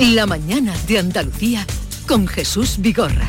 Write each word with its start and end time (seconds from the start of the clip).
La 0.00 0.24
mañana 0.24 0.74
de 0.88 0.98
Andalucía 0.98 1.66
con 2.08 2.26
Jesús 2.26 2.76
Vigorra. 2.78 3.28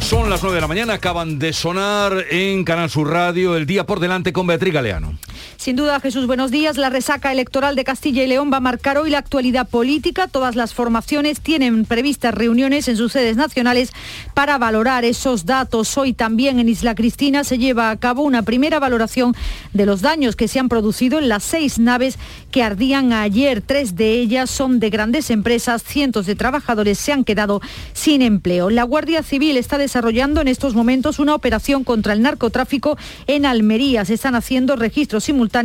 Son 0.00 0.28
las 0.28 0.42
9 0.42 0.56
de 0.56 0.60
la 0.60 0.68
mañana, 0.68 0.92
acaban 0.92 1.38
de 1.38 1.54
sonar 1.54 2.26
en 2.30 2.64
Canal 2.64 2.90
Sur 2.90 3.08
Radio 3.08 3.56
el 3.56 3.64
día 3.64 3.86
por 3.86 3.98
delante 3.98 4.34
con 4.34 4.46
Beatriz 4.46 4.74
Galeano. 4.74 5.18
Sin 5.66 5.74
duda, 5.74 5.98
Jesús, 5.98 6.28
buenos 6.28 6.52
días. 6.52 6.76
La 6.76 6.90
resaca 6.90 7.32
electoral 7.32 7.74
de 7.74 7.82
Castilla 7.82 8.22
y 8.22 8.28
León 8.28 8.52
va 8.52 8.58
a 8.58 8.60
marcar 8.60 8.98
hoy 8.98 9.10
la 9.10 9.18
actualidad 9.18 9.68
política. 9.68 10.28
Todas 10.28 10.54
las 10.54 10.72
formaciones 10.74 11.40
tienen 11.40 11.84
previstas 11.86 12.32
reuniones 12.32 12.86
en 12.86 12.96
sus 12.96 13.10
sedes 13.10 13.36
nacionales 13.36 13.90
para 14.32 14.58
valorar 14.58 15.04
esos 15.04 15.44
datos. 15.44 15.98
Hoy 15.98 16.12
también 16.12 16.60
en 16.60 16.68
Isla 16.68 16.94
Cristina 16.94 17.42
se 17.42 17.58
lleva 17.58 17.90
a 17.90 17.96
cabo 17.96 18.22
una 18.22 18.42
primera 18.42 18.78
valoración 18.78 19.34
de 19.72 19.86
los 19.86 20.02
daños 20.02 20.36
que 20.36 20.46
se 20.46 20.60
han 20.60 20.68
producido 20.68 21.18
en 21.18 21.28
las 21.28 21.42
seis 21.42 21.80
naves 21.80 22.16
que 22.52 22.62
ardían 22.62 23.12
ayer. 23.12 23.60
Tres 23.60 23.96
de 23.96 24.12
ellas 24.12 24.48
son 24.50 24.78
de 24.78 24.90
grandes 24.90 25.30
empresas. 25.30 25.82
Cientos 25.82 26.26
de 26.26 26.36
trabajadores 26.36 26.96
se 26.96 27.12
han 27.12 27.24
quedado 27.24 27.60
sin 27.92 28.22
empleo. 28.22 28.70
La 28.70 28.84
Guardia 28.84 29.24
Civil 29.24 29.56
está 29.56 29.78
desarrollando 29.78 30.40
en 30.40 30.46
estos 30.46 30.76
momentos 30.76 31.18
una 31.18 31.34
operación 31.34 31.82
contra 31.82 32.12
el 32.12 32.22
narcotráfico 32.22 32.96
en 33.26 33.46
Almería. 33.46 34.04
Se 34.04 34.14
están 34.14 34.36
haciendo 34.36 34.76
registros 34.76 35.24
simultáneos 35.24 35.55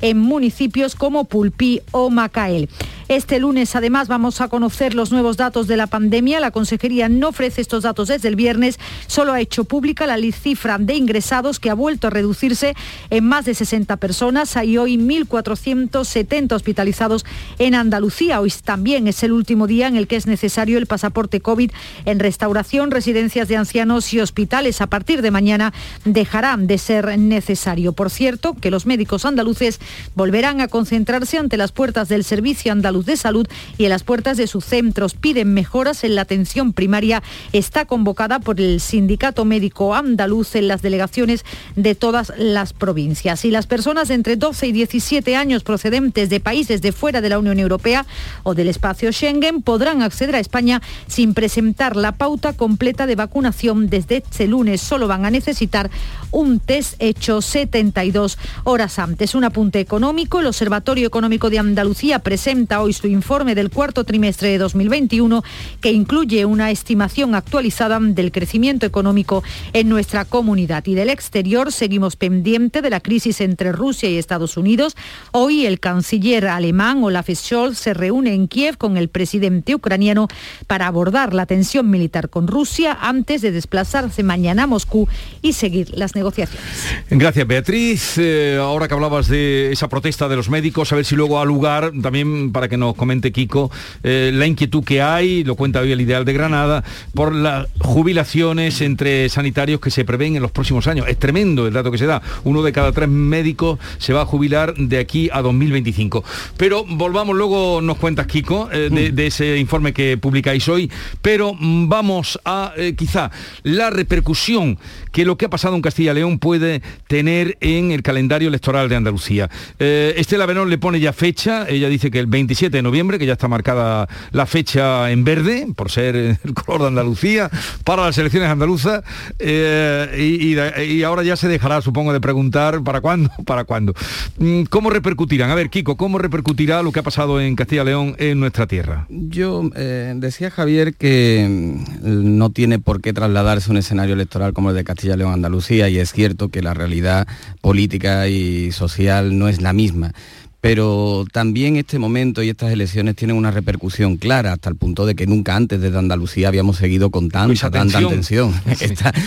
en 0.00 0.18
municipios 0.18 0.94
como 0.94 1.24
Pulpí 1.24 1.80
o 1.92 2.10
Macael. 2.10 2.68
Este 3.08 3.38
lunes 3.38 3.76
además 3.76 4.08
vamos 4.08 4.40
a 4.40 4.48
conocer 4.48 4.92
los 4.92 5.12
nuevos 5.12 5.36
datos 5.36 5.68
de 5.68 5.76
la 5.76 5.86
pandemia. 5.86 6.40
La 6.40 6.50
Consejería 6.50 7.08
no 7.08 7.28
ofrece 7.28 7.60
estos 7.60 7.84
datos 7.84 8.08
desde 8.08 8.26
el 8.26 8.34
viernes, 8.34 8.80
solo 9.06 9.32
ha 9.32 9.40
hecho 9.40 9.62
pública 9.62 10.08
la 10.08 10.16
cifra 10.32 10.78
de 10.78 10.94
ingresados 10.94 11.60
que 11.60 11.70
ha 11.70 11.74
vuelto 11.74 12.08
a 12.08 12.10
reducirse 12.10 12.74
en 13.10 13.24
más 13.24 13.44
de 13.44 13.54
60 13.54 13.96
personas. 13.98 14.56
Hay 14.56 14.76
hoy 14.76 14.96
1.470 14.96 16.52
hospitalizados 16.52 17.24
en 17.60 17.76
Andalucía. 17.76 18.40
Hoy 18.40 18.52
también 18.64 19.06
es 19.06 19.22
el 19.22 19.30
último 19.30 19.68
día 19.68 19.86
en 19.86 19.94
el 19.94 20.08
que 20.08 20.16
es 20.16 20.26
necesario 20.26 20.76
el 20.76 20.86
pasaporte 20.86 21.40
COVID 21.40 21.70
en 22.06 22.18
restauración, 22.18 22.90
residencias 22.90 23.46
de 23.46 23.56
ancianos 23.56 24.12
y 24.14 24.20
hospitales. 24.20 24.80
A 24.80 24.88
partir 24.88 25.22
de 25.22 25.30
mañana 25.30 25.72
dejarán 26.04 26.66
de 26.66 26.78
ser 26.78 27.16
necesario. 27.20 27.92
Por 27.92 28.10
cierto, 28.10 28.54
que 28.54 28.72
los 28.72 28.84
médicos 28.84 29.24
andaluces 29.24 29.78
volverán 30.16 30.60
a 30.60 30.66
concentrarse 30.66 31.38
ante 31.38 31.56
las 31.56 31.70
puertas 31.70 32.08
del 32.08 32.24
Servicio 32.24 32.72
Andaluz 32.72 32.95
de 33.04 33.16
Salud 33.16 33.46
y 33.78 33.84
en 33.84 33.90
las 33.90 34.04
puertas 34.04 34.36
de 34.36 34.46
sus 34.46 34.64
centros. 34.64 35.14
Piden 35.14 35.52
mejoras 35.52 36.04
en 36.04 36.14
la 36.14 36.22
atención 36.22 36.72
primaria. 36.72 37.22
Está 37.52 37.84
convocada 37.84 38.38
por 38.38 38.60
el 38.60 38.80
Sindicato 38.80 39.44
Médico 39.44 39.94
Andaluz 39.94 40.54
en 40.54 40.68
las 40.68 40.82
delegaciones 40.82 41.44
de 41.74 41.94
todas 41.94 42.32
las 42.38 42.72
provincias. 42.72 43.44
Y 43.44 43.50
las 43.50 43.66
personas 43.66 44.10
entre 44.10 44.36
12 44.36 44.68
y 44.68 44.72
17 44.72 45.36
años 45.36 45.62
procedentes 45.62 46.30
de 46.30 46.40
países 46.40 46.82
de 46.82 46.92
fuera 46.92 47.20
de 47.20 47.28
la 47.28 47.38
Unión 47.38 47.58
Europea 47.58 48.06
o 48.42 48.54
del 48.54 48.68
espacio 48.68 49.12
Schengen 49.12 49.62
podrán 49.62 50.02
acceder 50.02 50.36
a 50.36 50.40
España 50.40 50.80
sin 51.06 51.34
presentar 51.34 51.96
la 51.96 52.12
pauta 52.12 52.52
completa 52.52 53.06
de 53.06 53.16
vacunación 53.16 53.88
desde 53.88 54.18
este 54.18 54.46
lunes. 54.46 54.80
Solo 54.80 55.08
van 55.08 55.24
a 55.24 55.30
necesitar 55.30 55.90
un 56.30 56.60
test 56.60 56.94
hecho 56.98 57.42
72 57.42 58.38
horas 58.64 58.98
antes. 58.98 59.16
Es 59.26 59.34
Un 59.34 59.44
apunte 59.44 59.80
económico, 59.80 60.40
el 60.40 60.46
Observatorio 60.46 61.06
Económico 61.06 61.50
de 61.50 61.58
Andalucía 61.58 62.20
presenta 62.20 62.80
hoy 62.80 62.85
su 62.92 63.06
informe 63.06 63.54
del 63.54 63.70
cuarto 63.70 64.04
trimestre 64.04 64.50
de 64.50 64.58
2021 64.58 65.42
que 65.80 65.92
incluye 65.92 66.44
una 66.44 66.70
estimación 66.70 67.34
actualizada 67.34 67.98
del 68.00 68.32
crecimiento 68.32 68.86
económico 68.86 69.42
en 69.72 69.88
nuestra 69.88 70.24
comunidad. 70.24 70.84
Y 70.86 70.94
del 70.94 71.10
exterior 71.10 71.72
seguimos 71.72 72.16
pendiente 72.16 72.82
de 72.82 72.90
la 72.90 73.00
crisis 73.00 73.40
entre 73.40 73.72
Rusia 73.72 74.08
y 74.08 74.18
Estados 74.18 74.56
Unidos. 74.56 74.96
Hoy 75.32 75.66
el 75.66 75.80
canciller 75.80 76.48
alemán 76.48 77.02
Olaf 77.02 77.28
Scholz 77.32 77.78
se 77.78 77.94
reúne 77.94 78.34
en 78.34 78.48
Kiev 78.48 78.76
con 78.76 78.96
el 78.96 79.08
presidente 79.08 79.74
ucraniano 79.74 80.28
para 80.66 80.86
abordar 80.86 81.34
la 81.34 81.46
tensión 81.46 81.90
militar 81.90 82.28
con 82.28 82.46
Rusia 82.46 82.96
antes 83.00 83.42
de 83.42 83.52
desplazarse 83.52 84.22
mañana 84.22 84.64
a 84.64 84.66
Moscú 84.66 85.08
y 85.42 85.52
seguir 85.52 85.90
las 85.96 86.14
negociaciones. 86.14 86.66
Gracias, 87.10 87.46
Beatriz. 87.46 88.18
Eh, 88.18 88.58
ahora 88.60 88.88
que 88.88 88.94
hablabas 88.94 89.28
de 89.28 89.72
esa 89.72 89.88
protesta 89.88 90.28
de 90.28 90.36
los 90.36 90.50
médicos, 90.50 90.92
a 90.92 90.96
ver 90.96 91.04
si 91.04 91.16
luego 91.16 91.40
ha 91.40 91.44
lugar, 91.44 91.92
también 92.02 92.52
para 92.52 92.68
que 92.68 92.75
nos 92.76 92.94
comente 92.94 93.32
Kiko, 93.32 93.70
eh, 94.02 94.30
la 94.32 94.46
inquietud 94.46 94.84
que 94.84 95.02
hay, 95.02 95.44
lo 95.44 95.54
cuenta 95.54 95.80
hoy 95.80 95.92
el 95.92 96.00
Ideal 96.00 96.24
de 96.24 96.32
Granada, 96.32 96.84
por 97.14 97.34
las 97.34 97.68
jubilaciones 97.80 98.80
entre 98.80 99.28
sanitarios 99.28 99.80
que 99.80 99.90
se 99.90 100.04
prevén 100.04 100.36
en 100.36 100.42
los 100.42 100.50
próximos 100.50 100.86
años. 100.86 101.06
Es 101.08 101.18
tremendo 101.18 101.66
el 101.66 101.72
dato 101.72 101.90
que 101.90 101.98
se 101.98 102.06
da. 102.06 102.22
Uno 102.44 102.62
de 102.62 102.72
cada 102.72 102.92
tres 102.92 103.08
médicos 103.08 103.78
se 103.98 104.12
va 104.12 104.22
a 104.22 104.26
jubilar 104.26 104.74
de 104.74 104.98
aquí 104.98 105.28
a 105.32 105.42
2025. 105.42 106.24
Pero 106.56 106.84
volvamos 106.84 107.36
luego, 107.36 107.80
nos 107.80 107.98
cuentas, 107.98 108.26
Kiko, 108.26 108.68
eh, 108.72 108.88
de, 108.90 109.12
de, 109.12 109.26
ese 109.26 109.58
informe 109.58 109.92
que 109.92 110.16
publicáis 110.18 110.68
hoy, 110.68 110.90
pero 111.22 111.54
mm, 111.54 111.88
vamos 111.88 112.38
a 112.44 112.72
eh, 112.76 112.94
quizá 112.96 113.30
la 113.62 113.90
repercusión 113.90 114.78
que 115.12 115.24
lo 115.24 115.36
que 115.36 115.46
ha 115.46 115.50
pasado 115.50 115.76
en 115.76 115.82
Castilla 115.82 116.12
y 116.12 116.16
León 116.16 116.38
puede 116.38 116.82
tener 117.06 117.56
en 117.60 117.90
el 117.90 118.02
calendario 118.02 118.48
electoral 118.48 118.88
de 118.88 118.96
Andalucía. 118.96 119.50
Estela 119.78 120.46
Benón 120.46 120.70
le 120.70 120.78
pone 120.78 121.00
ya 121.00 121.12
fecha, 121.12 121.66
ella 121.68 121.88
dice 121.88 122.10
que 122.10 122.18
el 122.18 122.26
27 122.26 122.65
de 122.70 122.82
noviembre, 122.82 123.18
que 123.18 123.26
ya 123.26 123.34
está 123.34 123.48
marcada 123.48 124.08
la 124.32 124.46
fecha 124.46 125.10
en 125.10 125.24
verde, 125.24 125.66
por 125.74 125.90
ser 125.90 126.16
el 126.16 126.54
color 126.54 126.82
de 126.82 126.88
Andalucía, 126.88 127.50
para 127.84 128.04
las 128.04 128.18
elecciones 128.18 128.48
andaluzas, 128.48 129.02
eh, 129.38 130.54
y, 130.78 131.02
ahora 131.02 131.22
ya 131.22 131.36
se 131.36 131.48
dejará, 131.48 131.80
supongo, 131.82 132.12
de 132.12 132.20
preguntar 132.20 132.82
para 132.82 133.00
cuándo, 133.00 133.30
para 133.46 133.64
cuándo. 133.64 133.94
Mm, 134.38 134.64
¿Cómo 134.64 134.90
repercutirán? 134.90 135.50
A 135.50 135.54
ver, 135.54 135.70
Kiko, 135.70 135.96
¿cómo 135.96 136.18
repercutirá 136.18 136.82
lo 136.82 136.92
que 136.92 137.00
ha 137.00 137.02
pasado 137.02 137.40
en 137.40 137.56
Castilla 137.56 137.82
y 137.82 137.86
León 137.86 138.16
en 138.18 138.40
nuestra 138.40 138.66
tierra? 138.66 139.06
Yo 139.08 139.70
eh, 139.74 140.14
decía 140.16 140.50
Javier 140.50 140.94
que 140.94 141.46
mm, 141.48 142.38
no 142.38 142.50
tiene 142.50 142.78
por 142.78 143.00
qué 143.00 143.12
trasladarse 143.12 143.70
un 143.70 143.76
escenario 143.76 144.14
electoral 144.14 144.52
como 144.52 144.70
el 144.70 144.76
de 144.76 144.84
Castilla 144.84 145.14
y 145.14 145.18
León 145.18 145.32
Andalucía, 145.32 145.88
y 145.88 145.98
es 145.98 146.12
cierto 146.12 146.48
que 146.48 146.62
la 146.62 146.74
realidad 146.74 147.26
política 147.60 148.28
y 148.28 148.72
social 148.72 149.38
no 149.38 149.48
es 149.48 149.60
la 149.60 149.72
misma 149.72 150.12
pero 150.60 151.24
también 151.32 151.76
este 151.76 151.98
momento 151.98 152.42
y 152.42 152.48
estas 152.48 152.72
elecciones 152.72 153.14
tienen 153.14 153.36
una 153.36 153.50
repercusión 153.50 154.16
clara, 154.16 154.52
hasta 154.52 154.68
el 154.68 154.76
punto 154.76 155.06
de 155.06 155.14
que 155.14 155.26
nunca 155.26 155.54
antes 155.54 155.80
desde 155.80 155.98
Andalucía 155.98 156.48
habíamos 156.48 156.76
seguido 156.76 157.10
con 157.10 157.28
tanta, 157.28 157.70
tanta 157.70 157.98
atención. 157.98 158.52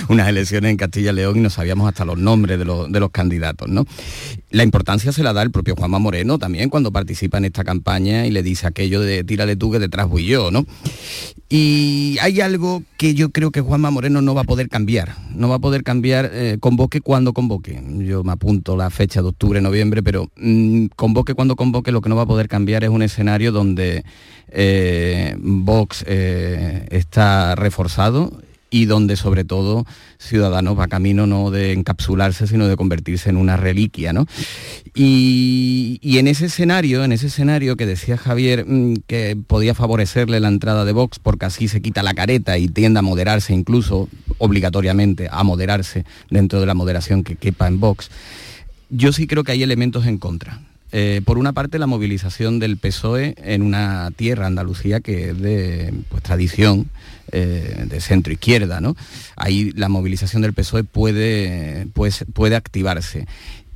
unas 0.09 0.27
elecciones 0.27 0.71
en 0.71 0.77
Castilla 0.77 1.11
y 1.11 1.15
León 1.15 1.37
y 1.37 1.41
no 1.41 1.49
sabíamos 1.49 1.87
hasta 1.87 2.05
los 2.05 2.17
nombres 2.17 2.59
de 2.59 2.65
los, 2.65 2.91
de 2.91 2.99
los 2.99 3.11
candidatos. 3.11 3.69
¿no? 3.69 3.85
La 4.49 4.63
importancia 4.63 5.11
se 5.11 5.23
la 5.23 5.33
da 5.33 5.41
el 5.41 5.51
propio 5.51 5.75
Juanma 5.75 5.99
Moreno 5.99 6.39
también 6.39 6.69
cuando 6.69 6.91
participa 6.91 7.37
en 7.37 7.45
esta 7.45 7.63
campaña 7.63 8.25
y 8.25 8.31
le 8.31 8.43
dice 8.43 8.67
aquello 8.67 9.01
de 9.01 9.23
tírale 9.23 9.55
tú 9.55 9.71
que 9.71 9.79
detrás 9.79 10.07
voy 10.07 10.25
yo, 10.25 10.51
¿no? 10.51 10.65
Y 11.51 12.17
hay 12.21 12.41
algo 12.41 12.83
que 12.97 13.15
yo 13.15 13.31
creo 13.31 13.49
que 13.49 13.61
Juanma 13.61 13.89
Moreno 13.89 14.21
no 14.21 14.35
va 14.35 14.41
a 14.41 14.43
poder 14.43 14.69
cambiar, 14.69 15.15
no 15.33 15.49
va 15.49 15.55
a 15.55 15.59
poder 15.59 15.83
cambiar, 15.83 16.29
eh, 16.31 16.57
convoque 16.59 17.01
cuando 17.01 17.33
convoque. 17.33 17.81
Yo 17.97 18.23
me 18.23 18.33
apunto 18.33 18.77
la 18.77 18.91
fecha 18.91 19.23
de 19.23 19.29
octubre, 19.29 19.59
noviembre, 19.59 20.03
pero 20.03 20.29
mmm, 20.35 20.85
convoque 20.95 21.33
cuando 21.33 21.55
convoque, 21.55 21.91
lo 21.91 22.01
que 22.01 22.09
no 22.09 22.15
va 22.15 22.21
a 22.21 22.27
poder 22.27 22.47
cambiar 22.47 22.83
es 22.83 22.91
un 22.91 23.01
escenario 23.01 23.51
donde 23.51 24.03
eh, 24.49 25.35
Vox 25.39 26.05
eh, 26.07 26.85
está 26.91 27.55
reforzado 27.55 28.31
y 28.69 28.85
donde 28.85 29.15
sobre 29.15 29.43
todo 29.43 29.85
Ciudadanos 30.17 30.77
va 30.77 30.87
camino 30.87 31.27
no 31.27 31.51
de 31.51 31.73
encapsularse, 31.73 32.47
sino 32.47 32.67
de 32.67 32.75
convertirse 32.75 33.29
en 33.29 33.37
una 33.37 33.57
reliquia, 33.57 34.13
¿no? 34.13 34.25
Y, 34.93 35.99
y, 36.01 36.17
en 36.17 36.27
ese 36.27 36.47
escenario, 36.47 37.03
en 37.03 37.11
ese 37.11 37.27
escenario 37.27 37.77
que 37.77 37.85
decía 37.85 38.17
Javier 38.17 38.65
mm, 38.67 38.95
que 39.07 39.37
podía 39.47 39.73
favorecerle 39.73 40.39
la 40.39 40.47
entrada 40.47 40.85
de 40.85 40.91
Vox 40.91 41.19
porque 41.19 41.45
así 41.45 41.67
se 41.67 41.81
quita 41.81 42.03
la 42.03 42.13
careta 42.13 42.57
y 42.57 42.67
tiende 42.67 42.99
a 42.99 43.03
moderarse 43.03 43.53
incluso 43.53 44.09
obligatoriamente 44.39 45.27
a 45.31 45.43
moderarse 45.43 46.05
dentro 46.29 46.59
de 46.59 46.65
la 46.65 46.73
moderación 46.73 47.23
que 47.23 47.35
quepa 47.35 47.67
en 47.67 47.79
Vox, 47.79 48.09
yo 48.89 49.13
sí 49.13 49.27
creo 49.27 49.43
que 49.43 49.51
hay 49.51 49.63
elementos 49.63 50.05
en 50.05 50.17
contra. 50.17 50.61
Eh, 50.91 51.21
por 51.23 51.37
una 51.37 51.53
parte, 51.53 51.79
la 51.79 51.87
movilización 51.87 52.59
del 52.59 52.77
PSOE 52.77 53.35
en 53.37 53.61
una 53.61 54.11
tierra, 54.15 54.47
Andalucía, 54.47 54.99
que 54.99 55.29
es 55.29 55.39
de 55.39 55.93
pues, 56.09 56.23
tradición 56.23 56.89
eh, 57.31 57.85
de 57.87 58.01
centro 58.01 58.33
izquierda. 58.33 58.81
¿no? 58.81 58.95
Ahí 59.35 59.71
la 59.75 59.89
movilización 59.89 60.41
del 60.41 60.53
PSOE 60.53 60.83
puede, 60.83 61.87
pues, 61.93 62.25
puede 62.33 62.55
activarse. 62.55 63.27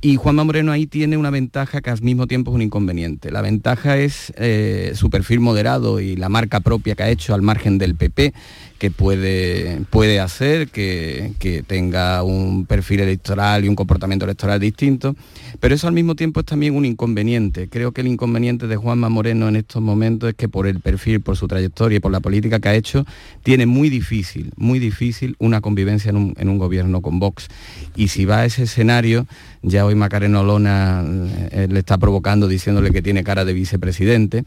Y 0.04 0.16
Juanma 0.16 0.44
Moreno 0.44 0.70
ahí 0.70 0.86
tiene 0.86 1.16
una 1.16 1.30
ventaja 1.30 1.80
que 1.80 1.88
al 1.88 2.02
mismo 2.02 2.26
tiempo 2.26 2.50
es 2.50 2.56
un 2.56 2.60
inconveniente. 2.60 3.30
La 3.30 3.40
ventaja 3.40 3.96
es 3.96 4.34
eh, 4.36 4.92
su 4.94 5.08
perfil 5.08 5.40
moderado 5.40 5.98
y 5.98 6.14
la 6.14 6.28
marca 6.28 6.60
propia 6.60 6.94
que 6.94 7.04
ha 7.04 7.08
hecho 7.08 7.32
al 7.32 7.40
margen 7.40 7.78
del 7.78 7.94
PP, 7.94 8.34
que 8.76 8.90
puede, 8.90 9.80
puede 9.88 10.20
hacer 10.20 10.68
que, 10.68 11.32
que, 11.38 11.62
tenga 11.62 12.22
un 12.22 12.66
perfil 12.66 13.00
electoral 13.00 13.64
y 13.64 13.68
un 13.68 13.76
comportamiento 13.76 14.26
electoral 14.26 14.60
distinto, 14.60 15.16
pero 15.58 15.74
eso 15.74 15.88
al 15.88 15.94
mismo 15.94 16.14
tiempo 16.14 16.40
es 16.40 16.46
también 16.46 16.76
un 16.76 16.84
inconveniente. 16.84 17.70
Creo 17.70 17.92
que 17.92 18.02
el 18.02 18.08
inconveniente 18.08 18.66
de 18.66 18.76
Juanma 18.76 19.08
Moreno 19.08 19.48
en 19.48 19.56
estos 19.56 19.80
momentos 19.80 20.28
es 20.28 20.34
que 20.34 20.50
por 20.50 20.66
el 20.66 20.80
perfil, 20.80 21.22
por 21.22 21.38
su 21.38 21.48
trayectoria 21.48 21.96
y 21.96 22.00
por 22.00 22.12
la 22.12 22.20
política 22.20 22.60
que 22.60 22.68
ha 22.68 22.74
hecho, 22.74 23.06
tiene 23.42 23.64
muy 23.64 23.88
difícil, 23.88 24.52
muy 24.56 24.80
difícil 24.80 25.34
una 25.38 25.62
convivencia 25.62 26.10
en 26.10 26.16
un, 26.16 26.34
en 26.36 26.50
un 26.50 26.58
gobierno 26.58 27.00
con 27.00 27.18
Vox. 27.18 27.48
Y 27.96 28.08
si 28.08 28.26
va 28.26 28.40
a 28.40 28.44
ese 28.44 28.64
escenario, 28.64 29.26
ya 29.64 29.86
hoy 29.86 29.94
hoy 29.94 29.94
Macarena 29.94 30.40
Olona 30.40 31.04
eh, 31.50 31.66
le 31.70 31.78
está 31.80 31.98
provocando 31.98 32.46
diciéndole 32.48 32.90
que 32.90 33.02
tiene 33.02 33.24
cara 33.24 33.44
de 33.44 33.52
vicepresidente, 33.52 34.44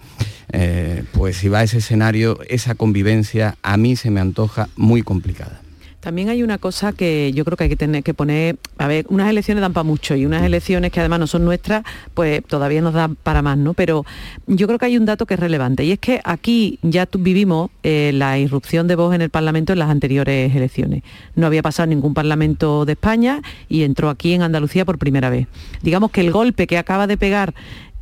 eh, 0.52 1.04
pues 1.14 1.38
si 1.38 1.50
va 1.50 1.60
a 1.60 1.64
ese 1.64 1.80
escenario, 1.80 2.40
esa 2.48 2.76
convivencia 2.76 3.58
a 3.64 3.78
mí 3.78 3.96
se 3.96 4.12
me 4.12 4.22
antoja 4.22 4.70
muy 4.76 5.02
complicada. 5.02 5.62
También 6.00 6.30
hay 6.30 6.44
una 6.44 6.60
cosa 6.60 6.94
que 6.94 7.32
yo 7.34 7.44
creo 7.44 7.58
que 7.58 7.64
hay 7.64 7.70
que 7.70 7.76
tener 7.76 8.04
que 8.04 8.14
poner, 8.14 8.58
a 8.78 8.88
ver, 8.88 9.06
unas 9.10 9.30
elecciones 9.30 9.62
dan 9.62 9.74
para 9.74 9.84
mucho 9.84 10.16
y 10.16 10.26
unas 10.28 10.44
elecciones 10.44 10.92
que 10.92 11.00
además 11.00 11.20
no 11.20 11.28
son 11.28 11.44
nuestras, 11.44 11.84
pues 12.14 12.44
todavía 12.46 12.82
nos 12.82 12.94
dan 12.94 13.16
para 13.16 13.42
más, 13.42 13.58
¿no? 13.58 13.74
Pero 13.74 14.06
yo 14.46 14.68
creo 14.68 14.78
que 14.78 14.86
hay 14.86 14.98
un 14.98 15.06
dato 15.06 15.26
que 15.26 15.34
es 15.34 15.40
relevante 15.40 15.84
y 15.84 15.92
es 15.92 16.00
que 16.00 16.22
aquí 16.24 16.78
ya 16.84 17.10
vivimos 17.18 17.72
eh, 17.82 18.12
la 18.14 18.38
irrupción 18.38 18.88
de 18.88 18.96
voz 18.96 19.16
en 19.16 19.22
el 19.22 19.32
Parlamento 19.32 19.74
en 19.74 19.80
las 19.80 19.90
anteriores 19.90 20.56
elecciones. 20.56 21.02
No 21.36 21.48
había 21.48 21.64
pasado 21.64 21.88
ningún 21.88 22.14
Parlamento 22.14 22.86
de 22.86 22.94
España 22.94 23.42
y 23.68 23.82
entró 23.82 24.10
aquí 24.10 24.34
en 24.34 24.44
Andalucía 24.44 24.86
por 24.86 25.00
primera 25.00 25.32
vez. 25.32 25.48
Digamos 25.82 26.12
que 26.12 26.22
el 26.22 26.32
golpe 26.32 26.68
que 26.68 26.78
acaba 26.78 27.08
de 27.08 27.18
pegar 27.18 27.56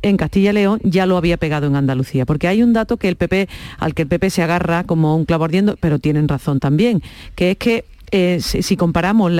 en 0.08 0.16
Castilla 0.16 0.50
y 0.50 0.54
León 0.54 0.80
ya 0.82 1.06
lo 1.06 1.16
había 1.16 1.36
pegado 1.36 1.66
en 1.66 1.76
Andalucía, 1.76 2.26
porque 2.26 2.48
hay 2.48 2.62
un 2.62 2.72
dato 2.72 2.96
que 2.96 3.08
el 3.08 3.16
PP, 3.16 3.48
al 3.78 3.94
que 3.94 4.02
el 4.02 4.08
PP 4.08 4.30
se 4.30 4.42
agarra 4.42 4.84
como 4.84 5.16
un 5.16 5.24
clavo 5.24 5.44
ardiendo, 5.44 5.76
pero 5.80 5.98
tienen 5.98 6.28
razón 6.28 6.60
también, 6.60 7.02
que 7.34 7.52
es 7.52 7.56
que 7.56 7.84
eh, 8.12 8.38
si, 8.40 8.76
comparamos 8.76 9.32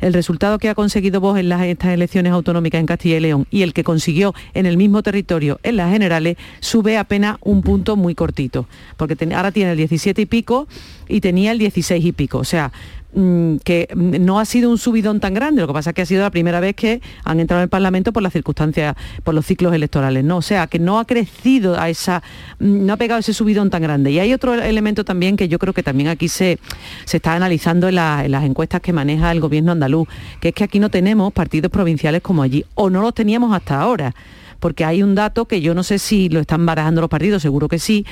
el 0.00 0.12
resultado 0.14 0.58
que 0.58 0.70
ha 0.70 0.74
conseguido 0.74 1.20
vos 1.20 1.38
en 1.38 1.50
las, 1.50 1.62
estas 1.62 1.92
elecciones 1.92 2.32
autonómicas 2.32 2.80
en 2.80 2.86
Castilla 2.86 3.18
y 3.18 3.20
León 3.20 3.46
y 3.50 3.62
el 3.62 3.74
que 3.74 3.84
consiguió 3.84 4.34
en 4.54 4.64
el 4.64 4.78
mismo 4.78 5.02
territorio 5.02 5.60
en 5.62 5.76
las 5.76 5.92
generales, 5.92 6.38
sube 6.60 6.96
apenas 6.96 7.36
un 7.42 7.60
punto 7.60 7.96
muy 7.96 8.14
cortito, 8.14 8.66
porque 8.96 9.16
ahora 9.34 9.52
tiene 9.52 9.72
el 9.72 9.76
17 9.76 10.22
y 10.22 10.26
pico 10.26 10.68
y 11.06 11.20
tenía 11.20 11.52
el 11.52 11.58
16 11.58 12.02
y 12.02 12.12
pico. 12.12 12.38
O 12.38 12.44
sea, 12.44 12.72
que 13.12 13.88
no 13.94 14.40
ha 14.40 14.44
sido 14.46 14.70
un 14.70 14.78
subidón 14.78 15.20
tan 15.20 15.34
grande, 15.34 15.60
lo 15.60 15.66
que 15.66 15.74
pasa 15.74 15.90
es 15.90 15.94
que 15.94 16.02
ha 16.02 16.06
sido 16.06 16.22
la 16.22 16.30
primera 16.30 16.60
vez 16.60 16.74
que 16.74 17.02
han 17.24 17.40
entrado 17.40 17.60
en 17.60 17.64
el 17.64 17.68
Parlamento 17.68 18.12
por 18.12 18.22
las 18.22 18.32
circunstancias, 18.32 18.96
por 19.22 19.34
los 19.34 19.44
ciclos 19.44 19.74
electorales, 19.74 20.24
¿no? 20.24 20.38
O 20.38 20.42
sea, 20.42 20.66
que 20.66 20.78
no 20.78 20.98
ha 20.98 21.04
crecido 21.04 21.78
a 21.78 21.90
esa, 21.90 22.22
mm, 22.58 22.86
no 22.86 22.94
ha 22.94 22.96
pegado 22.96 23.20
ese 23.20 23.34
subidón 23.34 23.68
tan 23.68 23.82
grande. 23.82 24.10
Y 24.10 24.18
hay 24.18 24.32
otro 24.32 24.54
elemento 24.54 25.04
también 25.04 25.36
que 25.36 25.48
yo 25.48 25.58
creo 25.58 25.74
que 25.74 25.82
también 25.82 26.08
aquí 26.08 26.28
se, 26.28 26.58
se 27.04 27.18
está 27.18 27.34
analizando 27.34 27.88
en, 27.88 27.98
en 27.98 28.30
las 28.30 28.44
encuestas 28.44 28.80
que 28.80 28.92
maneja 28.92 29.30
el 29.30 29.40
gobierno 29.40 29.72
andaluz, 29.72 30.08
que 30.40 30.48
es 30.48 30.54
que 30.54 30.64
aquí 30.64 30.78
no 30.78 30.88
tenemos 30.88 31.32
partidos 31.32 31.70
provinciales 31.70 32.22
como 32.22 32.42
allí, 32.42 32.64
o 32.74 32.88
no 32.88 33.02
los 33.02 33.12
teníamos 33.12 33.54
hasta 33.54 33.80
ahora 33.80 34.14
porque 34.62 34.84
hay 34.84 35.02
un 35.02 35.16
dato 35.16 35.46
que 35.46 35.60
yo 35.60 35.74
no 35.74 35.82
sé 35.82 35.98
si 35.98 36.28
lo 36.28 36.38
están 36.38 36.64
barajando 36.64 37.00
los 37.00 37.10
partidos, 37.10 37.42
seguro 37.42 37.66
que 37.66 37.80
sí, 37.80 38.06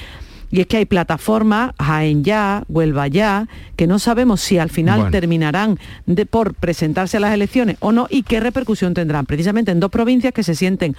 y 0.50 0.61
es 0.61 0.67
que 0.67 0.79
hay 0.79 0.85
plataformas, 0.85 1.73
Jaén 1.79 2.25
ya, 2.25 2.64
Huelva 2.69 3.06
ya, 3.08 3.47
que 3.76 3.87
no 3.87 3.99
sabemos 3.99 4.41
si 4.41 4.58
al 4.58 4.70
final 4.70 5.11
terminarán 5.11 5.79
de, 6.06 6.26
por 6.26 6.55
presentarse 6.55 7.19
a 7.19 7.20
las 7.20 7.32
elecciones 7.32 7.76
o 7.81 7.93
no 7.93 8.06
y 8.11 8.25
qué 8.25 8.41
repercusión 8.41 8.94
tendrán, 8.94 9.26
precisamente 9.26 9.70
en 9.70 9.81
dos 9.81 9.91
provincias 9.91 10.32
que 10.32 10.43
se 10.43 10.55
sienten 10.55 10.97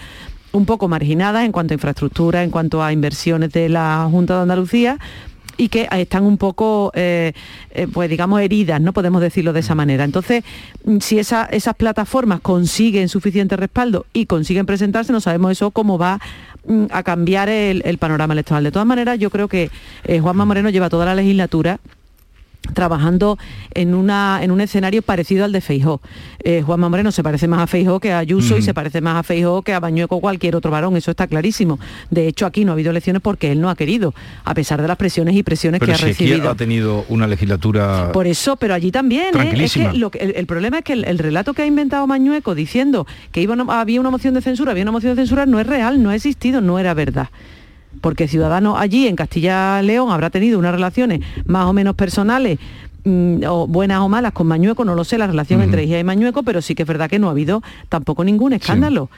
un 0.53 0.65
poco 0.65 0.87
marginadas 0.87 1.45
en 1.45 1.51
cuanto 1.51 1.73
a 1.73 1.75
infraestructura, 1.75 2.43
en 2.43 2.49
cuanto 2.49 2.83
a 2.83 2.91
inversiones 2.91 3.51
de 3.51 3.69
la 3.69 4.07
Junta 4.09 4.35
de 4.35 4.41
Andalucía, 4.41 4.99
y 5.61 5.69
que 5.69 5.87
están 5.91 6.23
un 6.23 6.37
poco, 6.39 6.91
eh, 6.95 7.33
eh, 7.69 7.85
pues 7.85 8.09
digamos, 8.09 8.41
heridas, 8.41 8.81
no 8.81 8.93
podemos 8.93 9.21
decirlo 9.21 9.53
de 9.53 9.59
esa 9.59 9.75
manera. 9.75 10.03
Entonces, 10.03 10.43
mm, 10.85 10.97
si 11.01 11.19
esas 11.19 11.75
plataformas 11.77 12.39
consiguen 12.41 13.09
suficiente 13.09 13.55
respaldo 13.57 14.07
y 14.11 14.25
consiguen 14.25 14.65
presentarse, 14.65 15.13
no 15.13 15.21
sabemos 15.21 15.51
eso 15.51 15.69
cómo 15.69 15.99
va 15.99 16.19
mm, 16.65 16.85
a 16.89 17.03
cambiar 17.03 17.47
el, 17.49 17.97
panorama 17.99 18.33
electoral. 18.33 18.63
De 18.63 18.71
todas 18.71 18.87
maneras, 18.87 19.19
yo 19.19 19.29
creo 19.29 19.47
que 19.47 19.69
eh, 20.05 20.19
Juanma 20.19 20.45
Moreno 20.45 20.71
lleva 20.71 20.89
toda 20.89 21.05
la 21.05 21.13
legislatura 21.13 21.79
trabajando 22.73 23.37
en, 23.73 23.93
una, 23.93 24.39
en 24.43 24.51
un 24.51 24.61
escenario 24.61 25.01
parecido 25.01 25.45
al 25.45 25.51
de 25.51 25.61
Feijó. 25.61 26.01
Eh, 26.43 26.61
Juanma 26.61 26.89
Moreno 26.89 27.11
se 27.11 27.23
parece 27.23 27.47
más 27.47 27.59
a 27.59 27.67
Feijó 27.67 27.99
que 27.99 28.11
a 28.11 28.19
Ayuso 28.19 28.57
y 28.57 28.61
se 28.61 28.73
parece 28.73 29.01
más 29.01 29.17
a 29.17 29.23
Feijó 29.23 29.61
que 29.61 29.73
a 29.73 29.79
Bañueco 29.79 30.15
o 30.15 30.21
cualquier 30.21 30.55
otro 30.55 30.71
varón, 30.71 30.95
eso 30.95 31.11
está 31.11 31.27
clarísimo. 31.27 31.79
De 32.09 32.27
hecho, 32.27 32.45
aquí 32.45 32.65
no 32.65 32.71
ha 32.71 32.73
habido 32.73 32.91
elecciones 32.91 33.21
porque 33.21 33.51
él 33.51 33.61
no 33.61 33.69
ha 33.69 33.75
querido, 33.75 34.13
a 34.43 34.53
pesar 34.53 34.81
de 34.81 34.87
las 34.87 34.97
presiones 34.97 35.35
y 35.35 35.43
presiones 35.43 35.81
que 35.81 35.91
ha 35.91 35.97
recibido. 35.97 36.49
ha 36.49 36.55
tenido 36.55 37.05
una 37.09 37.27
legislatura 37.27 38.11
Por 38.11 38.27
eso, 38.27 38.55
pero 38.55 38.73
allí 38.73 38.91
también. 38.91 39.35
¿eh? 39.39 39.67
el, 40.19 40.45
problema 40.45 40.79
es 40.79 40.83
que 40.83 40.93
el, 40.93 41.17
relato 41.17 41.53
que 41.53 41.63
ha 41.63 41.65
inventado 41.65 42.07
Mañueco 42.07 42.55
diciendo 42.55 43.07
que 43.31 43.41
iba, 43.41 43.55
había 43.79 43.99
una 43.99 44.09
moción 44.09 44.33
de 44.33 44.41
censura, 44.41 44.71
había 44.71 44.83
una 44.83 44.91
moción 44.91 45.15
de 45.15 45.21
censura, 45.21 45.45
no 45.45 45.59
es 45.59 45.67
real, 45.67 46.01
no 46.01 46.09
ha 46.09 46.15
existido, 46.15 46.61
no 46.61 46.79
era 46.79 46.93
verdad 46.93 47.29
porque 48.01 48.27
Ciudadanos 48.27 48.75
allí 48.79 49.07
en 49.07 49.15
Castilla-León 49.15 50.11
habrá 50.11 50.29
tenido 50.29 50.59
unas 50.59 50.73
relaciones 50.73 51.21
más 51.45 51.65
o 51.67 51.73
menos 51.73 51.95
personales 51.95 52.59
mm, 53.03 53.43
o 53.47 53.67
buenas 53.67 53.99
o 53.99 54.09
malas 54.09 54.33
con 54.33 54.47
Mañueco, 54.47 54.83
no 54.83 54.95
lo 54.95 55.03
sé, 55.03 55.17
la 55.17 55.27
relación 55.27 55.61
entre 55.61 55.83
ella 55.83 55.99
y 55.99 56.03
Mañueco, 56.03 56.43
pero 56.43 56.61
sí 56.61 56.75
que 56.75 56.83
es 56.83 56.87
verdad 56.87 57.09
que 57.09 57.19
no 57.19 57.27
ha 57.27 57.31
habido 57.31 57.61
tampoco 57.89 58.23
ningún 58.23 58.53
escándalo. 58.53 59.09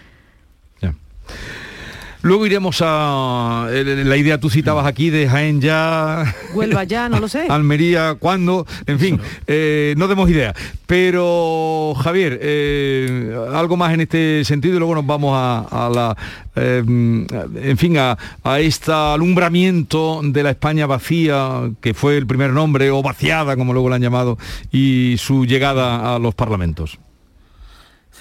Luego 2.24 2.46
iremos 2.46 2.78
a 2.81 3.68
la 3.70 4.16
idea, 4.16 4.40
tú 4.40 4.50
citabas 4.50 4.86
aquí 4.86 5.10
de 5.10 5.28
Jaén 5.28 5.60
ya. 5.60 6.34
Vuelva 6.54 6.86
ya, 6.86 7.10
no 7.10 7.20
lo 7.20 7.28
sé. 7.28 7.48
Almería, 7.50 8.16
¿cuándo? 8.18 8.66
En 8.88 8.98
fin, 8.98 9.20
eh, 9.46 9.94
no 9.98 10.08
demos 10.08 10.30
idea. 10.30 10.54
Pero, 10.88 11.94
Javier, 12.02 12.40
eh, 12.42 13.36
algo 13.54 13.75
más 13.75 13.94
en 13.94 14.00
este 14.00 14.46
sentido 14.46 14.78
y 14.78 14.80
luego 14.80 14.96
nos 14.96 15.06
vamos 15.06 15.34
a, 15.36 15.90
la. 15.94 16.16
Eh, 16.56 16.81
en 16.86 17.78
fin, 17.78 17.98
a, 17.98 18.18
a 18.42 18.60
este 18.62 18.94
alumbramiento 18.94 20.22
de 20.24 20.44
la 20.44 20.52
España 20.52 20.86
vacía, 20.86 21.72
que 21.81 21.94
fue 21.94 22.16
el 22.16 22.25
primer 22.25 22.52
nombre, 22.52 22.90
o 22.90 23.02
vaciada, 23.02 23.58
como 23.58 23.74
luego 23.74 23.90
la 23.90 23.98
han 23.98 24.02
llamado, 24.02 24.38
y 24.72 25.16
su 25.18 25.46
llegada 25.46 26.16
a 26.16 26.20
los 26.20 26.34
parlamentos. 26.36 26.98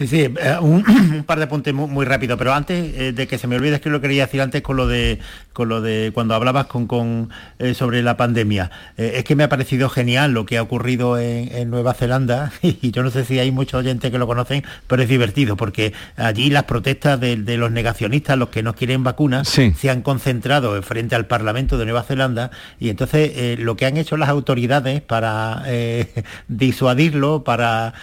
Sí, 0.03 0.09
sí, 0.09 0.21
eh, 0.23 0.57
un, 0.61 1.25
par 1.27 1.39
de 1.39 1.45
apuntes 1.45 1.73
muy, 1.75 2.05
rápido, 2.05 2.37
pero 2.37 2.53
antes 2.55 2.95
eh, 2.97 3.13
de 3.13 3.27
que 3.27 3.39
se 3.39 3.47
me 3.47 3.57
olvide, 3.57 3.77
es 3.77 3.81
que 3.81 3.91
lo 3.91 4.01
quería 4.01 4.27
decir 4.27 4.41
antes 4.41 4.63
con 4.63 4.77
lo 4.77 4.89
de, 4.89 5.19
con 5.53 5.69
lo 5.69 5.81
de 5.81 6.11
cuando 6.13 6.35
hablabas 6.35 6.67
con, 6.67 7.31
eh, 7.59 7.75
sobre 7.75 8.03
la 8.03 8.17
pandemia. 8.17 8.71
es 8.97 9.25
que 9.25 9.37
me 9.37 9.45
ha 9.45 9.49
parecido 9.49 9.89
genial 9.89 10.33
lo 10.33 10.47
que 10.47 10.59
ha 10.59 10.63
ocurrido 10.63 11.19
en, 11.19 11.53
Nueva 11.71 11.95
Zelanda 11.95 12.53
y 12.63 12.91
yo 12.91 13.03
no 13.03 13.11
sé 13.11 13.25
si 13.25 13.39
hay 13.39 13.51
mucha 13.51 13.79
oyentes 13.79 14.11
que 14.11 14.19
lo 14.19 14.27
conocen, 14.27 14.65
pero 14.87 15.03
es 15.03 15.09
divertido 15.09 15.57
porque 15.57 15.93
allí 16.17 16.51
las 16.51 16.65
protestas 16.65 17.19
de, 17.21 17.37
los 17.57 17.71
negacionistas, 17.71 18.37
los 18.37 18.49
que 18.49 18.63
no 18.63 18.75
quieren 18.75 19.05
vacunas, 19.05 19.49
se 19.49 19.91
han 19.91 20.03
concentrado 20.03 20.81
frente 20.83 21.15
al 21.15 21.27
Parlamento 21.27 21.79
de 21.79 21.85
Nueva 21.85 22.03
Zelanda 22.03 22.51
y 22.81 22.89
entonces 22.89 23.59
lo 23.59 23.77
que 23.77 23.87
han 23.87 23.97
hecho 23.97 24.17
las 24.17 24.29
autoridades 24.29 25.01
para 25.01 25.63
disuadirlo, 26.49 27.45
para 27.45 27.95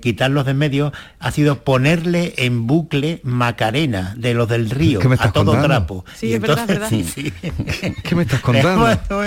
quitarlos 0.00 0.44
de 0.44 0.48
en 0.48 0.58
medio, 0.58 0.92
ha 1.18 1.30
sido 1.30 1.47
ponerle 1.56 2.34
en 2.36 2.66
bucle 2.66 3.20
Macarena 3.24 4.14
de 4.16 4.34
los 4.34 4.48
del 4.48 4.70
río 4.70 5.00
a 5.18 5.32
todo 5.32 5.60
trapo. 5.62 6.04
Sí, 6.16 6.34
es 6.34 6.40
verdad, 6.40 6.66
verdad. 6.66 6.90
¿Qué 8.02 8.14
me 8.14 8.22
estás 8.22 8.40
contando? 8.40 8.86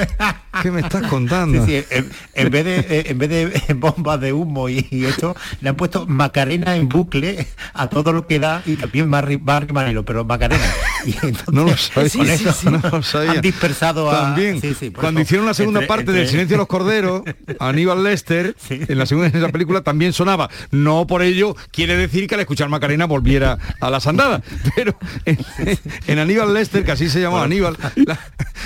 ¿Qué 0.62 0.72
me 0.72 0.82
estás 0.82 1.08
contando? 1.08 1.66
en, 1.66 2.52
vez 2.52 2.66
de 2.66 2.80
eh, 2.80 3.04
en 3.08 3.18
vez 3.18 3.30
de 3.30 3.74
bombas 3.74 4.20
de 4.20 4.34
humo 4.34 4.70
y, 4.70 5.06
esto, 5.06 5.36
le 5.62 5.70
han 5.70 5.76
puesto 5.76 6.06
Macarena 6.08 6.76
en 6.76 6.90
bucle 6.90 7.48
a 7.74 7.88
todo 7.88 8.14
lo 8.14 8.28
que 8.28 8.40
da 8.40 8.62
y 8.66 8.76
también 8.76 9.10
Barry, 9.10 9.38
Manilo, 9.72 10.04
pero 10.06 10.26
Macarena. 10.26 10.64
Y 11.06 11.16
no 11.52 11.66
lo 11.66 11.78
sabía. 11.78 12.38
no 12.64 12.90
lo 12.90 13.04
sabía. 13.04 13.32
Han 13.32 13.42
dispersado 13.42 14.12
a... 14.12 14.22
También, 14.22 14.62
cuando 14.94 15.22
hicieron 15.22 15.46
la 15.46 15.54
segunda 15.54 15.88
parte 15.88 16.12
del 16.12 16.28
Silencio 16.28 16.56
de 16.56 16.60
los 16.60 16.68
Corderos, 16.68 17.24
Aníbal 17.60 18.04
Lester, 18.04 18.56
en 18.70 18.98
la 18.98 19.06
segunda 19.06 19.30
de 19.30 19.38
esa 19.38 19.50
película 19.50 19.82
también 19.82 20.14
sonaba. 20.14 20.50
No 20.72 21.08
por 21.08 21.22
ello 21.22 21.56
quiere 21.72 21.98
decir 22.02 22.28
que 22.28 22.36
al 22.36 22.42
escuchar 22.42 22.70
Macarena 22.70 23.06
volviera 23.06 23.58
a 23.80 23.90
las 23.90 24.08
andadas. 24.08 24.42
Pero 24.76 24.98
en, 25.26 26.20
Aníbal 26.20 26.54
Lester, 26.54 26.84
que 26.84 26.92
así 26.92 27.10
se 27.10 27.22
llamaba 27.22 27.46
Aníbal, 27.46 27.78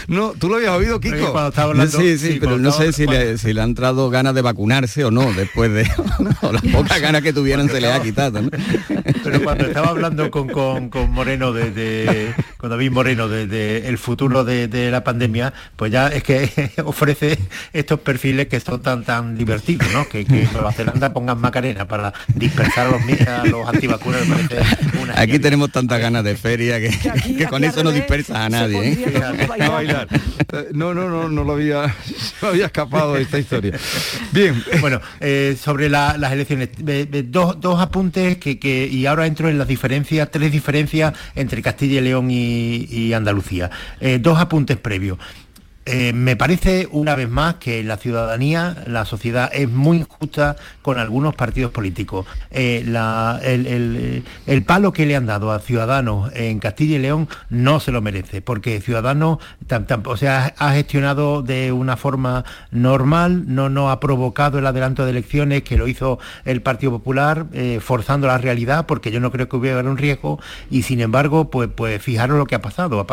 no, 0.08 0.32
¿tú 0.32 0.50
lo 0.50 0.56
habías 0.56 0.72
oído, 0.72 1.00
Kiko? 1.00 1.52
sí, 1.88 2.18
sí, 2.18 2.38
pero 2.40 2.58
no 2.58 2.72
sé 2.72 2.92
si 2.92 3.08
le, 3.08 3.38
si 3.38 3.54
le, 3.54 3.62
ha 3.62 3.64
entrado 3.64 4.10
ganas 4.10 4.36
de 4.36 4.42
vacunarse 4.42 5.04
o 5.06 5.12
no, 5.12 5.32
después 5.34 5.72
de 5.72 5.84
las 6.52 6.62
pocas 6.72 7.02
ganas 7.02 7.22
que 7.22 7.34
tuvieron 7.34 7.70
se 7.70 7.82
le 7.82 7.92
ha 7.92 8.02
quitado. 8.02 8.42
Pero 9.24 9.42
cuando 9.42 9.66
estaba 9.66 9.90
hablando 9.90 10.30
con, 10.30 10.50
Moreno, 11.10 11.54
de, 11.54 12.34
con 12.58 12.70
David 12.70 12.92
Moreno, 12.92 13.28
de, 13.28 13.88
el 13.88 13.98
futuro 13.98 14.44
de, 14.44 14.92
la 14.92 15.04
pandemia, 15.04 15.54
pues 15.76 15.92
ya 15.92 16.08
es 16.08 16.24
que 16.24 16.72
ofrece 16.86 17.38
estos 17.74 18.00
perfiles 18.00 18.48
que 18.48 18.60
son 18.60 18.82
tan 18.82 19.04
tan 19.04 19.38
divertidos, 19.38 19.92
¿no? 19.94 20.08
Que, 20.08 20.26
que 20.26 20.48
Nueva 20.54 20.72
Zelanda 20.72 21.14
pongan 21.14 21.40
Macarena 21.40 21.88
para 21.88 22.14
dispersar 22.34 22.88
a 22.88 22.92
los, 22.92 23.06
a 23.28 23.46
los 23.46 23.68
antivacunas, 23.68 24.22
Aquí 25.16 25.40
tenemos 25.40 25.72
tantas 25.72 26.00
ganas 26.00 26.24
de 26.24 26.36
feria 26.36 26.80
que, 26.80 27.48
con 27.50 27.64
eso 27.64 27.84
no 27.84 27.92
dispersas 27.92 28.38
a 28.38 28.50
nadie. 28.50 28.94
¿eh? 28.94 30.08
No, 30.74 30.94
no, 30.94 31.10
no, 31.10 31.30
no 31.30 31.44
lo 31.44 31.54
había, 31.54 31.96
no 32.42 32.50
había 32.50 32.66
escapado 32.66 33.14
de 33.14 33.22
esta 33.22 33.40
historia. 33.40 33.78
Bien. 34.32 34.64
Bueno, 34.82 35.02
eh, 35.20 35.58
sobre 35.62 35.90
las 35.90 36.32
elecciones, 36.32 36.70
dos, 37.32 37.80
apuntes 37.80 38.38
que, 38.38 38.90
y 38.92 39.06
ahora 39.06 39.26
entro 39.26 39.50
en 39.50 39.58
las 39.58 39.68
diferencias, 39.68 40.30
tres 40.32 40.52
diferencias 40.52 41.14
entre 41.36 41.62
Castilla 41.62 42.00
y 42.00 42.02
León 42.02 42.28
y, 42.30 43.14
Andalucía. 43.14 43.70
Eh, 44.00 44.20
dos 44.22 44.40
apuntes 44.40 44.78
previos. 44.78 45.18
Eh, 45.88 46.14
me 46.14 46.36
parece 46.36 46.88
una 46.92 47.14
vez 47.14 47.30
más 47.30 47.56
que 47.56 47.84
la 47.84 47.98
ciudadanía, 47.98 48.76
la 48.88 49.06
sociedad 49.06 49.52
es 49.54 49.70
muy 49.70 49.98
injusta 49.98 50.56
con 50.82 50.98
algunos 50.98 51.36
partidos 51.36 51.72
políticos. 51.72 52.26
Eh, 52.50 52.84
el, 54.48 54.64
palo 54.64 54.92
que 54.92 55.06
le 55.06 55.16
han 55.16 55.28
dado 55.28 55.52
a 55.52 55.60
Ciudadanos 55.60 56.32
en 56.34 56.58
Castilla 56.58 56.96
y 56.96 57.00
León 57.00 57.28
no 57.50 57.80
se 57.80 57.92
lo 57.92 58.02
merece, 58.02 58.42
porque 58.42 58.82
Ciudadanos 58.82 59.38
o 60.06 60.18
sea, 60.18 60.56
ha 60.58 60.72
gestionado 60.72 61.44
de 61.44 61.72
una 61.72 61.98
forma 61.98 62.46
normal, 62.72 63.44
no, 63.46 63.70
no 63.70 63.92
ha 63.92 64.00
provocado 64.00 64.58
el 64.58 64.66
adelanto 64.66 65.06
de 65.06 65.12
elecciones 65.12 65.62
que 65.62 65.78
lo 65.78 65.88
hizo 65.88 66.18
el 66.46 66.64
Partido 66.64 66.94
Popular, 66.94 67.46
eh, 67.54 67.80
forzando 67.80 68.26
la 68.26 68.40
realidad, 68.40 68.88
porque 68.88 69.12
yo 69.12 69.20
no 69.20 69.32
creo 69.32 69.48
que 69.50 69.58
hubiera 69.58 69.82
un 69.82 69.98
riesgo, 69.98 70.40
y 70.72 70.82
sin 70.82 71.00
embargo, 71.00 71.52
pues, 71.52 71.70
pues 71.74 72.02
fijaros 72.02 72.40
lo 72.40 72.48
que 72.48 72.56
ha 72.56 72.62
pasado. 72.62 73.06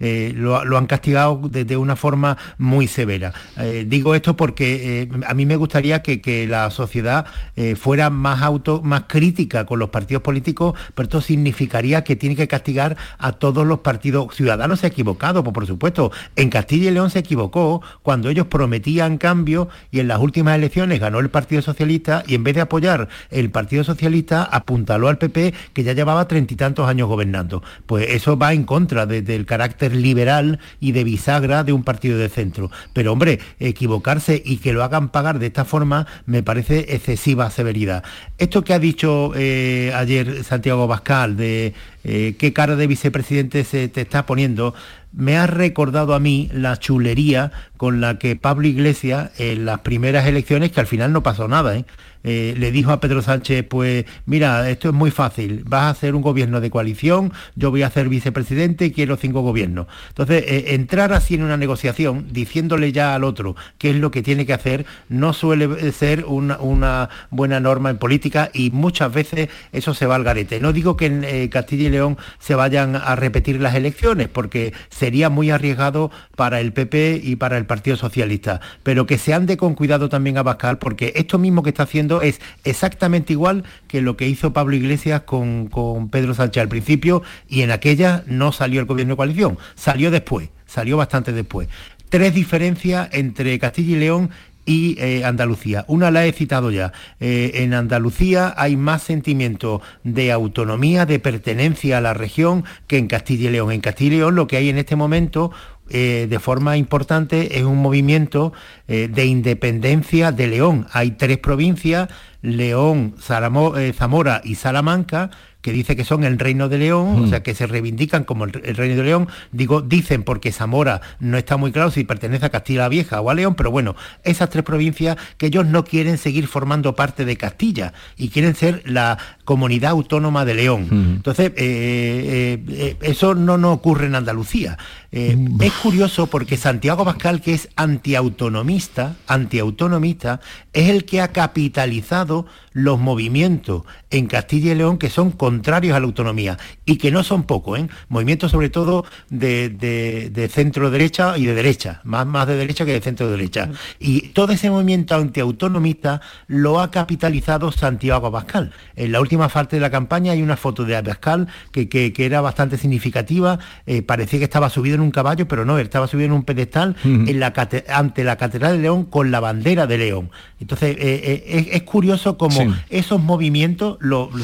lo, 0.00 0.64
lo 0.64 0.78
han 0.78 0.86
castigado 0.86 1.40
desde 1.48 1.76
una 1.76 1.94
forma 2.00 2.36
muy 2.58 2.88
severa. 2.88 3.32
Eh, 3.58 3.84
digo 3.86 4.14
esto 4.14 4.36
porque 4.36 5.02
eh, 5.02 5.08
a 5.26 5.34
mí 5.34 5.46
me 5.46 5.56
gustaría 5.56 6.02
que, 6.02 6.20
la 6.48 6.70
sociedad 6.70 7.26
eh, 7.54 7.76
fuera 7.76 8.08
más 8.08 8.42
auto, 8.42 8.80
más 8.82 9.04
crítica 9.06 9.66
con 9.66 9.78
los 9.78 9.90
partidos 9.90 10.22
políticos, 10.22 10.74
pero 10.94 11.04
esto 11.04 11.20
significaría 11.20 12.02
que 12.02 12.16
tiene 12.16 12.34
que 12.34 12.48
castigar 12.48 12.96
a 13.18 13.32
todos 13.32 13.66
los 13.66 13.80
partidos. 13.80 14.34
Ciudadanos 14.34 14.80
se 14.80 14.86
ha 14.86 14.88
equivocado, 14.88 15.44
pues, 15.44 15.52
por 15.52 15.66
supuesto. 15.66 16.12
En 16.34 16.48
Castilla 16.48 16.90
y 16.90 16.94
León 16.94 17.10
se 17.10 17.18
equivocó 17.18 17.82
cuando 18.02 18.30
ellos 18.30 18.46
prometían 18.46 19.18
cambio 19.18 19.68
y 19.90 20.00
en 20.00 20.08
las 20.08 20.18
últimas 20.18 20.56
elecciones 20.56 20.98
ganó 20.98 21.20
el 21.20 21.28
Partido 21.28 21.62
Socialista 21.62 22.24
y 22.26 22.34
en 22.34 22.44
vez 22.44 22.54
de 22.54 22.62
apoyar 22.62 23.08
el 23.30 23.50
Partido 23.50 23.84
Socialista 23.84 24.44
apuntaló 24.44 25.08
al 25.08 25.18
PP 25.18 25.52
que 25.74 25.82
ya 25.82 25.92
llevaba 25.92 26.26
treinta 26.26 26.54
y 26.54 26.56
tantos 26.56 26.88
años 26.88 27.08
gobernando. 27.08 27.62
Pues 27.86 28.06
eso 28.08 28.38
va 28.38 28.54
en 28.54 28.64
contra 28.64 29.04
del 29.06 29.46
carácter 29.46 29.94
liberal 29.94 30.58
y 30.80 30.92
de 30.92 31.04
bisagra 31.04 31.64
de 31.64 31.72
un 31.72 31.84
partido 31.84 31.89
de 31.98 32.28
centro. 32.28 32.70
Pero 32.92 33.12
hombre, 33.12 33.40
equivocarse 33.58 34.40
y 34.44 34.58
que 34.58 34.72
lo 34.72 34.84
hagan 34.84 35.10
pagar 35.10 35.38
de 35.38 35.46
esta 35.46 35.64
forma 35.64 36.06
me 36.26 36.42
parece 36.42 36.94
excesiva 36.94 37.50
severidad. 37.50 38.04
Esto 38.38 38.62
que 38.62 38.74
ha 38.74 38.78
dicho 38.78 39.32
eh, 39.34 39.92
ayer 39.94 40.44
Santiago 40.44 40.86
Bascal 40.86 41.36
de 41.36 41.74
eh, 42.04 42.36
qué 42.38 42.52
cara 42.52 42.76
de 42.76 42.86
vicepresidente 42.86 43.64
se 43.64 43.88
te 43.88 44.02
está 44.02 44.24
poniendo, 44.24 44.74
me 45.12 45.36
ha 45.36 45.46
recordado 45.46 46.14
a 46.14 46.20
mí 46.20 46.48
la 46.52 46.78
chulería 46.78 47.52
con 47.76 48.00
la 48.00 48.18
que 48.18 48.36
Pablo 48.36 48.68
Iglesias 48.68 49.30
en 49.38 49.64
las 49.64 49.80
primeras 49.80 50.26
elecciones, 50.26 50.70
que 50.70 50.80
al 50.80 50.86
final 50.86 51.12
no 51.12 51.22
pasó 51.22 51.48
nada, 51.48 51.76
¿eh? 51.76 51.84
Eh, 52.22 52.54
le 52.58 52.70
dijo 52.70 52.92
a 52.92 53.00
Pedro 53.00 53.22
Sánchez, 53.22 53.64
pues 53.66 54.04
mira, 54.26 54.68
esto 54.68 54.88
es 54.88 54.94
muy 54.94 55.10
fácil, 55.10 55.62
vas 55.66 55.84
a 55.84 55.90
hacer 55.90 56.14
un 56.14 56.20
gobierno 56.20 56.60
de 56.60 56.68
coalición, 56.68 57.32
yo 57.56 57.70
voy 57.70 57.82
a 57.82 57.90
ser 57.90 58.10
vicepresidente 58.10 58.86
y 58.86 58.90
quiero 58.90 59.16
cinco 59.16 59.40
gobiernos. 59.40 59.86
Entonces, 60.08 60.44
eh, 60.46 60.74
entrar 60.74 61.14
así 61.14 61.34
en 61.34 61.44
una 61.44 61.56
negociación, 61.56 62.26
diciéndole 62.30 62.92
ya 62.92 63.14
al 63.14 63.24
otro 63.24 63.56
qué 63.78 63.90
es 63.90 63.96
lo 63.96 64.10
que 64.10 64.22
tiene 64.22 64.44
que 64.44 64.52
hacer, 64.52 64.84
no 65.08 65.32
suele 65.32 65.92
ser 65.92 66.26
una, 66.26 67.08
buena 67.30 67.58
norma 67.58 67.88
en 67.88 67.96
política 67.96 68.50
y 68.52 68.70
muchas 68.70 69.12
veces 69.12 69.48
eso 69.72 69.94
se 69.94 70.04
va 70.04 70.16
al 70.16 70.24
garete. 70.24 70.60
No 70.60 70.74
digo 70.74 70.98
que 70.98 71.06
en 71.06 71.48
Castilla 71.48 71.88
y 71.88 71.90
León 71.90 72.18
se 72.38 72.54
vayan 72.54 72.96
a 72.96 73.16
repetir 73.16 73.60
las 73.60 73.74
elecciones, 73.74 74.28
porque 74.28 74.74
sería 75.00 75.30
muy 75.30 75.50
arriesgado 75.50 76.10
para 76.36 76.60
el 76.60 76.74
PP 76.74 77.22
y 77.24 77.36
para 77.36 77.56
el 77.56 77.64
Partido 77.64 77.96
Socialista, 77.96 78.60
pero 78.82 79.06
que 79.06 79.16
se 79.16 79.32
ande 79.32 79.56
con 79.56 79.74
cuidado 79.74 80.10
también 80.10 80.36
a 80.36 80.42
Bascal, 80.42 80.76
porque 80.76 81.14
esto 81.16 81.38
mismo 81.38 81.62
que 81.62 81.70
está 81.70 81.84
haciendo 81.84 82.20
es 82.20 82.38
exactamente 82.64 83.32
igual 83.32 83.64
que 83.88 84.02
lo 84.02 84.18
que 84.18 84.28
hizo 84.28 84.52
Pablo 84.52 84.76
Iglesias 84.76 85.22
con, 85.22 85.68
con 85.68 86.10
Pedro 86.10 86.34
Sánchez 86.34 86.60
al 86.60 86.68
principio 86.68 87.22
y 87.48 87.62
en 87.62 87.70
aquella 87.70 88.24
no 88.26 88.52
salió 88.52 88.78
el 88.78 88.86
gobierno 88.86 89.14
de 89.14 89.16
coalición, 89.16 89.56
salió 89.74 90.10
después, 90.10 90.50
salió 90.66 90.98
bastante 90.98 91.32
después. 91.32 91.68
Tres 92.10 92.34
diferencias 92.34 93.08
entre 93.12 93.58
Castilla 93.58 93.96
y 93.96 94.00
León 94.00 94.30
y 94.64 94.96
eh, 94.98 95.24
Andalucía. 95.24 95.84
Una 95.88 96.10
la 96.10 96.26
he 96.26 96.32
citado 96.32 96.70
ya. 96.70 96.92
Eh, 97.18 97.52
en 97.54 97.74
Andalucía 97.74 98.54
hay 98.56 98.76
más 98.76 99.02
sentimiento 99.02 99.80
de 100.04 100.32
autonomía, 100.32 101.06
de 101.06 101.18
pertenencia 101.18 101.98
a 101.98 102.00
la 102.00 102.14
región 102.14 102.64
que 102.86 102.98
en 102.98 103.08
Castilla 103.08 103.48
y 103.48 103.52
León. 103.52 103.72
En 103.72 103.80
Castilla 103.80 104.16
y 104.16 104.18
León 104.18 104.34
lo 104.34 104.46
que 104.46 104.56
hay 104.56 104.68
en 104.68 104.78
este 104.78 104.96
momento 104.96 105.50
eh, 105.88 106.26
de 106.30 106.38
forma 106.38 106.76
importante 106.76 107.58
es 107.58 107.64
un 107.64 107.78
movimiento 107.78 108.52
de 108.86 109.24
independencia 109.24 110.32
de 110.32 110.48
León. 110.48 110.88
Hay 110.92 111.12
tres 111.12 111.38
provincias, 111.38 112.08
León, 112.42 113.14
Zamora 113.20 114.40
y 114.42 114.56
Salamanca, 114.56 115.30
que 115.62 115.72
dice 115.72 115.96
que 115.96 116.04
son 116.04 116.24
el 116.24 116.38
Reino 116.38 116.68
de 116.68 116.78
León, 116.78 117.24
o 117.24 117.26
sea, 117.26 117.42
que 117.42 117.54
se 117.54 117.66
reivindican 117.66 118.24
como 118.24 118.44
el, 118.44 118.52
Reino 118.52 118.96
de 118.96 119.02
León. 119.02 119.28
Digo, 119.52 119.82
dicen 119.82 120.22
porque 120.22 120.52
Zamora 120.52 121.00
no 121.18 121.36
está 121.36 121.56
muy 121.56 121.72
claro 121.72 121.90
si 121.90 122.04
pertenece 122.04 122.46
a 122.46 122.50
Castilla 122.50 122.80
la 122.80 122.88
Vieja 122.88 123.20
o 123.20 123.30
a 123.30 123.34
León, 123.34 123.54
pero 123.54 123.70
bueno, 123.70 123.94
esas 124.24 124.50
tres 124.50 124.64
provincias 124.64 125.16
que 125.36 125.46
ellos 125.46 125.66
no 125.66 125.84
quieren 125.84 126.18
seguir 126.18 126.46
formando 126.46 126.94
parte 126.94 127.24
de 127.24 127.36
Castilla 127.36 127.92
y 128.16 128.28
quieren 128.28 128.54
ser 128.54 128.82
la 128.86 129.18
comunidad 129.44 129.90
autónoma 129.90 130.44
de 130.44 130.54
León. 130.54 130.88
Entonces, 130.90 131.48
eh, 131.48 131.54
eh, 131.56 132.64
eh, 132.68 132.96
eso 133.02 133.34
no, 133.34 133.58
no 133.58 133.72
ocurre 133.72 134.06
en 134.06 134.14
Andalucía. 134.14 134.78
Es 135.12 135.72
curioso 135.82 136.28
porque 136.28 136.56
Santiago 136.56 137.04
Pascal, 137.04 137.40
que 137.40 137.52
es 137.52 137.68
antiautonomista, 137.74 139.16
antiautonomista, 139.26 140.40
es 140.72 140.88
el 140.88 141.04
que 141.04 141.20
ha 141.20 141.28
capitalizado 141.28 142.46
los 142.72 143.00
movimientos 143.00 143.82
en 144.10 144.26
Castilla 144.26 144.72
y 144.72 144.76
León 144.76 144.98
que 144.98 145.10
son 145.10 145.32
contrarios 145.32 145.96
a 145.96 146.00
la 146.00 146.06
autonomía 146.06 146.58
y 146.84 146.96
que 146.96 147.10
no 147.10 147.24
son 147.24 147.42
pocos, 147.42 147.80
¿eh? 147.80 147.88
movimientos 148.08 148.52
sobre 148.52 148.70
todo 148.70 149.04
de, 149.28 150.48
centro 150.52 150.90
derecha 150.90 151.36
y 151.36 151.46
de 151.46 151.54
derecha, 151.54 152.00
más, 152.04 152.26
más 152.26 152.46
de 152.46 152.56
derecha 152.56 152.84
que 152.84 152.92
de 152.92 153.00
centro 153.00 153.30
derecha. 153.30 153.70
Y 153.98 154.28
todo 154.28 154.52
ese 154.52 154.70
movimiento 154.70 155.16
antiautonomista 155.16 156.20
lo 156.46 156.80
ha 156.80 156.92
capitalizado 156.92 157.72
Santiago 157.72 158.28
Abascal. 158.28 158.72
En 158.94 159.10
la 159.10 159.20
última 159.20 159.48
parte 159.48 159.76
de 159.76 159.80
la 159.80 159.90
campaña 159.90 160.32
hay 160.32 160.42
una 160.42 160.56
foto 160.56 160.84
de 160.84 160.96
Abascal 160.96 161.48
que, 161.72 161.88
que, 161.88 162.12
era 162.20 162.40
bastante 162.40 162.76
significativa, 162.76 163.58
eh, 163.86 164.02
parecía 164.02 164.38
que 164.38 164.44
estaba 164.44 164.70
subido 164.70 164.99
en 165.00 165.06
un 165.06 165.10
caballo, 165.10 165.48
pero 165.48 165.64
no, 165.64 165.78
él 165.78 165.84
estaba 165.84 166.06
subido 166.06 166.26
en 166.26 166.32
un 166.32 166.44
pedestal 166.44 166.96
en 167.04 167.40
la, 167.40 167.52
ante 167.88 168.24
la 168.24 168.36
Catedral 168.36 168.76
de 168.76 168.82
León 168.82 169.04
con 169.04 169.30
la 169.30 169.40
bandera 169.40 169.86
de 169.86 169.98
León. 169.98 170.30
Entonces, 170.60 170.96
eh, 170.98 171.44
eh, 171.46 171.68
es, 171.72 171.82
curioso 171.82 172.36
como 172.36 172.74
esos 172.90 173.20
movimientos 173.20 173.98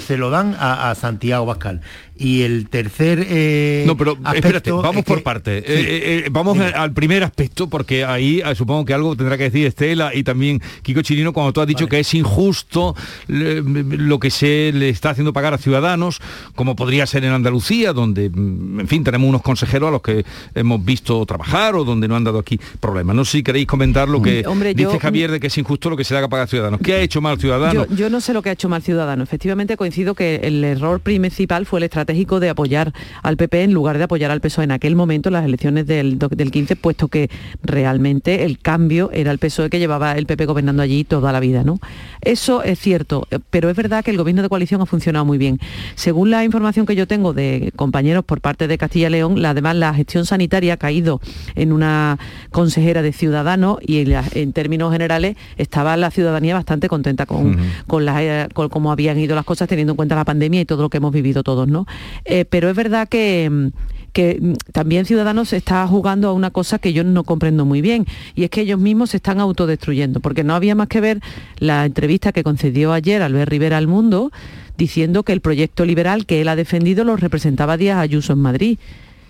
se 0.06 0.16
lo 0.16 0.30
dan 0.30 0.56
a, 0.58 0.94
Santiago 0.94 1.46
Bascal. 1.46 1.80
Y 2.18 2.42
el 2.42 2.68
tercer 2.68 3.26
eh, 3.28 3.84
No, 3.86 3.96
pero 3.96 4.16
espérate, 4.34 4.70
vamos 4.72 5.04
por 5.04 5.22
parte. 5.22 6.24
vamos 6.30 6.58
al 6.58 6.92
primer 6.92 7.24
aspecto, 7.24 7.68
porque 7.68 8.04
ahí 8.04 8.42
supongo 8.54 8.84
que 8.84 8.94
algo 8.94 9.16
tendrá 9.16 9.36
que 9.36 9.44
decir 9.44 9.66
Estela 9.66 10.14
y 10.14 10.22
también 10.22 10.60
Kiko 10.82 11.02
Chirino 11.02 11.32
cuando 11.32 11.52
tú 11.52 11.60
has 11.60 11.66
dicho 11.66 11.88
que 11.88 12.00
es 12.00 12.14
injusto 12.14 12.94
lo 13.28 14.18
que 14.18 14.30
se 14.30 14.72
le 14.72 14.88
está 14.88 15.10
haciendo 15.10 15.32
pagar 15.32 15.54
a 15.54 15.58
ciudadanos, 15.58 16.20
como 16.54 16.76
podría 16.76 17.06
ser 17.06 17.24
en 17.24 17.32
Andalucía, 17.32 17.92
donde, 17.92 18.30
mm, 18.30 18.80
en 18.80 18.88
fin, 18.88 19.04
tenemos 19.04 19.28
unos 19.28 19.42
consejeros 19.42 19.88
a 19.88 19.92
los 19.92 20.02
que 20.02 20.24
hemos 20.54 20.84
visto 20.84 21.24
trabajar 21.26 21.74
o 21.74 21.84
donde 21.84 22.08
no 22.08 22.16
han 22.16 22.24
dado 22.24 22.38
aquí 22.38 22.58
problemas. 22.80 23.16
No 23.16 23.24
sé 23.24 23.38
si 23.38 23.42
queréis 23.42 23.66
comentar 23.66 24.08
lo 24.08 24.22
que 24.22 24.44
dice 24.74 24.98
Javier 24.98 25.30
de 25.30 25.40
que 25.40 25.48
es 25.48 25.58
injusto 25.58 25.90
lo 25.90 25.96
que 25.96 26.04
se 26.04 26.14
le 26.14 26.18
haga 26.18 26.28
pagar 26.28 26.44
a 26.44 26.48
ciudadanos. 26.48 26.80
¿Qué 26.82 26.94
ha 26.94 27.00
hecho 27.00 27.20
mal 27.20 27.38
Ciudadano? 27.38 27.86
Yo, 27.90 28.10
no 28.10 28.20
sé 28.20 28.32
lo 28.32 28.42
que 28.42 28.50
ha 28.50 28.52
hecho 28.52 28.68
mal 28.68 28.82
Ciudadano. 28.82 29.22
Efectivamente 29.22 29.76
coincido 29.76 30.14
que 30.14 30.36
el 30.36 30.64
error 30.64 31.00
principal 31.00 31.66
fue 31.66 31.80
el 31.80 31.84
estratégico 32.06 32.38
de 32.38 32.50
apoyar 32.50 32.92
al 33.24 33.36
PP 33.36 33.64
en 33.64 33.72
lugar 33.72 33.98
de 33.98 34.04
apoyar 34.04 34.30
al 34.30 34.40
PSOE 34.40 34.64
en 34.64 34.70
aquel 34.70 34.94
momento, 34.94 35.28
en 35.28 35.32
las 35.32 35.44
elecciones 35.44 35.88
del, 35.88 36.18
del 36.18 36.50
15, 36.52 36.76
puesto 36.76 37.08
que 37.08 37.28
realmente 37.64 38.44
el 38.44 38.60
cambio 38.60 39.10
era 39.12 39.32
el 39.32 39.38
PSOE 39.38 39.70
que 39.70 39.80
llevaba 39.80 40.12
el 40.12 40.26
PP 40.26 40.46
gobernando 40.46 40.82
allí 40.82 41.02
toda 41.02 41.32
la 41.32 41.40
vida. 41.40 41.64
¿no? 41.64 41.80
Eso 42.20 42.62
es 42.62 42.78
cierto, 42.78 43.26
pero 43.50 43.70
es 43.70 43.76
verdad 43.76 44.04
que 44.04 44.12
el 44.12 44.18
gobierno 44.18 44.42
de 44.42 44.48
coalición 44.48 44.80
ha 44.82 44.86
funcionado 44.86 45.24
muy 45.24 45.36
bien. 45.36 45.58
Según 45.96 46.30
la 46.30 46.44
información 46.44 46.86
que 46.86 46.94
yo 46.94 47.08
tengo 47.08 47.32
de 47.32 47.72
compañeros 47.74 48.24
por 48.24 48.40
parte 48.40 48.68
de 48.68 48.78
Castilla 48.78 49.08
y 49.08 49.10
León, 49.10 49.44
además 49.44 49.74
la 49.74 49.92
gestión 49.92 50.26
sanitaria 50.26 50.74
ha 50.74 50.76
caído 50.76 51.20
en 51.56 51.72
una 51.72 52.18
consejera 52.52 53.02
de 53.02 53.12
Ciudadanos 53.12 53.78
y 53.84 54.12
en 54.12 54.52
términos 54.52 54.92
generales 54.92 55.36
estaba 55.56 55.96
la 55.96 56.12
ciudadanía 56.12 56.54
bastante 56.54 56.88
contenta 56.88 57.26
con, 57.26 57.58
eh, 57.58 58.48
con, 58.54 58.68
cómo 58.68 58.92
habían 58.92 59.18
ido 59.18 59.34
las 59.34 59.44
cosas 59.44 59.68
teniendo 59.68 59.94
en 59.94 59.96
cuenta 59.96 60.14
la 60.14 60.24
pandemia 60.24 60.60
y 60.60 60.64
todo 60.64 60.82
lo 60.82 60.88
que 60.88 60.98
hemos 60.98 61.12
vivido 61.12 61.42
todos, 61.42 61.66
¿no? 61.66 61.86
Eh, 62.24 62.44
pero 62.48 62.68
es 62.68 62.76
verdad 62.76 63.08
que 63.08 63.48
mm, 63.50 63.68
que 64.16 64.38
mm, 64.40 64.52
también 64.72 65.04
Ciudadanos 65.04 65.52
está 65.52 65.86
jugando 65.86 66.28
a 66.28 66.32
una 66.32 66.50
cosa 66.50 66.78
que 66.78 66.94
yo 66.94 67.04
no 67.04 67.22
comprendo 67.22 67.66
muy 67.66 67.82
bien, 67.82 68.06
y 68.34 68.44
es 68.44 68.50
que 68.50 68.62
ellos 68.62 68.80
mismos 68.80 69.10
se 69.10 69.18
están 69.18 69.40
autodestruyendo, 69.40 70.20
porque 70.20 70.42
no 70.42 70.54
había 70.54 70.74
más 70.74 70.88
que 70.88 71.02
ver 71.02 71.20
la 71.58 71.84
entrevista 71.84 72.32
que 72.32 72.42
concedió 72.42 72.94
ayer 72.94 73.20
Albert 73.20 73.50
Rivera 73.50 73.76
al 73.76 73.88
Mundo, 73.88 74.32
diciendo 74.78 75.22
que 75.22 75.34
el 75.34 75.42
proyecto 75.42 75.84
liberal 75.84 76.24
que 76.24 76.40
él 76.40 76.48
ha 76.48 76.56
defendido 76.56 77.04
lo 77.04 77.16
representaba 77.16 77.76
Díaz 77.76 77.98
Ayuso 77.98 78.32
en 78.32 78.38
Madrid. 78.38 78.78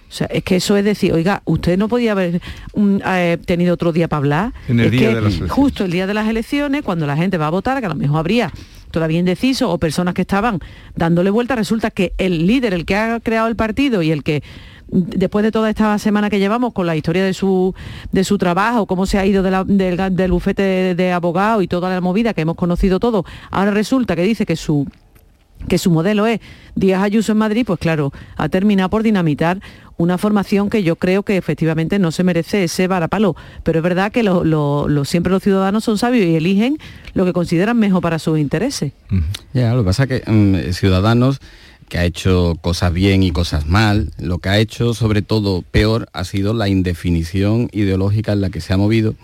O 0.08 0.12
sea, 0.12 0.28
es 0.28 0.44
que 0.44 0.54
eso 0.54 0.76
es 0.76 0.85
decir, 0.85 1.12
oiga, 1.12 1.42
usted 1.46 1.76
no 1.76 1.88
podía 1.88 2.12
haber 2.12 2.40
eh, 2.76 3.38
tenido 3.44 3.75
otro 3.75 3.92
día 3.92 4.06
para 4.06 4.18
hablar. 4.18 4.52
En 4.68 4.78
el 4.78 4.92
día 4.92 5.12
de 5.12 5.20
las 5.20 5.50
Justo 5.50 5.85
el 5.85 5.90
día 5.90 6.06
de 6.06 6.14
las 6.14 6.28
elecciones, 6.28 6.82
cuando 6.82 7.06
la 7.06 7.16
gente 7.16 7.38
va 7.38 7.49
a 7.49 7.50
votar, 7.50 7.80
que 7.80 7.87
a 7.87 7.88
lo 7.88 7.96
mejor 7.96 8.20
habría 8.20 8.52
todavía 8.96 9.18
indeciso 9.18 9.70
o 9.70 9.76
personas 9.76 10.14
que 10.14 10.22
estaban 10.22 10.58
dándole 10.94 11.28
vuelta, 11.28 11.54
resulta 11.54 11.90
que 11.90 12.14
el 12.16 12.46
líder, 12.46 12.72
el 12.72 12.86
que 12.86 12.96
ha 12.96 13.20
creado 13.20 13.46
el 13.46 13.54
partido 13.54 14.00
y 14.00 14.10
el 14.10 14.22
que 14.22 14.42
después 14.88 15.42
de 15.42 15.52
toda 15.52 15.68
esta 15.68 15.98
semana 15.98 16.30
que 16.30 16.38
llevamos 16.38 16.72
con 16.72 16.86
la 16.86 16.96
historia 16.96 17.22
de 17.22 17.34
su, 17.34 17.74
de 18.10 18.24
su 18.24 18.38
trabajo, 18.38 18.86
cómo 18.86 19.04
se 19.04 19.18
ha 19.18 19.26
ido 19.26 19.42
del, 19.42 20.30
bufete 20.30 20.62
de, 20.62 20.94
de 20.94 21.12
abogado 21.12 21.60
y 21.60 21.68
toda 21.68 21.90
la 21.90 22.00
movida 22.00 22.32
que 22.32 22.40
hemos 22.40 22.56
conocido 22.56 22.98
todo, 22.98 23.26
ahora 23.50 23.70
resulta 23.70 24.16
que 24.16 24.22
dice 24.22 24.46
que 24.46 24.56
su 24.56 24.86
que 25.68 25.78
su 25.78 25.90
modelo 25.90 26.26
es 26.26 26.40
Díaz 26.75 27.02
Ayuso 27.02 27.32
en 27.32 27.38
Madrid, 27.38 27.64
pues 27.66 27.78
claro, 27.78 28.12
ha 28.36 28.48
terminado 28.48 28.90
por 28.90 29.02
dinamitar 29.02 29.60
una 29.96 30.18
formación 30.18 30.68
que 30.68 30.82
yo 30.82 30.96
creo 30.96 31.22
que 31.22 31.36
efectivamente 31.36 31.98
no 31.98 32.12
se 32.12 32.22
merece 32.22 32.64
ese 32.64 32.86
varapalo. 32.86 33.34
Pero 33.62 33.78
es 33.78 33.82
verdad 33.82 34.12
que 34.12 34.22
siempre 35.04 35.32
los 35.32 35.42
ciudadanos 35.42 35.84
son 35.84 35.98
sabios 35.98 36.26
y 36.26 36.36
eligen 36.36 36.78
lo 37.14 37.25
que 37.25 37.32
consideran 37.32 37.78
mejor 37.78 38.02
para 38.02 38.18
sus 38.18 38.38
intereses. 38.38 38.92
Ya, 39.54 39.72
lo 39.72 39.82
que 39.82 39.86
pasa 39.86 40.04
es 40.04 40.08
que 40.08 40.30
mm, 40.30 40.72
Ciudadanos 40.72 41.40
que 41.88 41.98
ha 41.98 42.04
hecho 42.04 42.56
cosas 42.60 42.92
bien 42.92 43.22
y 43.22 43.30
cosas 43.30 43.66
mal, 43.66 44.10
lo 44.18 44.38
que 44.38 44.48
ha 44.48 44.58
hecho 44.58 44.92
sobre 44.92 45.22
todo 45.22 45.62
peor 45.62 46.08
ha 46.12 46.25
sido 46.25 46.52
la 46.52 46.68
indefinición 46.68 47.68
ideológica 47.72 48.32
en 48.32 48.40
la 48.40 48.50
que 48.50 48.60
se 48.60 48.72
ha 48.72 48.76
movido 48.76 49.14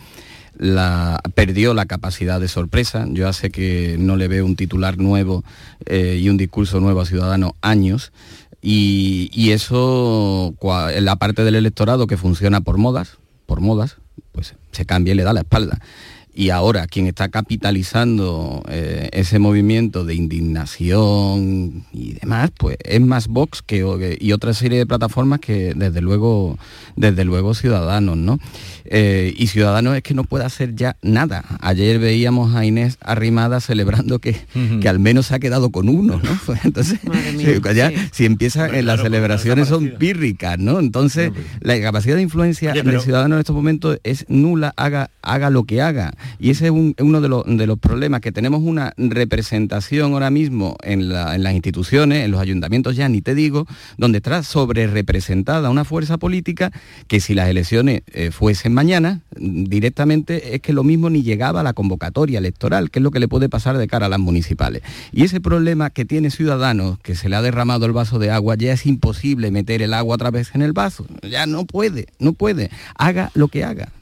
perdió 1.34 1.74
la 1.74 1.86
capacidad 1.86 2.40
de 2.40 2.48
sorpresa. 2.48 3.06
Yo 3.08 3.28
hace 3.28 3.50
que 3.50 3.96
no 3.98 4.16
le 4.16 4.28
veo 4.28 4.44
un 4.44 4.56
titular 4.56 4.98
nuevo 4.98 5.44
eh, 5.86 6.18
y 6.20 6.28
un 6.28 6.36
discurso 6.36 6.80
nuevo 6.80 7.00
a 7.00 7.06
Ciudadanos 7.06 7.52
años. 7.60 8.12
Y, 8.64 9.50
eso, 9.50 10.54
la 11.00 11.16
parte 11.16 11.42
del 11.42 11.56
electorado 11.56 12.06
que 12.06 12.16
funciona 12.16 12.60
por 12.60 12.78
modas, 12.78 13.18
por 13.46 13.60
modas, 13.60 13.96
pues 14.30 14.54
se 14.70 14.86
cambia 14.86 15.12
y 15.12 15.16
le 15.16 15.24
da 15.24 15.32
la 15.32 15.40
espalda 15.40 15.80
y 16.34 16.50
ahora 16.50 16.86
quien 16.86 17.06
está 17.06 17.28
capitalizando 17.28 18.62
eh, 18.68 19.08
ese 19.12 19.38
movimiento 19.38 20.04
de 20.04 20.14
indignación 20.14 21.84
y 21.92 22.14
demás, 22.14 22.50
pues 22.56 22.76
es 22.82 23.00
más 23.00 23.28
Vox 23.28 23.62
que, 23.62 24.18
y 24.18 24.32
otra 24.32 24.54
serie 24.54 24.78
de 24.78 24.86
plataformas 24.86 25.40
que 25.40 25.74
desde 25.74 26.00
luego, 26.00 26.58
desde 26.96 27.24
luego 27.24 27.54
Ciudadanos, 27.54 28.16
¿no? 28.16 28.38
Eh, 28.84 29.34
y 29.36 29.48
Ciudadanos 29.48 29.96
es 29.96 30.02
que 30.02 30.14
no 30.14 30.24
puede 30.24 30.44
hacer 30.44 30.74
ya 30.74 30.96
nada. 31.02 31.44
Ayer 31.60 31.98
veíamos 31.98 32.54
a 32.54 32.64
Inés 32.64 32.98
arrimada 33.00 33.60
celebrando 33.60 34.18
que, 34.18 34.36
que 34.80 34.88
al 34.88 34.98
menos 34.98 35.26
se 35.26 35.34
ha 35.34 35.38
quedado 35.38 35.70
con 35.70 35.88
uno, 35.88 36.20
¿no? 36.22 36.54
Entonces, 36.64 36.98
si 38.12 38.24
empieza, 38.24 38.68
en 38.68 38.86
las 38.86 39.02
celebraciones 39.02 39.68
son 39.68 39.94
pírricas, 39.98 40.58
¿no? 40.58 40.78
Entonces, 40.78 41.30
la 41.60 41.78
capacidad 41.80 42.16
de 42.16 42.22
influencia 42.22 42.72
de 42.72 43.00
Ciudadanos 43.00 43.36
en 43.36 43.40
estos 43.40 43.56
momentos 43.56 43.98
es 44.02 44.24
nula, 44.28 44.72
haga, 44.76 45.10
haga 45.22 45.50
lo 45.50 45.64
que 45.64 45.82
haga. 45.82 46.14
Y 46.38 46.50
ese 46.50 46.66
es 46.66 46.70
uno 46.70 47.20
de 47.20 47.28
los, 47.28 47.78
problemas, 47.78 48.20
que 48.20 48.32
tenemos 48.32 48.62
una 48.62 48.92
representación 48.96 50.12
ahora 50.12 50.30
mismo 50.30 50.76
en, 50.82 51.08
las 51.08 51.54
instituciones, 51.54 52.24
en 52.24 52.30
los 52.30 52.40
ayuntamientos 52.40 52.96
ya 52.96 53.08
ni 53.08 53.20
te 53.20 53.34
digo, 53.34 53.66
donde 53.96 54.18
está 54.18 54.42
sobre 54.42 54.86
representada 54.86 55.70
una 55.70 55.84
fuerza 55.84 56.18
política 56.18 56.72
que 57.06 57.20
si 57.20 57.34
las 57.34 57.48
elecciones 57.48 58.02
eh, 58.12 58.30
fuesen 58.30 58.74
mañana, 58.74 59.20
directamente 59.36 60.54
es 60.54 60.60
que 60.60 60.72
lo 60.72 60.84
mismo 60.84 61.10
ni 61.10 61.22
llegaba 61.22 61.60
a 61.60 61.62
la 61.62 61.72
convocatoria 61.72 62.38
electoral, 62.38 62.90
que 62.90 62.98
es 62.98 63.02
lo 63.02 63.10
que 63.10 63.20
le 63.20 63.28
puede 63.28 63.48
pasar 63.48 63.78
de 63.78 63.86
cara 63.88 64.06
a 64.06 64.08
las 64.08 64.20
municipales. 64.20 64.82
Y 65.12 65.24
ese 65.24 65.40
problema 65.40 65.90
que 65.90 66.04
tiene 66.04 66.30
Ciudadanos, 66.30 66.98
que 67.00 67.14
se 67.14 67.28
le 67.28 67.36
ha 67.36 67.42
derramado 67.42 67.86
el 67.86 67.92
vaso 67.92 68.18
de 68.18 68.30
agua, 68.30 68.56
ya 68.56 68.72
es 68.72 68.86
imposible 68.86 69.50
meter 69.50 69.82
el 69.82 69.94
agua 69.94 70.14
otra 70.14 70.30
vez 70.30 70.54
en 70.54 70.62
el 70.62 70.72
vaso. 70.72 71.06
Ya 71.22 71.46
no 71.46 71.64
puede, 71.64 72.06
no 72.18 72.32
puede. 72.32 72.70
Haga 72.96 73.30
lo 73.34 73.48
que 73.48 73.64
haga. 73.64 73.92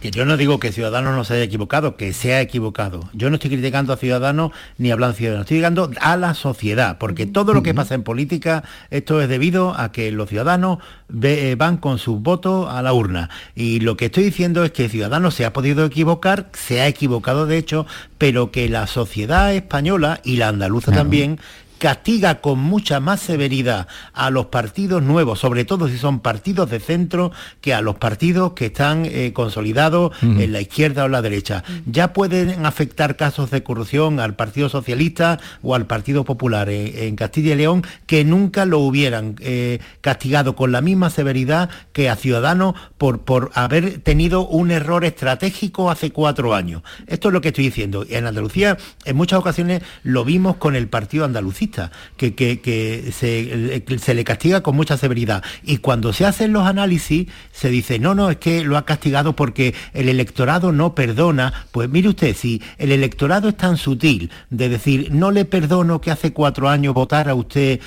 Que 0.00 0.12
yo 0.12 0.24
no 0.24 0.36
digo 0.36 0.60
que 0.60 0.70
Ciudadanos 0.70 1.16
no 1.16 1.24
se 1.24 1.34
haya 1.34 1.42
equivocado, 1.42 1.96
que 1.96 2.12
se 2.12 2.34
ha 2.34 2.40
equivocado. 2.40 3.08
Yo 3.14 3.30
no 3.30 3.36
estoy 3.36 3.50
criticando 3.50 3.92
a 3.92 3.96
Ciudadanos 3.96 4.52
ni 4.76 4.92
hablando 4.92 5.12
de 5.12 5.18
Ciudadanos, 5.18 5.44
estoy 5.44 5.56
criticando 5.56 5.90
a 6.00 6.16
la 6.16 6.34
sociedad, 6.34 6.98
porque 6.98 7.26
todo 7.26 7.52
lo 7.52 7.64
que 7.64 7.74
pasa 7.74 7.96
en 7.96 8.04
política, 8.04 8.62
esto 8.90 9.20
es 9.20 9.28
debido 9.28 9.74
a 9.76 9.90
que 9.90 10.12
los 10.12 10.28
ciudadanos 10.28 10.78
eh, 11.22 11.56
van 11.58 11.78
con 11.78 11.98
sus 11.98 12.20
votos 12.20 12.68
a 12.70 12.80
la 12.82 12.92
urna. 12.92 13.28
Y 13.56 13.80
lo 13.80 13.96
que 13.96 14.06
estoy 14.06 14.24
diciendo 14.24 14.64
es 14.64 14.70
que 14.70 14.88
Ciudadanos 14.88 15.34
se 15.34 15.44
ha 15.44 15.52
podido 15.52 15.84
equivocar, 15.84 16.48
se 16.52 16.80
ha 16.80 16.86
equivocado 16.86 17.46
de 17.46 17.58
hecho, 17.58 17.84
pero 18.18 18.52
que 18.52 18.68
la 18.68 18.86
sociedad 18.86 19.52
española 19.52 20.20
y 20.22 20.36
la 20.36 20.48
andaluza 20.48 20.92
también 20.92 21.40
castiga 21.78 22.40
con 22.40 22.58
mucha 22.58 23.00
más 23.00 23.20
severidad 23.20 23.86
a 24.12 24.30
los 24.30 24.46
partidos 24.46 25.02
nuevos, 25.02 25.38
sobre 25.38 25.64
todo 25.64 25.88
si 25.88 25.96
son 25.96 26.20
partidos 26.20 26.70
de 26.70 26.80
centro, 26.80 27.32
que 27.60 27.72
a 27.72 27.80
los 27.80 27.96
partidos 27.96 28.52
que 28.52 28.66
están 28.66 29.04
eh, 29.06 29.32
consolidados 29.32 30.12
en 30.22 30.52
la 30.52 30.60
izquierda 30.60 31.04
o 31.04 31.08
la 31.08 31.22
derecha. 31.22 31.64
Ya 31.86 32.12
pueden 32.12 32.66
afectar 32.66 33.16
casos 33.16 33.50
de 33.50 33.62
corrupción 33.62 34.20
al 34.20 34.34
Partido 34.34 34.68
Socialista 34.68 35.38
o 35.62 35.74
al 35.74 35.86
Partido 35.86 36.24
Popular 36.24 36.68
en, 36.68 37.16
Castilla 37.16 37.54
y 37.54 37.56
León 37.56 37.82
que 38.06 38.24
nunca 38.24 38.64
lo 38.64 38.80
hubieran 38.80 39.36
eh, 39.40 39.78
castigado 40.00 40.56
con 40.56 40.72
la 40.72 40.80
misma 40.80 41.10
severidad 41.10 41.70
que 41.92 42.10
a 42.10 42.16
Ciudadanos 42.16 42.74
por, 42.96 43.20
por 43.20 43.50
haber 43.54 43.98
tenido 43.98 44.46
un 44.46 44.70
error 44.70 45.04
estratégico 45.04 45.90
hace 45.90 46.10
cuatro 46.10 46.54
años. 46.54 46.82
Esto 47.06 47.28
es 47.28 47.32
lo 47.32 47.40
que 47.40 47.48
estoy 47.48 47.64
diciendo. 47.64 48.04
En 48.08 48.26
Andalucía, 48.26 48.76
en 49.04 49.16
muchas 49.16 49.38
ocasiones 49.38 49.82
lo 50.02 50.24
vimos 50.24 50.56
con 50.56 50.76
el 50.76 50.88
Partido 50.88 51.24
Andalucista 51.24 51.67
que, 52.16 53.12
se, 53.12 54.14
le 54.14 54.24
castiga 54.24 54.62
con 54.62 54.76
mucha 54.76 54.96
severidad. 54.96 55.42
Y 55.62 55.78
cuando 55.78 56.12
se 56.12 56.26
hacen 56.26 56.52
los 56.52 56.66
análisis, 56.66 57.28
se 57.52 57.70
dice, 57.70 57.98
no, 57.98 58.14
no, 58.14 58.30
es 58.30 58.36
que 58.38 58.64
lo 58.64 58.76
ha 58.76 58.84
castigado 58.84 59.34
porque 59.34 59.74
el 59.94 60.08
electorado 60.08 60.72
no 60.72 60.94
perdona. 60.94 61.66
Pues 61.72 61.88
mire 61.88 62.08
usted, 62.08 62.34
si 62.34 62.62
el 62.78 62.92
electorado 62.92 63.48
es 63.48 63.56
tan 63.56 63.76
sutil 63.76 64.30
de 64.50 64.68
decir, 64.68 65.12
no 65.12 65.30
le 65.30 65.44
perdono 65.44 66.00
que 66.00 66.10
hace 66.10 66.32
cuatro 66.32 66.68
años 66.68 66.94
votara 66.94 67.34
usted 67.34 67.80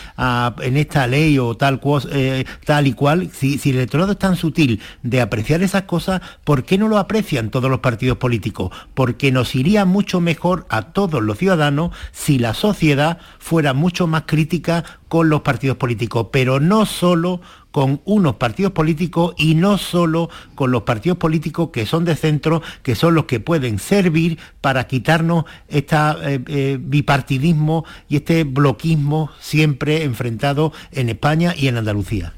en 0.62 0.78
esta 0.78 1.08
ley 1.08 1.38
o 1.40 1.56
tal, 1.56 1.80
eh, 2.12 2.46
tal 2.66 2.88
y 2.88 2.94
cual, 2.94 3.30
si, 3.34 3.58
si 3.58 3.72
el 3.72 3.78
electorado 3.78 4.14
es 4.14 4.20
tan 4.20 4.36
sutil 4.36 4.82
de 5.04 5.22
apreciar 5.22 5.62
esas 5.62 5.84
cosas, 5.84 6.22
¿por 6.44 6.64
qué 6.64 6.78
no 6.78 6.88
lo 6.88 6.98
aprecian 6.98 7.50
todos 7.50 7.70
los 7.70 7.80
partidos 7.80 8.18
políticos? 8.18 8.72
Porque 8.94 9.32
nos 9.32 9.56
iría 9.56 9.86
mucho 9.86 10.22
mejor 10.22 10.66
a 10.70 10.94
todos 10.94 11.22
los 11.22 11.38
ciudadanos 11.38 11.92
si 12.12 12.40
la 12.40 12.54
sociedad 12.54 13.20
fuera 13.40 13.71
mucho 13.74 14.08
más 14.08 14.24
crítica 14.26 14.84
con 15.08 15.30
los 15.30 15.42
partidos 15.42 15.78
políticos, 15.78 16.28
pero 16.32 16.60
no 16.60 16.86
solo 16.86 17.42
con 17.72 18.02
unos 18.06 18.36
partidos 18.36 18.74
políticos 18.74 19.34
y 19.38 19.56
no 19.56 19.78
solo 19.78 20.30
con 20.56 20.72
los 20.72 20.84
partidos 20.84 21.18
políticos 21.18 21.70
que 21.72 21.86
son 21.86 22.04
de 22.04 22.16
centro, 22.16 22.62
que 22.84 22.96
son 22.96 23.16
los 23.16 23.26
que 23.26 23.40
pueden 23.40 23.80
servir 23.80 24.40
para 24.60 24.88
quitarnos 24.88 25.46
este 25.70 26.78
bipartidismo 26.80 27.86
y 28.10 28.18
este 28.18 28.44
bloquismo 28.44 29.30
siempre 29.40 30.04
enfrentado 30.04 30.74
en 30.92 31.10
España 31.10 31.54
y 31.56 31.68
en 31.68 31.78
Andalucía. 31.78 32.34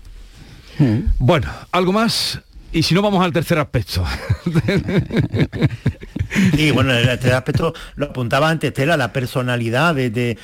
Bueno, 1.20 1.50
¿algo 1.72 1.94
más? 1.94 2.42
Y 2.74 2.82
si 2.82 2.96
no, 2.96 3.04
vamos 3.04 3.24
al 3.24 3.32
tercer 3.32 3.60
aspecto. 3.60 4.04
Sí, 6.56 6.72
bueno, 6.72 6.94
el 6.94 7.06
tercer 7.06 7.34
aspecto 7.34 7.74
lo 7.96 8.08
apuntaba 8.08 8.50
antes, 8.50 8.70
Estela, 8.70 8.98
la 8.98 9.14
personalidad 9.14 9.94
de, 9.94 10.38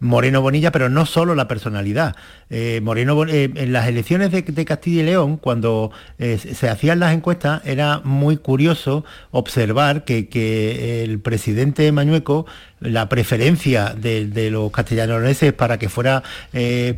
Moreno 0.00 0.42
Bonilla, 0.42 0.72
pero 0.72 0.88
no 0.88 1.06
solo 1.06 1.34
la 1.34 1.46
personalidad. 1.46 2.16
Eh, 2.48 2.80
Moreno 2.82 3.26
eh, 3.26 3.50
en 3.54 3.72
las 3.72 3.88
elecciones 3.88 4.30
de, 4.30 4.64
Castilla 4.64 5.02
y 5.02 5.04
León, 5.04 5.36
cuando 5.36 5.90
eh, 6.18 6.38
se 6.38 6.68
hacían 6.68 6.98
las 7.00 7.14
encuestas, 7.14 7.62
era 7.64 8.00
muy 8.02 8.36
curioso 8.36 9.04
observar 9.30 10.04
que, 10.04 10.28
que 10.28 11.04
el 11.04 11.20
presidente 11.20 11.90
Mañueco 11.92 12.46
la 12.78 13.08
preferencia 13.08 13.94
de, 13.96 14.50
los 14.50 14.70
castellanos 14.70 15.22
para 15.56 15.78
que 15.78 15.88
fuera 15.88 16.22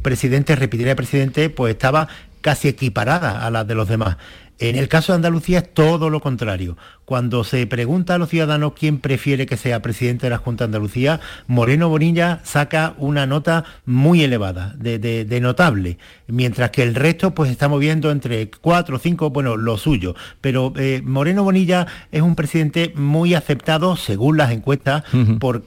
presidente, 0.02 0.56
repitiera 0.56 0.96
presidente, 0.96 1.50
pues 1.50 1.74
estaba 1.74 2.08
casi 2.40 2.68
equiparada 2.68 3.44
a 3.44 3.50
las 3.50 3.66
de 3.66 3.74
los 3.74 3.88
demás. 3.88 4.16
En 4.58 4.76
el 4.76 4.88
caso 4.88 5.12
de 5.12 5.16
Andalucía 5.16 5.58
es 5.58 5.72
todo 5.72 6.10
lo 6.10 6.20
contrario. 6.20 6.76
Cuando 7.04 7.42
se 7.42 7.66
pregunta 7.66 8.14
a 8.14 8.18
los 8.18 8.28
ciudadanos 8.28 8.72
quién 8.74 8.98
prefiere 8.98 9.46
que 9.46 9.56
sea 9.56 9.80
presidente 9.80 10.26
de 10.26 10.30
la 10.30 10.38
Junta 10.38 10.64
de 10.64 10.66
Andalucía, 10.66 11.20
Moreno 11.46 11.88
Bonilla 11.88 12.40
saca 12.44 12.94
una 12.98 13.24
nota 13.26 13.64
muy 13.86 14.22
elevada, 14.22 14.74
de, 14.76 15.38
notable, 15.40 15.96
mientras 16.26 16.70
que 16.70 16.82
el 16.82 16.94
resto 16.94 17.34
pues 17.34 17.50
está 17.50 17.68
moviendo 17.68 18.10
entre 18.10 18.50
cuatro 18.50 18.96
o 18.96 18.98
cinco, 18.98 19.30
bueno, 19.30 19.56
lo 19.56 19.78
suyo. 19.78 20.16
Pero 20.40 20.74
eh, 20.76 21.00
Moreno 21.02 21.44
Bonilla 21.44 21.86
es 22.12 22.20
un 22.20 22.34
presidente 22.34 22.92
muy 22.94 23.34
aceptado, 23.34 23.96
según 23.96 24.36
las 24.36 24.50
encuestas, 24.50 25.04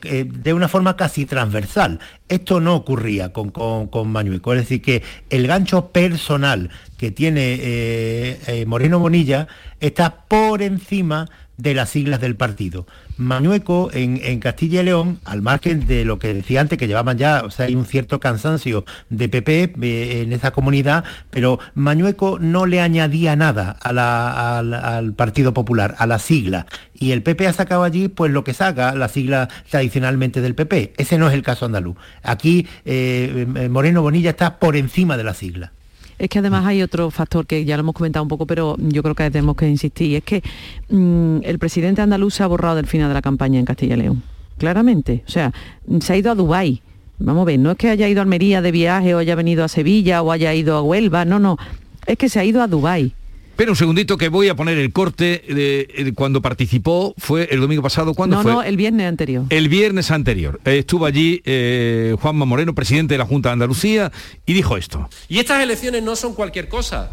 eh, 0.04 0.25
de 0.30 0.54
una 0.54 0.67
forma 0.67 0.95
casi 0.95 1.25
transversal. 1.25 1.99
Esto 2.27 2.62
no 2.62 2.75
ocurría 2.75 3.34
con, 3.34 3.49
con, 3.49 4.12
Mañueco, 4.12 4.54
es 4.54 4.62
decir, 4.62 4.82
que 4.82 5.04
el 5.30 5.47
gancho 5.47 5.88
personal 5.88 6.69
que 7.02 7.10
tiene 7.10 7.58
eh, 7.60 8.64
Moreno 8.68 9.00
Bonilla 9.00 9.48
está 9.80 10.18
por 10.28 10.62
encima 10.62 11.28
de 11.58 11.74
las 11.74 11.90
siglas 11.90 12.22
del 12.22 12.36
partido. 12.36 12.86
Mañueco 13.18 13.90
en, 13.92 14.40
Castilla 14.40 14.82
y 14.82 14.86
León, 14.86 15.20
al 15.26 15.42
margen 15.42 15.88
de 15.88 16.06
lo 16.06 16.20
que 16.20 16.32
decía 16.32 16.62
antes, 16.62 16.78
que 16.78 16.86
llevaban 16.86 17.18
ya, 17.18 17.42
o 17.44 17.50
sea, 17.50 17.66
hay 17.66 17.74
un 17.74 17.86
cierto 17.86 18.20
cansancio 18.20 18.86
de 19.10 19.30
PP 19.30 19.74
eh, 19.82 20.22
en 20.22 20.32
esa 20.32 20.52
comunidad, 20.52 21.04
pero 21.32 21.58
Mañueco 21.74 22.38
no 22.40 22.68
le 22.68 22.82
añadía 22.82 23.36
nada 23.36 23.72
al 23.82 25.14
Partido 25.14 25.56
Popular, 25.56 25.96
a 25.98 26.06
la 26.06 26.20
sigla. 26.20 26.68
Y 26.94 27.14
el 27.14 27.24
PP 27.24 27.48
ha 27.48 27.54
sacado 27.54 27.82
allí 27.82 28.10
pues 28.10 28.32
lo 28.32 28.44
que 28.44 28.54
saca, 28.54 28.94
la 28.94 29.08
sigla 29.08 29.50
tradicionalmente 29.72 30.40
del 30.42 30.54
PP. 30.54 30.94
Ese 30.98 31.18
no 31.18 31.28
es 31.28 31.34
el 31.34 31.42
caso 31.42 31.66
andaluz. 31.66 31.98
Aquí 32.22 32.68
eh, 32.86 33.48
Moreno 33.72 34.04
Bonilla 34.04 34.30
está 34.30 34.60
por 34.60 34.76
encima 34.76 35.18
de 35.18 35.24
la 35.24 35.34
sigla. 35.34 35.72
Es 36.21 36.29
que 36.29 36.38
además 36.38 36.67
hay 36.67 36.84
otro 36.84 37.10
factor 37.10 37.47
que 37.47 37.65
ya 37.65 37.75
lo 37.77 37.81
hemos 37.81 37.95
comentado 37.95 38.21
un 38.21 38.29
poco, 38.29 38.45
pero 38.45 38.75
yo 38.77 39.01
creo 39.01 39.15
que 39.15 39.31
tenemos 39.31 39.55
que 39.55 39.67
insistir, 39.67 40.17
es 40.17 40.23
que 40.23 40.43
mm, 40.89 41.38
el 41.41 41.57
presidente 41.57 42.03
andaluz 42.03 42.36
se 42.36 42.43
ha 42.43 42.47
borrado 42.47 42.75
del 42.75 42.86
final 42.86 43.07
de 43.07 43.15
la 43.15 43.23
campaña 43.23 43.57
en 43.57 43.65
Castilla 43.65 43.95
y 43.95 44.01
León, 44.01 44.21
claramente. 44.60 45.23
O 45.27 45.31
sea, 45.31 45.51
se 45.99 46.13
ha 46.13 46.17
ido 46.17 46.31
a 46.31 46.36
Dubái. 46.36 46.84
Vamos 47.17 47.41
a 47.41 47.45
ver, 47.45 47.57
no 47.57 47.71
es 47.71 47.77
que 47.77 47.89
haya 47.89 48.07
ido 48.07 48.21
a 48.21 48.23
Almería 48.23 48.62
de 48.62 48.71
viaje 48.71 49.15
o 49.15 49.17
haya 49.17 49.34
venido 49.34 49.63
a 49.63 49.67
Sevilla 49.67 50.21
o 50.21 50.31
haya 50.31 50.53
ido 50.53 50.77
a 50.77 50.84
Huelva, 50.84 51.25
no, 51.25 51.39
no, 51.39 51.57
es 52.05 52.19
que 52.19 52.29
se 52.29 52.39
ha 52.39 52.45
ido 52.45 52.62
a 52.62 52.67
Dubái. 52.67 53.15
Pero 53.56 53.72
un 53.72 53.76
segundito 53.76 54.18
que 54.18 54.30
voy 54.30 54.48
a 54.48 54.56
poner 54.56 54.78
el 54.78 54.92
corte 54.92 55.44
de, 55.48 56.14
cuando 56.16 56.42
participó, 56.42 57.14
fue 57.18 57.48
el 57.52 57.62
domingo 57.62 57.84
pasado, 57.84 58.14
¿cuándo 58.14 58.42
fue? 58.42 58.52
No, 58.52 58.64
el 58.64 58.78
viernes 58.78 59.08
anterior. 59.08 59.46
El 59.50 59.70
viernes 59.70 60.10
anterior. 60.10 60.60
Eh, 60.66 60.80
estuvo 60.80 61.06
allí 61.06 61.42
eh, 61.46 62.16
Juanma 62.20 62.46
Moreno, 62.46 62.74
presidente 62.74 63.14
de 63.14 63.18
la 63.20 63.26
Junta 63.26 63.50
de 63.50 63.54
Andalucía, 63.54 64.12
y 64.46 64.54
dijo 64.54 64.78
esto. 64.78 65.10
Y 65.28 65.40
estas 65.40 65.62
elecciones 65.62 66.02
no 66.02 66.16
son 66.16 66.34
cualquier 66.34 66.70
cosa, 66.70 67.12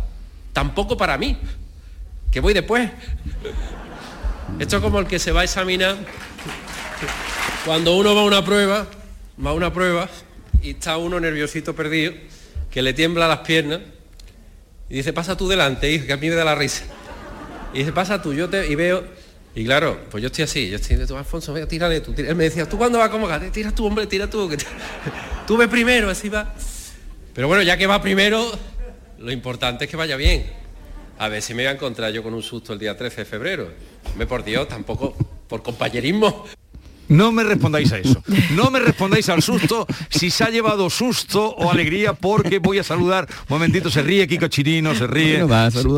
tampoco 0.53 0.97
para 0.97 1.19
mí, 1.19 1.37
que 2.31 2.41
voy 2.41 2.55
después. 2.55 2.91
Esto 4.59 4.77
es 4.77 4.83
como 4.83 5.01
el 5.01 5.07
que 5.07 5.19
se 5.19 5.33
va 5.33 5.43
a 5.43 5.45
examinar 5.45 5.99
cuando 7.65 7.97
uno 7.97 8.15
va 8.15 8.23
a 8.23 8.25
una 8.25 8.45
prueba, 8.45 8.87
va 9.45 9.51
a 9.51 9.53
una 9.53 9.73
prueba 9.73 10.09
y 10.63 10.71
está 10.71 10.97
uno 10.97 11.21
nerviosito 11.21 11.75
perdido, 11.75 12.15
que 12.71 12.83
le 12.83 12.95
tiembla 12.95 13.29
las 13.29 13.41
piernas 13.41 13.81
y 14.91 14.95
dice, 14.95 15.13
pasa 15.13 15.37
tú 15.37 15.49
delante, 15.49 15.91
hijo, 15.91 16.07
que 16.07 16.13
a 16.13 16.17
mí 16.17 16.29
me 16.29 16.35
da 16.35 16.45
la 16.45 16.55
risa. 16.55 16.85
Y 17.75 17.79
dice, 17.79 17.93
pasa 17.93 18.23
tú, 18.23 18.33
yo 18.33 18.49
te... 18.49 18.67
Y 18.69 18.75
veo... 18.75 19.05
Y 19.55 19.65
claro, 19.65 19.99
pues 20.11 20.23
yo 20.23 20.29
estoy 20.29 20.45
así, 20.45 20.69
yo 20.69 20.77
estoy 20.77 20.97
de 20.97 21.17
Alfonso, 21.17 21.53
venga, 21.53 21.67
tírale 21.67 22.01
tú. 22.01 22.15
Él 22.17 22.37
me 22.37 22.45
decía, 22.45 22.69
¿tú 22.69 22.79
cuándo 22.79 22.99
vas 22.99 23.09
a 23.09 23.11
convocar? 23.11 23.51
Tira 23.51 23.73
tú, 23.73 23.87
hombre, 23.87 24.07
tira 24.07 24.31
tú. 24.31 24.49
Que 24.49 24.57
tú 25.47 25.57
ve 25.57 25.67
primero, 25.67 26.09
así 26.09 26.29
va. 26.29 26.55
Pero 27.35 27.49
bueno, 27.49 27.63
ya 27.63 27.77
que 27.77 27.87
va 27.87 28.01
primero, 28.01 28.51
lo 29.19 29.33
importante 29.33 29.85
es 29.85 29.91
que 29.91 29.97
vaya 29.97 30.17
bien. 30.17 30.47
A 31.19 31.29
ver 31.29 31.43
si 31.43 31.55
me 31.55 31.65
voy 31.65 31.69
a 31.69 31.73
encontrar 31.73 32.13
yo 32.13 32.23
con 32.23 32.35
un 32.35 32.43
susto 32.43 32.73
el 32.73 32.79
día 32.79 32.97
13 32.97 33.17
de 33.17 33.25
febrero. 33.25 33.71
Me 34.17 34.27
por 34.27 34.45
Dios, 34.45 34.69
tampoco 34.69 35.17
por 35.49 35.63
compañerismo. 35.63 36.47
No 37.09 37.33
me 37.33 37.43
respondáis 37.43 37.93
a 37.93 37.99
eso. 37.99 38.23
No 38.55 38.71
me 38.71 38.81
respondáis 38.81 39.29
al 39.29 39.43
susto 39.43 39.87
si 40.09 40.31
se 40.31 40.45
ha 40.45 40.51
llevado 40.51 40.91
susto 40.91 41.51
o 41.51 41.71
alegría 41.71 42.13
porque 42.13 42.59
voy 42.59 42.79
a 42.79 42.83
saludar. 42.83 43.27
Un 43.31 43.57
momentito, 43.57 43.91
se 43.91 44.03
ríe 44.03 44.27
Kiko 44.29 44.49
Chirino, 44.49 44.95
se 44.95 45.07
ríe. 45.07 45.45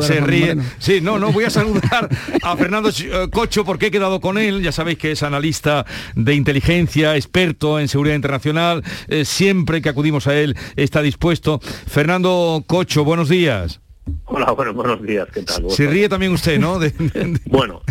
se 0.01 0.21
ríe. 0.21 0.57
Sí, 0.79 1.01
no, 1.01 1.19
no, 1.19 1.31
voy 1.31 1.45
a 1.45 1.49
saludar 1.49 2.09
a 2.43 2.57
Fernando 2.57 2.89
eh, 2.89 3.27
Cocho 3.31 3.65
porque 3.65 3.87
he 3.87 3.91
quedado 3.91 4.19
con 4.21 4.37
él. 4.37 4.61
Ya 4.61 4.71
sabéis 4.71 4.97
que 4.97 5.11
es 5.11 5.23
analista 5.23 5.85
de 6.15 6.35
inteligencia, 6.35 7.15
experto 7.15 7.79
en 7.79 7.87
seguridad 7.87 8.15
internacional. 8.15 8.83
Eh, 9.07 9.25
siempre 9.25 9.81
que 9.81 9.89
acudimos 9.89 10.27
a 10.27 10.35
él 10.35 10.55
está 10.75 11.01
dispuesto. 11.01 11.59
Fernando 11.59 12.63
Cocho, 12.67 13.03
buenos 13.03 13.29
días. 13.29 13.81
Hola, 14.25 14.51
bueno, 14.51 14.73
buenos 14.73 15.01
días, 15.01 15.27
¿qué 15.31 15.43
tal? 15.43 15.69
Se 15.69 15.87
ríe 15.87 16.09
también 16.09 16.31
usted, 16.31 16.59
¿no? 16.59 16.79
bueno, 17.45 17.81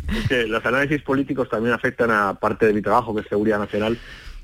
los 0.48 0.64
análisis 0.66 1.02
políticos 1.02 1.48
también 1.48 1.74
afectan 1.74 2.10
a 2.10 2.34
parte 2.34 2.66
de 2.66 2.72
mi 2.72 2.82
trabajo, 2.82 3.14
que 3.14 3.20
es 3.20 3.28
seguridad 3.28 3.58
nacional, 3.58 3.98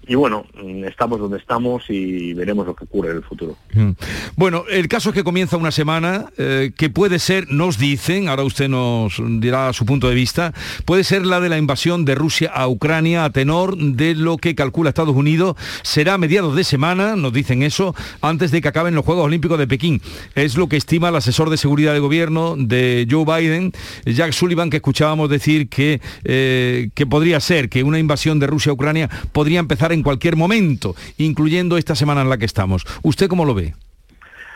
y 0.09 0.15
bueno, 0.15 0.47
mm, 0.63 0.85
estamos 0.85 1.19
donde 1.19 1.39
estamos 1.39 1.85
y 1.89 2.33
veremos 2.35 2.67
lo 2.67 2.77
que 2.77 2.85
ocurre 2.85 3.11
en 3.11 3.17
el 3.17 3.23
futuro. 3.25 3.57
Mm. 3.75 3.91
Bueno, 4.37 4.65
el 4.71 4.87
caso 4.89 5.11
es 5.11 5.15
que 5.15 5.25
comienza 5.25 5.57
una 5.57 5.73
semana 5.73 6.27
eh, 6.39 6.73
que 6.77 6.91
puede 6.91 7.19
ser, 7.19 7.51
nos 7.51 7.79
dicen, 7.79 8.29
ahora 8.29 8.45
usted 8.45 8.69
nos 8.69 9.21
dirá 9.41 9.73
su 9.73 9.85
punto 9.85 10.09
de 10.09 10.15
vista, 10.15 10.53
puede 10.85 11.03
ser 11.03 11.27
la 11.27 11.41
de 11.41 11.49
la 11.49 11.59
invasión 11.59 12.05
de 12.05 12.15
Rusia 12.15 12.51
a 12.55 12.69
Ucrania 12.69 13.25
a 13.25 13.31
tenor 13.31 13.77
de 13.77 14.15
lo 14.15 14.37
que 14.37 14.55
calcula 14.55 14.91
Estados 14.91 15.17
Unidos. 15.17 15.57
Será 15.83 16.15
a 16.15 16.19
mediados 16.19 16.55
de 16.55 16.65
semana, 16.65 17.17
nos 17.17 17.33
dicen 17.33 17.63
eso, 17.63 17.95
antes 18.21 18.51
de 18.53 18.61
que 18.61 18.69
acaben 18.69 18.95
los 18.95 19.05
Juegos 19.05 19.25
Olímpicos 19.25 19.59
de 19.59 19.67
Pekín. 19.67 20.01
Es 20.35 20.57
lo 20.57 20.69
que 20.69 20.77
estima 20.77 21.09
el 21.09 21.17
asesor 21.17 21.51
de 21.51 21.57
seguridad 21.57 21.93
de 21.93 22.01
gobierno 22.01 22.55
de 22.57 23.07
Joe 23.11 23.25
Biden, 23.25 23.73
Jack 24.05 24.33
Sullivan, 24.33 24.71
que 24.71 24.77
escuchábamos 24.77 25.29
decir 25.31 25.69
que, 25.69 26.01
eh, 26.25 26.91
que 26.95 27.07
podría 27.07 27.41
ser 27.41 27.69
que 27.69 27.83
una 27.83 27.99
invasión 27.99 28.39
de 28.39 28.47
Rusia 28.47 28.71
a 28.71 28.75
Ucrania 28.75 29.11
podría 29.33 29.59
empezar 29.59 29.93
en 29.93 29.96
cualquier 30.03 30.37
momento, 30.37 30.95
incluyendo 31.19 31.77
esta 31.77 31.95
semana 31.95 32.23
en 32.23 32.31
la 32.31 32.39
que 32.39 32.45
estamos. 32.45 32.85
¿Usted 33.03 33.29
cómo 33.29 33.45
lo 33.45 33.55
ve? 33.55 33.75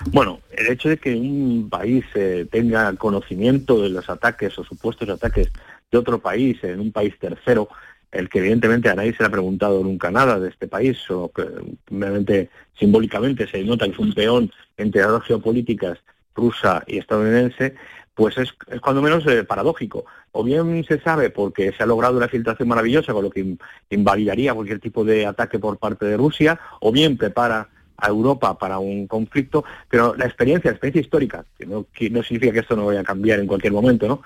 Bueno, 0.06 0.40
el 0.50 0.68
hecho 0.68 0.88
de 0.88 0.96
que 0.96 1.14
un 1.14 1.68
país 1.68 2.04
eh, 2.14 2.46
tenga 2.50 2.94
conocimiento 2.96 3.82
de 3.82 3.90
los 3.90 4.08
ataques 4.08 4.58
o 4.58 4.64
supuestos 4.64 5.08
ataques 5.08 5.50
de 5.90 5.98
otro 5.98 6.18
país, 6.18 6.62
en 6.62 6.80
un 6.80 6.92
país 6.92 7.18
tercero, 7.18 7.68
el 8.10 8.28
que 8.28 8.38
evidentemente 8.38 8.88
a 8.88 8.94
nadie 8.94 9.12
se 9.12 9.22
le 9.22 9.26
ha 9.26 9.30
preguntado 9.30 9.82
nunca 9.84 10.10
nada 10.10 10.40
de 10.40 10.48
este 10.48 10.66
país, 10.68 10.98
o 11.10 11.30
que 11.30 12.48
simbólicamente 12.78 13.46
se 13.46 13.62
nota 13.62 13.84
que 13.84 13.92
es 13.92 13.98
un 13.98 14.14
peón 14.14 14.50
entre 14.76 15.02
las 15.02 15.22
geopolíticas 15.24 15.98
rusa 16.34 16.82
y 16.86 16.98
estadounidense, 16.98 17.74
pues 18.20 18.36
es, 18.36 18.52
cuando 18.82 19.00
menos 19.00 19.26
eh, 19.26 19.44
paradójico. 19.44 20.04
O 20.32 20.44
bien 20.44 20.84
se 20.86 21.00
sabe 21.00 21.30
porque 21.30 21.72
se 21.72 21.82
ha 21.82 21.86
logrado 21.86 22.18
una 22.18 22.28
filtración 22.28 22.68
maravillosa, 22.68 23.14
con 23.14 23.24
lo 23.24 23.30
que 23.30 23.56
invalidaría 23.88 24.52
cualquier 24.52 24.78
tipo 24.78 25.06
de 25.06 25.24
ataque 25.24 25.58
por 25.58 25.78
parte 25.78 26.04
de 26.04 26.18
Rusia, 26.18 26.60
o 26.80 26.92
bien 26.92 27.16
prepara 27.16 27.70
a 27.96 28.08
Europa 28.08 28.58
para 28.58 28.78
un 28.78 29.06
conflicto, 29.06 29.64
pero 29.88 30.14
la 30.18 30.26
experiencia, 30.26 30.70
la 30.70 30.74
experiencia 30.74 31.00
histórica, 31.00 31.46
que 31.58 31.64
no, 31.64 31.86
no 32.10 32.22
significa 32.22 32.52
que 32.52 32.58
esto 32.58 32.76
no 32.76 32.84
vaya 32.84 33.00
a 33.00 33.04
cambiar 33.04 33.40
en 33.40 33.46
cualquier 33.46 33.72
momento, 33.72 34.06
¿no? 34.06 34.20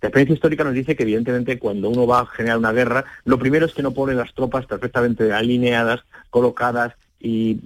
La 0.00 0.10
experiencia 0.10 0.34
histórica 0.34 0.62
nos 0.62 0.74
dice 0.74 0.94
que 0.94 1.02
evidentemente 1.02 1.58
cuando 1.58 1.90
uno 1.90 2.06
va 2.06 2.20
a 2.20 2.26
generar 2.26 2.56
una 2.56 2.70
guerra, 2.70 3.04
lo 3.24 3.36
primero 3.36 3.66
es 3.66 3.74
que 3.74 3.82
no 3.82 3.90
pone 3.90 4.14
las 4.14 4.32
tropas 4.32 4.66
perfectamente 4.66 5.32
alineadas, 5.32 6.04
colocadas 6.30 6.94
y, 7.20 7.60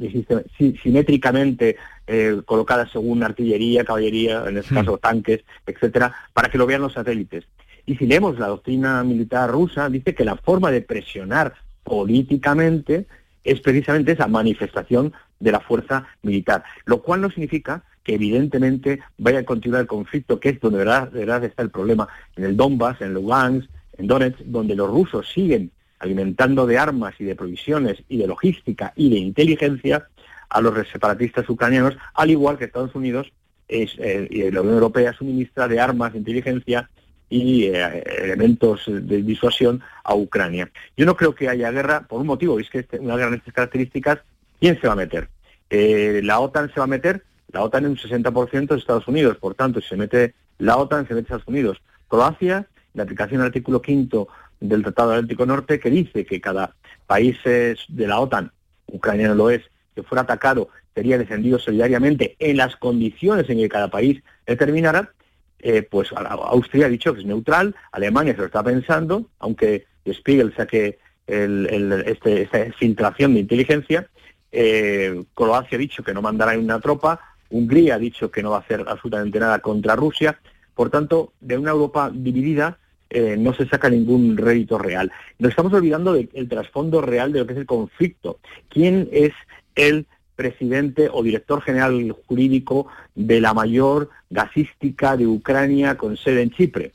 simétricamente 0.83 1.77
eh, 2.07 2.41
colocadas 2.45 2.91
según 2.91 3.23
artillería, 3.23 3.85
caballería, 3.85 4.45
en 4.47 4.59
este 4.59 4.75
caso 4.75 4.99
tanques, 4.99 5.45
etcétera, 5.67 6.15
para 6.33 6.49
que 6.49 6.59
lo 6.59 6.67
vean 6.67 6.83
los 6.83 6.95
satélites. 6.95 7.45
Y 7.87 7.97
si 7.97 8.07
leemos 8.07 8.39
la 8.39 8.49
doctrina 8.49 9.05
militar 9.05 9.51
rusa, 9.51 9.89
dice 9.89 10.15
que 10.15 10.25
la 10.25 10.37
forma 10.37 10.71
de 10.71 10.83
presionar 10.83 11.55
políticamente 11.83 13.07
es 13.45 13.61
precisamente 13.61 14.13
esa 14.13 14.27
manifestación 14.27 15.13
de 15.39 15.53
la 15.53 15.61
fuerza 15.61 16.07
militar, 16.23 16.65
lo 16.87 17.03
cual 17.03 17.21
no 17.21 17.31
significa 17.31 17.85
que 18.03 18.15
evidentemente 18.15 19.01
vaya 19.19 19.41
a 19.41 19.45
continuar 19.45 19.83
el 19.83 19.87
conflicto, 19.87 20.41
que 20.41 20.51
es 20.51 20.61
donde 20.61 20.79
de 20.79 20.85
verdad, 20.85 21.11
de 21.11 21.21
verdad 21.21 21.45
está 21.45 21.63
el 21.63 21.71
problema, 21.71 22.09
en 22.37 22.45
el 22.45 22.57
Donbass, 22.57 23.01
en 23.01 23.15
Lugansk, 23.15 23.69
en 23.99 24.07
Donetsk, 24.07 24.41
donde 24.41 24.75
los 24.75 24.91
rusos 24.91 25.31
siguen 25.31 25.71
alimentando 26.05 26.67
de 26.67 26.79
armas 26.79 27.15
y 27.19 27.25
de 27.25 27.35
provisiones 27.35 28.03
y 28.09 28.19
de 28.19 28.27
logística 28.27 28.93
y 28.95 29.11
de 29.11 29.17
inteligencia 29.17 30.07
a 30.49 30.61
los 30.61 30.87
separatistas 30.89 31.49
ucranianos, 31.49 31.97
al 32.13 32.31
igual 32.31 32.59
que 32.59 32.67
Estados 32.67 32.95
Unidos 32.95 33.33
eh, 33.69 34.29
y 34.31 34.51
la 34.51 34.61
Unión 34.61 34.75
Europea 34.75 35.13
suministra 35.15 35.67
de 35.67 35.81
armas, 35.81 36.15
inteligencia 36.15 36.91
y 37.31 37.65
eh, 37.65 38.05
elementos 38.23 38.83
de 38.87 39.23
disuasión 39.23 39.81
a 40.05 40.15
Ucrania. 40.15 40.71
Yo 40.97 41.07
no 41.07 41.17
creo 41.17 41.35
que 41.35 41.49
haya 41.49 41.71
guerra, 41.71 42.07
por 42.07 42.21
un 42.21 42.27
motivo, 42.27 42.61
es 42.61 42.69
que 42.69 42.81
este, 42.81 42.99
una 42.99 43.17
guerra 43.17 43.31
de 43.31 43.39
estas 43.39 43.55
características, 43.55 44.19
¿quién 44.61 44.79
se 44.81 44.87
va 44.87 44.93
a 44.93 44.97
meter? 44.97 45.29
Eh, 45.71 46.21
la 46.23 46.39
OTAN 46.39 46.71
se 46.73 46.81
va 46.81 46.85
a 46.85 46.89
meter, 46.89 47.25
la 47.51 47.63
OTAN 47.63 47.87
en 47.87 47.93
un 47.93 47.97
60% 47.97 48.69
de 48.69 48.77
Estados 48.77 49.09
Unidos, 49.09 49.39
por 49.39 49.55
tanto, 49.55 49.81
si 49.81 49.89
se 49.89 49.97
mete 49.97 50.35
la 50.59 50.77
OTAN, 50.77 51.09
se 51.09 51.15
mete 51.15 51.25
Estados 51.25 51.49
Unidos. 51.49 51.81
Croacia, 52.09 52.67
la 52.93 53.03
aplicación 53.03 53.39
del 53.39 53.47
artículo 53.47 53.81
quinto 53.81 54.29
del 54.61 54.83
Tratado 54.83 55.13
Atlántico 55.13 55.47
Norte 55.47 55.79
que 55.79 55.91
dice 55.91 56.25
que 56.25 56.41
cada 56.41 56.75
país 57.07 57.39
de 57.45 58.07
la 58.07 58.21
OTAN, 58.21 58.51
Ucrania 58.87 59.29
no 59.29 59.35
lo 59.35 59.51
es, 59.51 59.63
que 59.95 60.03
fuera 60.03 60.23
atacado 60.23 60.69
sería 60.95 61.19
defendido 61.19 61.59
solidariamente 61.59 62.37
en 62.39 62.57
las 62.57 62.77
condiciones 62.77 63.49
en 63.51 63.59
que 63.59 63.69
cada 63.69 63.89
país 63.89 64.23
determinara, 64.47 65.13
eh, 65.59 65.83
pues 65.83 66.11
Austria 66.13 66.87
ha 66.87 66.89
dicho 66.89 67.13
que 67.15 67.21
es 67.21 67.27
neutral, 67.27 67.75
Alemania 67.93 68.35
se 68.35 68.41
lo 68.41 68.47
está 68.47 68.63
pensando, 68.63 69.29
aunque 69.39 69.87
Spiegel 70.07 70.55
saque 70.55 70.99
este, 71.27 72.43
esta 72.43 72.73
filtración 72.79 73.35
de 73.35 73.41
inteligencia, 73.41 74.09
eh, 74.53 75.25
Croacia 75.35 75.77
ha 75.77 75.79
dicho 75.81 76.05
que 76.05 76.15
no 76.15 76.23
mandará 76.23 76.57
una 76.59 76.81
tropa, 76.81 77.21
Hungría 77.51 77.97
ha 77.97 77.99
dicho 77.99 78.31
que 78.31 78.43
no 78.43 78.51
va 78.51 78.59
a 78.59 78.61
hacer 78.61 78.85
absolutamente 78.87 79.41
nada 79.41 79.59
contra 79.61 79.97
Rusia, 79.97 80.39
por 80.75 80.91
tanto, 80.91 81.33
de 81.41 81.57
una 81.57 81.71
Europa 81.71 82.11
dividida 82.13 82.79
eh, 83.15 83.37
no 83.39 83.55
se 83.55 83.69
saca 83.69 83.89
ningún 83.89 84.37
rédito 84.37 84.77
real. 84.77 85.13
Nos 85.39 85.51
estamos 85.51 85.73
olvidando 85.73 86.15
del 86.15 86.49
trasfondo 86.49 87.01
real 87.01 87.33
de 87.33 87.39
lo 87.39 87.47
que 87.47 87.53
es 87.53 87.61
el 87.61 87.67
conflicto. 87.67 88.41
¿Quién 88.69 89.09
es 89.13 89.33
el 89.77 90.07
presidente 90.35 91.09
o 91.13 91.23
director 91.23 91.63
general 91.63 92.11
jurídico 92.27 92.89
de 93.15 93.41
la 93.41 93.55
mayor 93.55 94.11
gasística 94.31 95.17
de 95.17 95.29
Ucrania 95.29 95.97
con 95.97 96.17
sede 96.17 96.43
en 96.43 96.51
Chipre? 96.51 96.91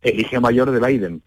El 0.00 0.18
hijo 0.18 0.40
mayor 0.40 0.72
de 0.72 0.84
Biden. 0.84 1.22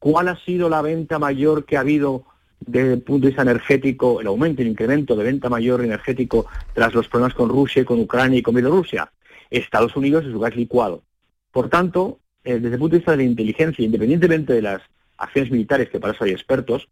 ¿Cuál 0.00 0.26
ha 0.26 0.36
sido 0.36 0.68
la 0.68 0.82
venta 0.82 1.20
mayor 1.20 1.64
que 1.64 1.76
ha 1.76 1.80
habido 1.80 2.24
desde 2.58 2.94
el 2.94 3.02
punto 3.02 3.26
de 3.26 3.28
vista 3.28 3.42
energético, 3.42 4.20
el 4.20 4.26
aumento, 4.26 4.60
el 4.60 4.68
incremento 4.68 5.14
de 5.14 5.22
venta 5.22 5.48
mayor 5.48 5.84
energético 5.84 6.46
tras 6.74 6.92
los 6.94 7.06
problemas 7.06 7.34
con 7.34 7.48
Rusia, 7.48 7.84
con 7.84 8.00
Ucrania 8.00 8.40
y 8.40 8.42
con 8.42 8.54
Bielorrusia? 8.54 9.12
Estados 9.50 9.94
Unidos 9.94 10.24
y 10.26 10.32
su 10.32 10.40
gas 10.40 10.56
licuado. 10.56 11.04
Por 11.52 11.68
tanto, 11.68 12.18
eh, 12.48 12.60
desde 12.60 12.76
el 12.76 12.78
punto 12.78 12.92
de 12.92 13.00
vista 13.00 13.10
de 13.10 13.18
la 13.18 13.24
inteligencia, 13.24 13.84
independientemente 13.84 14.54
de 14.54 14.62
las 14.62 14.80
acciones 15.18 15.50
militares, 15.50 15.90
que 15.90 16.00
para 16.00 16.14
eso 16.14 16.24
hay 16.24 16.30
expertos, 16.30 16.88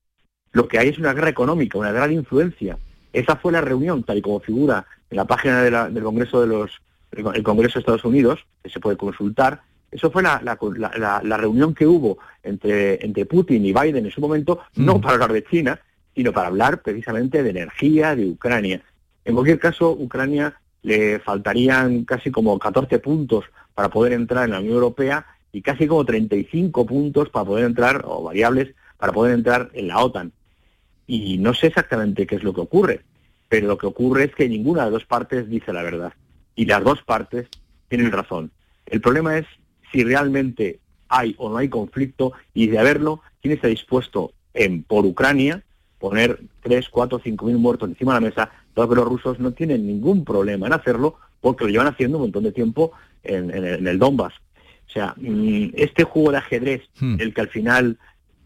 lo 0.53 0.69
que 0.69 0.79
hay 0.79 0.89
es 0.89 0.99
una 0.99 1.15
guerra 1.15 1.31
económica, 1.31 1.79
una 1.79 1.93
gran 1.93 2.13
influencia. 2.13 2.77
Esa 3.11 3.37
fue 3.37 3.53
la 3.53 3.63
reunión, 3.63 4.03
tal 4.03 4.19
y 4.19 4.21
como 4.21 4.41
figura 4.41 4.85
en 5.09 5.17
la 5.17 5.25
página 5.25 5.63
del 5.63 6.03
Congreso 6.03 6.43
de 6.43 6.47
los 6.49 6.83
el 7.11 7.43
Congreso 7.43 7.75
de 7.75 7.81
Estados 7.81 8.05
Unidos, 8.05 8.45
que 8.63 8.69
se 8.69 8.81
puede 8.81 8.99
consultar, 8.99 9.63
eso 9.91 10.11
fue 10.11 10.23
la, 10.23 11.39
reunión 11.39 11.75
que 11.75 11.87
hubo 11.87 12.19
entre, 12.43 13.03
entre 13.03 13.25
Putin 13.25 13.65
y 13.65 13.73
Biden 13.73 14.05
en 14.05 14.11
su 14.11 14.21
momento, 14.21 14.61
no 14.75 14.99
mm. 14.99 15.01
para 15.01 15.15
hablar 15.15 15.33
de 15.33 15.45
China, 15.45 15.81
sino 16.15 16.35
para 16.35 16.49
hablar 16.49 16.83
precisamente 16.83 17.43
de 17.43 17.49
energía, 17.49 18.15
de 18.15 18.27
Ucrania. 18.27 18.83
En 19.25 19.33
cualquier 19.33 19.59
caso, 19.59 19.93
Ucrania 19.93 20.61
le 20.83 21.19
faltarían 21.21 22.05
casi 22.05 22.31
como 22.31 22.59
14 22.59 22.99
puntos 22.99 23.47
para 23.75 23.89
poder 23.89 24.13
entrar 24.13 24.45
en 24.45 24.51
la 24.51 24.59
Unión 24.59 24.75
Europea 24.75 25.25
y 25.53 25.63
casi 25.63 25.87
como 25.87 26.05
35 26.05 26.87
puntos 26.87 27.31
para 27.31 27.45
poder 27.45 27.65
entrar, 27.65 28.03
o 28.07 28.23
variables, 28.23 28.75
para 28.99 29.13
poder 29.13 29.35
entrar 29.35 29.71
en 29.75 29.89
la 29.89 29.99
OTAN. 29.99 30.33
Y 31.07 31.39
no 31.39 31.55
sé 31.55 31.69
exactamente 31.69 32.27
qué 32.27 32.37
es 32.37 32.43
lo 32.43 32.53
que 32.53 32.61
ocurre, 32.61 33.03
pero 33.49 33.69
lo 33.69 33.79
que 33.79 33.87
ocurre 33.87 34.25
es 34.25 34.35
que 34.35 34.49
ninguna 34.49 34.81
de 34.81 34.87
las 34.87 35.01
dos 35.01 35.05
partes 35.07 35.49
dice 35.49 35.73
la 35.73 35.83
verdad. 35.83 36.13
Y 36.55 36.67
las 36.67 36.83
dos 36.83 37.03
partes 37.03 37.47
tienen 37.89 38.11
razón. 38.13 38.51
El 38.87 39.01
problema 39.01 39.39
es 39.39 39.47
si 39.93 40.05
realmente 40.05 40.81
hay 41.09 41.35
o 41.39 41.49
no 41.49 41.59
hay 41.59 41.69
conflicto 41.69 42.33
y 42.55 42.67
de 42.67 42.79
haberlo, 42.79 43.21
quién 43.41 43.55
está 43.55 43.69
dispuesto 43.69 44.33
en, 44.55 44.83
por 44.83 45.07
Ucrania 45.07 45.63
poner 45.99 46.41
3, 46.63 46.89
4, 46.89 47.21
5 47.23 47.47
mil 47.47 47.57
muertos 47.59 47.89
encima 47.89 48.15
de 48.15 48.21
la 48.21 48.29
mesa, 48.29 48.51
dado 48.75 48.89
que 48.89 48.95
los 48.97 49.09
rusos 49.09 49.39
no 49.41 49.53
tienen 49.53 49.87
ningún 49.87 50.25
problema 50.25 50.67
en 50.67 50.73
hacerlo 50.73 51.17
porque 51.41 51.65
lo 51.65 51.71
llevan 51.71 51.87
haciendo 51.87 52.19
un 52.19 52.25
montón 52.25 52.45
de 52.45 52.53
tiempo 52.53 52.93
en, 53.23 53.51
el 53.51 53.99
Donbass. 53.99 54.35
O 54.97 54.99
sea, 54.99 55.15
mm, 55.19 55.73
este 55.75 56.05
juego 56.05 56.33
de 56.33 56.39
ajedrez, 56.39 56.81
hmm. 56.99 57.21
el 57.21 57.35
que 57.35 57.43
al 57.43 57.49
final 57.49 57.99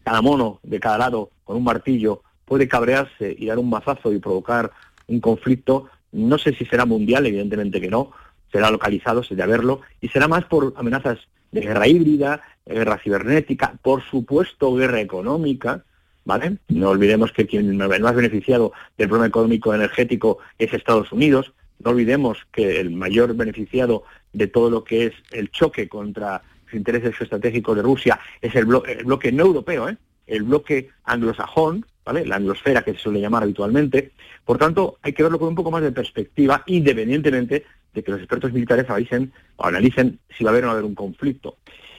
cada 0.03 0.21
mono 0.21 0.59
de 0.63 0.81
cada 0.81 0.97
lado 0.97 1.29
con 1.45 1.55
un 1.55 1.63
martillo 1.63 2.23
puede 2.43 2.67
cabrearse 2.67 3.33
y 3.39 3.45
dar 3.45 3.57
un 3.57 3.69
mazazo 3.69 4.11
y 4.11 4.19
provocar 4.19 4.69
un 5.07 5.21
conflicto, 5.21 5.87
no 6.11 6.37
sé 6.37 6.53
si 6.53 6.65
será 6.65 6.85
mundial, 6.85 7.25
evidentemente 7.25 7.79
que 7.79 7.89
no, 7.89 8.11
será 8.51 8.69
localizado, 8.69 9.21
de 9.29 9.41
haberlo, 9.41 9.79
y 10.01 10.09
será 10.09 10.27
más 10.27 10.43
por 10.43 10.73
amenazas 10.75 11.19
de 11.53 11.61
guerra 11.61 11.87
híbrida, 11.87 12.41
guerra 12.65 12.99
cibernética, 13.01 13.75
por 13.81 14.03
supuesto 14.03 14.75
guerra 14.75 14.99
económica, 14.99 15.85
¿vale? 16.25 16.57
No 16.67 16.89
olvidemos 16.89 17.31
que 17.31 17.47
quien 17.47 17.81
el 17.81 18.01
más 18.01 18.15
beneficiado 18.15 18.73
del 18.97 19.07
problema 19.07 19.27
económico 19.27 19.73
energético 19.73 20.39
es 20.59 20.73
Estados 20.73 21.13
Unidos, 21.13 21.53
no 21.83 21.91
olvidemos 21.91 22.39
que 22.51 22.79
el 22.79 22.91
mayor 22.91 23.35
beneficiado 23.35 24.03
de 24.33 24.47
todo 24.47 24.69
lo 24.69 24.83
que 24.83 25.07
es 25.07 25.13
el 25.31 25.51
choque 25.51 25.87
contra 25.87 26.41
los 26.65 26.73
intereses 26.73 27.19
estratégicos 27.19 27.75
de 27.75 27.81
Rusia 27.81 28.19
es 28.41 28.55
el, 28.55 28.65
bloque 28.65 29.31
no 29.31 29.45
europeo, 29.45 29.89
¿eh? 29.89 29.97
el 30.27 30.43
bloque 30.43 30.89
anglosajón, 31.03 31.85
la 32.05 32.35
anglosfera 32.35 32.83
que 32.83 32.93
se 32.93 32.99
suele 32.99 33.21
llamar 33.21 33.43
habitualmente. 33.43 34.11
Por 34.45 34.57
tanto, 34.57 34.97
hay 35.01 35.13
que 35.13 35.23
verlo 35.23 35.39
con 35.39 35.49
un 35.49 35.55
poco 35.55 35.71
más 35.71 35.81
de 35.81 35.91
perspectiva, 35.91 36.63
independientemente 36.65 37.65
de 37.93 38.03
que 38.03 38.11
los 38.11 38.19
expertos 38.19 38.53
militares 38.53 38.89
analicen, 38.89 39.31
o 39.57 39.65
analicen 39.65 40.19
si 40.35 40.43
va 40.43 40.49
a 40.49 40.53
haber 40.53 40.63
o 40.63 40.67
no 40.67 40.73
haber 40.73 40.85
un 40.85 40.95
conflicto. 40.95 41.57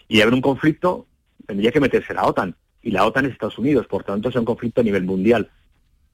Y 0.09 0.21
haber 0.21 0.35
un 0.35 0.41
conflicto 0.41 1.07
tendría 1.47 1.73
que 1.73 1.81
meterse 1.81 2.15
la 2.15 2.25
OTAN, 2.25 2.55
y 2.83 2.91
la 2.91 3.07
OTAN 3.07 3.27
es 3.27 3.33
Estados 3.33 3.59
Unidos, 3.59 3.87
por 3.87 4.05
tanto 4.05 4.29
es 4.29 4.37
un 4.37 4.45
conflicto 4.45 4.81
a 4.81 4.85
nivel 4.85 5.05
mundial. 5.05 5.51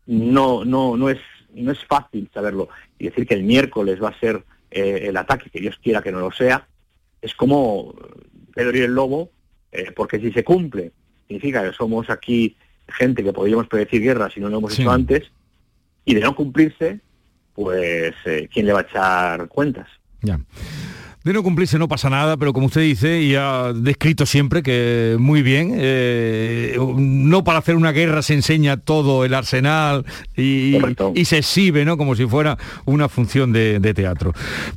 No, 0.06 0.64
no, 0.64 0.96
no 0.96 1.08
es, 1.10 1.18
no 1.54 1.72
es 1.72 1.84
fácil 1.84 2.30
saberlo. 2.32 2.68
Y 2.98 3.06
decir 3.06 3.26
que 3.26 3.34
el 3.34 3.42
miércoles 3.42 4.02
va 4.02 4.10
a 4.10 4.20
ser 4.20 4.44
eh, 4.70 5.06
el 5.08 5.16
ataque, 5.16 5.50
que 5.50 5.60
Dios 5.60 5.78
quiera 5.82 6.02
que 6.02 6.12
no 6.12 6.20
lo 6.20 6.30
sea, 6.30 6.66
es 7.20 7.34
como 7.34 7.94
Pedro 8.54 8.76
y 8.76 8.80
el 8.80 8.94
Lobo, 8.94 9.30
eh, 9.72 9.92
porque 9.94 10.20
si 10.20 10.32
se 10.32 10.44
cumple, 10.44 10.92
significa 11.26 11.62
que 11.62 11.76
somos 11.76 12.10
aquí 12.10 12.56
gente 12.88 13.22
que 13.22 13.32
podríamos 13.32 13.66
predecir 13.68 14.02
guerra 14.02 14.30
si 14.30 14.40
no 14.40 14.48
lo 14.48 14.58
hemos 14.58 14.78
hecho 14.78 14.90
antes, 14.90 15.30
y 16.04 16.14
de 16.14 16.20
no 16.20 16.34
cumplirse, 16.34 17.00
pues 17.54 18.14
eh, 18.24 18.48
¿quién 18.52 18.66
le 18.66 18.72
va 18.72 18.80
a 18.80 18.82
echar 18.82 19.48
cuentas? 19.48 19.88
Ya. 20.22 20.40
De 21.28 21.34
no 21.34 21.42
cumplirse 21.42 21.78
no 21.78 21.88
pasa 21.88 22.08
nada, 22.08 22.38
pero 22.38 22.54
como 22.54 22.68
usted 22.68 22.80
dice 22.80 23.20
y 23.20 23.34
ha 23.34 23.74
descrito 23.74 24.24
siempre 24.24 24.62
que 24.62 25.16
muy 25.18 25.42
bien, 25.42 25.74
eh, 25.76 26.78
no 26.96 27.44
para 27.44 27.58
hacer 27.58 27.76
una 27.76 27.92
guerra 27.92 28.22
se 28.22 28.32
enseña 28.32 28.78
todo 28.78 29.26
el 29.26 29.34
arsenal 29.34 30.06
y, 30.34 30.78
se 31.26 31.36
exhibe, 31.36 31.84
¿no? 31.84 31.98
Como 31.98 32.16
si 32.16 32.24
fuera 32.24 32.56
una 32.86 33.10
función 33.10 33.52
de, 33.52 33.78
teatro. 33.94 34.32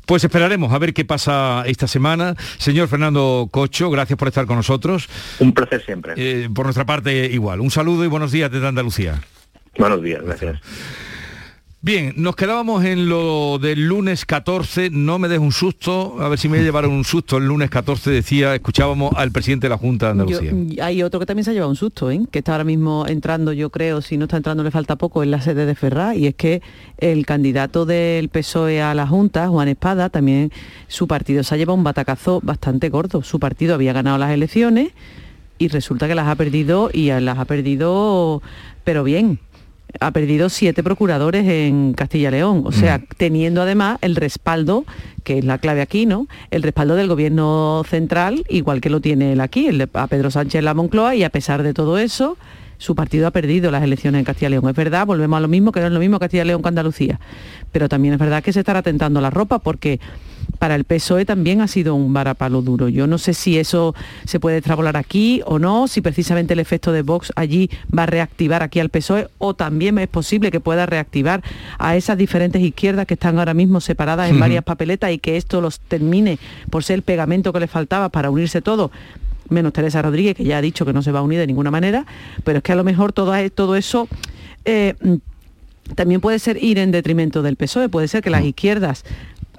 Pues 0.05 0.25
esperaremos 0.25 0.73
a 0.73 0.77
ver 0.77 0.93
qué 0.93 1.05
pasa 1.05 1.63
esta 1.67 1.87
semana. 1.87 2.35
Señor 2.57 2.89
Fernando 2.89 3.47
Cocho, 3.49 3.89
gracias 3.89 4.19
por 4.19 4.27
estar 4.27 4.45
con 4.45 4.57
nosotros. 4.57 5.07
Un 5.39 5.53
placer 5.53 5.81
siempre. 5.85 6.15
Eh, 6.17 6.49
por 6.53 6.65
nuestra 6.65 6.85
parte 6.85 7.27
igual. 7.27 7.61
Un 7.61 7.71
saludo 7.71 8.03
y 8.03 8.07
buenos 8.07 8.33
días 8.33 8.51
desde 8.51 8.67
Andalucía. 8.67 9.21
Buenos 9.77 10.03
días, 10.03 10.21
gracias. 10.21 10.59
Bien, 11.83 12.13
nos 12.15 12.35
quedábamos 12.35 12.85
en 12.85 13.09
lo 13.09 13.57
del 13.57 13.87
lunes 13.87 14.27
14, 14.27 14.91
no 14.91 15.17
me 15.17 15.27
des 15.27 15.39
un 15.39 15.51
susto, 15.51 16.17
a 16.19 16.29
ver 16.29 16.37
si 16.37 16.47
me 16.47 16.61
llevaron 16.61 16.91
un 16.91 17.03
susto, 17.03 17.37
el 17.37 17.47
lunes 17.47 17.71
14 17.71 18.11
decía, 18.11 18.53
escuchábamos 18.53 19.13
al 19.15 19.31
presidente 19.31 19.65
de 19.65 19.69
la 19.69 19.79
Junta 19.79 20.05
de 20.05 20.11
Andalucía. 20.11 20.53
hay 20.85 21.01
otro 21.01 21.19
que 21.19 21.25
también 21.25 21.43
se 21.43 21.49
ha 21.49 21.53
llevado 21.55 21.71
un 21.71 21.75
susto, 21.75 22.11
¿eh? 22.11 22.21
que 22.29 22.37
está 22.37 22.51
ahora 22.51 22.65
mismo 22.65 23.07
entrando, 23.07 23.51
yo 23.51 23.71
creo, 23.71 24.03
si 24.03 24.17
no 24.17 24.25
está 24.25 24.37
entrando 24.37 24.63
le 24.63 24.69
falta 24.69 24.95
poco, 24.95 25.23
en 25.23 25.31
la 25.31 25.41
sede 25.41 25.65
de 25.65 25.73
Ferraz, 25.73 26.15
y 26.15 26.27
es 26.27 26.35
que 26.35 26.61
el 26.99 27.25
candidato 27.25 27.87
del 27.87 28.29
PSOE 28.29 28.79
a 28.83 28.93
la 28.93 29.07
Junta, 29.07 29.47
Juan 29.47 29.67
Espada, 29.67 30.09
también 30.09 30.51
su 30.87 31.07
partido 31.07 31.41
se 31.41 31.55
ha 31.55 31.57
llevado 31.57 31.77
un 31.77 31.83
batacazo 31.83 32.41
bastante 32.43 32.89
gordo, 32.89 33.23
su 33.23 33.39
partido 33.39 33.73
había 33.73 33.91
ganado 33.91 34.19
las 34.19 34.29
elecciones 34.29 34.91
y 35.57 35.67
resulta 35.67 36.07
que 36.07 36.13
las 36.13 36.27
ha 36.27 36.35
perdido 36.35 36.91
y 36.93 37.07
las 37.07 37.39
ha 37.39 37.45
perdido, 37.45 38.43
pero 38.83 39.03
bien, 39.03 39.39
ha 39.99 40.11
perdido 40.11 40.49
siete 40.49 40.83
procuradores 40.83 41.47
en 41.47 41.93
Castilla 41.93 42.31
León, 42.31 42.63
o 42.65 42.71
sea, 42.71 43.01
teniendo 43.17 43.61
además 43.61 43.97
el 44.01 44.15
respaldo, 44.15 44.85
que 45.23 45.39
es 45.39 45.45
la 45.45 45.57
clave 45.57 45.81
aquí, 45.81 46.05
¿no? 46.05 46.27
El 46.49 46.63
respaldo 46.63 46.95
del 46.95 47.07
gobierno 47.07 47.83
central, 47.87 48.43
igual 48.49 48.81
que 48.81 48.89
lo 48.89 49.01
tiene 49.01 49.33
él 49.33 49.41
aquí, 49.41 49.67
el, 49.67 49.89
a 49.93 50.07
Pedro 50.07 50.31
Sánchez 50.31 50.59
en 50.59 50.65
la 50.65 50.73
Moncloa, 50.73 51.15
y 51.15 51.23
a 51.23 51.29
pesar 51.29 51.63
de 51.63 51.73
todo 51.73 51.97
eso, 51.97 52.37
su 52.81 52.95
partido 52.95 53.27
ha 53.27 53.31
perdido 53.31 53.69
las 53.69 53.83
elecciones 53.83 54.17
en 54.17 54.25
Castilla 54.25 54.47
y 54.47 54.51
León. 54.53 54.67
Es 54.67 54.75
verdad, 54.75 55.05
volvemos 55.05 55.37
a 55.37 55.39
lo 55.39 55.47
mismo, 55.47 55.71
que 55.71 55.81
no 55.81 55.85
es 55.85 55.91
lo 55.91 55.99
mismo 55.99 56.17
Castilla 56.17 56.41
y 56.41 56.47
León 56.47 56.63
que 56.63 56.67
Andalucía. 56.67 57.19
Pero 57.71 57.87
también 57.87 58.15
es 58.15 58.19
verdad 58.19 58.43
que 58.43 58.51
se 58.51 58.59
estará 58.59 58.81
tentando 58.81 59.21
la 59.21 59.29
ropa 59.29 59.59
porque 59.59 59.99
para 60.57 60.73
el 60.73 60.83
PSOE 60.83 61.25
también 61.25 61.61
ha 61.61 61.67
sido 61.67 61.93
un 61.93 62.11
varapalo 62.11 62.63
duro. 62.63 62.89
Yo 62.89 63.05
no 63.05 63.19
sé 63.19 63.35
si 63.35 63.59
eso 63.59 63.93
se 64.25 64.39
puede 64.39 64.57
extrapolar 64.57 64.97
aquí 64.97 65.43
o 65.45 65.59
no, 65.59 65.87
si 65.87 66.01
precisamente 66.01 66.53
el 66.53 66.59
efecto 66.59 66.91
de 66.91 67.03
Vox 67.03 67.31
allí 67.35 67.69
va 67.95 68.03
a 68.03 68.07
reactivar 68.07 68.63
aquí 68.63 68.79
al 68.79 68.89
PSOE 68.89 69.27
o 69.37 69.53
también 69.53 69.99
es 69.99 70.07
posible 70.07 70.49
que 70.49 70.59
pueda 70.59 70.87
reactivar 70.87 71.43
a 71.77 71.95
esas 71.95 72.17
diferentes 72.17 72.63
izquierdas 72.63 73.05
que 73.05 73.13
están 73.13 73.37
ahora 73.37 73.53
mismo 73.53 73.79
separadas 73.79 74.31
en 74.31 74.39
varias 74.39 74.63
papeletas 74.63 75.11
y 75.11 75.19
que 75.19 75.37
esto 75.37 75.61
los 75.61 75.79
termine 75.81 76.39
por 76.71 76.83
ser 76.83 76.95
el 76.95 77.01
pegamento 77.03 77.53
que 77.53 77.59
les 77.59 77.69
faltaba 77.69 78.09
para 78.09 78.31
unirse 78.31 78.63
todos 78.63 78.89
menos 79.51 79.73
Teresa 79.73 80.01
Rodríguez, 80.01 80.35
que 80.35 80.43
ya 80.43 80.57
ha 80.57 80.61
dicho 80.61 80.85
que 80.85 80.93
no 80.93 81.01
se 81.01 81.11
va 81.11 81.19
a 81.19 81.21
unir 81.21 81.39
de 81.39 81.47
ninguna 81.47 81.71
manera, 81.71 82.05
pero 82.43 82.57
es 82.57 82.63
que 82.63 82.71
a 82.71 82.75
lo 82.75 82.83
mejor 82.83 83.13
todo, 83.13 83.33
todo 83.51 83.75
eso 83.75 84.07
eh, 84.65 84.95
también 85.95 86.21
puede 86.21 86.39
ser 86.39 86.61
ir 86.63 86.79
en 86.79 86.91
detrimento 86.91 87.41
del 87.41 87.55
PSOE, 87.55 87.89
puede 87.89 88.07
ser 88.07 88.21
que 88.23 88.29
las 88.29 88.43
mm. 88.43 88.47
izquierdas 88.47 89.03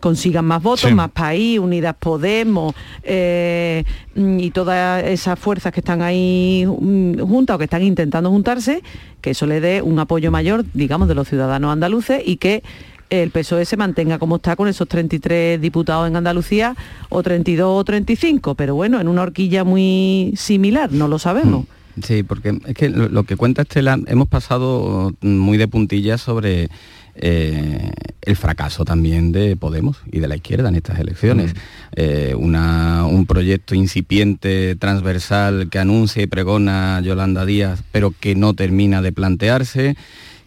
consigan 0.03 0.45
más 0.45 0.61
votos, 0.61 0.93
más 0.93 1.13
país, 1.13 1.61
Unidas 1.61 1.95
Podemos 1.97 2.75
eh, 3.05 3.85
y 4.17 4.51
todas 4.51 5.05
esas 5.05 5.39
fuerzas 5.39 5.73
que 5.73 5.79
están 5.79 6.03
ahí 6.03 6.67
mm, 6.67 7.21
juntas 7.21 7.55
o 7.55 7.59
que 7.59 7.65
están 7.65 7.85
intentando 7.85 8.29
juntarse, 8.29 8.83
que 9.21 9.31
eso 9.31 9.47
le 9.47 9.61
dé 9.61 9.81
un 9.81 10.01
apoyo 10.01 10.33
mayor, 10.33 10.65
digamos, 10.75 11.07
de 11.07 11.15
los 11.15 11.29
ciudadanos 11.29 11.73
andaluces 11.73 12.21
y 12.27 12.37
que 12.37 12.65
el 13.13 13.31
PSOE 13.31 13.67
se 13.67 13.77
mantenga 13.77 14.19
como 14.19 14.37
está 14.37 14.57
con 14.57 14.69
esos 14.69 14.89
33 14.89 15.61
diputados 15.61 16.09
en 16.09 16.17
Andalucía 16.17 16.75
o 17.11 17.23
32 17.23 17.81
o 17.81 17.85
35, 17.85 18.55
pero 18.55 18.75
bueno, 18.75 19.01
en 19.01 19.09
una 19.09 19.21
horquilla 19.21 19.65
muy 19.65 20.33
similar, 20.35 20.91
no 20.93 21.09
lo 21.09 21.19
sabemos. 21.19 21.67
Mm, 21.97 22.03
sí, 22.03 22.23
porque 22.23 22.59
es 22.67 22.75
que 22.75 22.89
lo, 22.89 23.25
que 23.25 23.37
cuenta 23.37 23.63
Estela, 23.63 23.99
hemos 24.07 24.29
pasado 24.29 25.13
muy 25.21 25.59
de 25.59 25.69
puntillas 25.69 26.23
sobre 26.23 26.71
eh, 27.15 27.91
el 28.23 28.37
fracaso 28.37 28.87
también 28.87 29.31
de 29.31 29.57
Podemos 29.57 29.99
y 30.11 30.21
de 30.21 30.29
la 30.29 30.37
izquierda 30.37 30.71
en 30.71 30.77
estas 30.77 30.99
elecciones. 30.99 31.53
Mm. 31.53 31.59
Eh, 31.97 32.35
un 32.35 33.27
proyecto 33.27 33.75
incipiente, 33.75 34.75
transversal, 34.77 35.69
que 35.69 35.79
anuncia 35.79 36.23
y 36.23 36.27
pregona 36.27 36.99
Yolanda 37.03 37.45
Díaz, 37.45 37.83
pero 37.93 38.15
que 38.19 38.35
no 38.35 38.55
termina 38.55 39.03
de 39.03 39.13
plantearse 39.13 39.97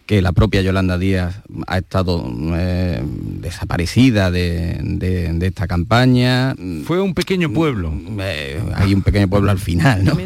que 0.06 0.22
la 0.22 0.32
propia 0.32 0.62
Yolanda 0.62 0.98
Díaz 0.98 1.42
ha 1.66 1.78
estado 1.78 2.24
eh, 2.54 3.02
desaparecida 3.40 4.30
de, 4.30 5.36
esta 5.42 5.66
campaña. 5.66 6.54
Fue 6.84 7.00
un 7.00 7.12
pequeño 7.12 7.52
pueblo. 7.52 7.92
Eh, 8.20 8.62
hay 8.74 8.94
un 8.94 9.02
pequeño 9.02 9.28
pueblo 9.28 9.50
al 9.50 9.58
final, 9.58 10.04
¿no? 10.04 10.16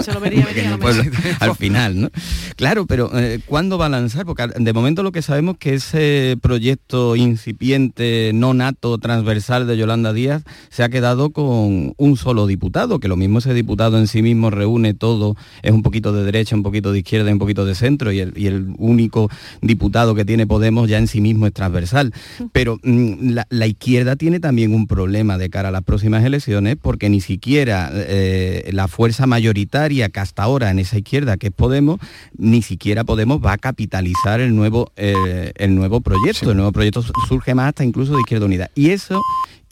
al 1.40 1.56
final, 1.56 2.00
¿no? 2.00 2.10
Claro, 2.56 2.86
pero 2.86 3.10
eh, 3.18 3.40
¿cuándo 3.46 3.78
va 3.78 3.86
a 3.86 3.88
lanzar? 3.88 4.26
Porque 4.26 4.46
de 4.54 4.72
momento 4.72 5.02
lo 5.02 5.12
que 5.12 5.22
sabemos 5.22 5.56
que 5.58 5.74
ese 5.74 6.36
proyecto 6.42 7.16
incipiente, 7.16 8.32
no 8.34 8.52
nato, 8.52 8.98
transversal 8.98 9.66
de 9.66 9.78
Yolanda 9.78 10.12
Díaz 10.12 10.42
se 10.68 10.82
ha 10.82 10.90
quedado 10.90 11.30
con 11.30 11.94
un 11.96 12.16
solo 12.16 12.46
diputado, 12.46 13.00
que 13.00 13.08
lo 13.08 13.16
mismo 13.16 13.38
ese 13.38 13.54
diputado 13.54 13.98
en 13.98 14.06
sí 14.06 14.20
mismo 14.20 14.50
reúne 14.50 14.92
todo, 14.92 15.36
es 15.62 15.72
un 15.72 15.82
poquito 15.82 16.12
de 16.12 16.24
derecha, 16.24 16.54
un 16.54 16.62
poquito 16.62 16.92
de 16.92 16.98
izquierda 16.98 17.30
y 17.30 17.32
un 17.32 17.38
poquito 17.38 17.64
de 17.64 17.74
centro, 17.74 18.12
y 18.12 18.20
el, 18.20 18.32
y 18.36 18.46
el 18.46 18.74
único 18.76 19.30
diputado 19.70 20.14
que 20.14 20.24
tiene 20.24 20.46
Podemos 20.46 20.88
ya 20.88 20.98
en 20.98 21.06
sí 21.06 21.20
mismo 21.20 21.46
es 21.46 21.52
transversal. 21.52 22.12
Pero 22.52 22.78
mm, 22.82 23.36
la, 23.48 23.66
izquierda 23.66 24.16
tiene 24.16 24.40
también 24.40 24.74
un 24.74 24.86
problema 24.86 25.38
de 25.38 25.48
cara 25.48 25.68
a 25.68 25.72
las 25.72 25.82
próximas 25.82 26.24
elecciones 26.24 26.76
porque 26.80 27.08
ni 27.08 27.20
siquiera 27.20 27.90
eh, 27.92 28.68
la 28.72 28.88
fuerza 28.88 29.26
mayoritaria 29.26 30.08
que 30.08 30.20
hasta 30.20 30.42
ahora 30.42 30.70
en 30.70 30.78
esa 30.78 30.98
izquierda 30.98 31.36
que 31.36 31.48
es 31.48 31.52
Podemos, 31.52 32.00
ni 32.36 32.62
siquiera 32.62 33.04
Podemos 33.04 33.44
va 33.44 33.52
a 33.52 33.58
capitalizar 33.58 34.40
el 34.40 34.54
nuevo, 34.54 34.92
eh, 34.96 35.52
el 35.56 35.74
nuevo 35.74 36.00
proyecto. 36.00 36.50
El 36.50 36.56
nuevo 36.56 36.72
proyecto 36.72 37.02
surge 37.28 37.54
más 37.54 37.68
hasta 37.68 37.84
incluso 37.84 38.14
de 38.14 38.20
Izquierda 38.20 38.46
Unida. 38.46 38.70
Y 38.74 38.90
eso 38.90 39.20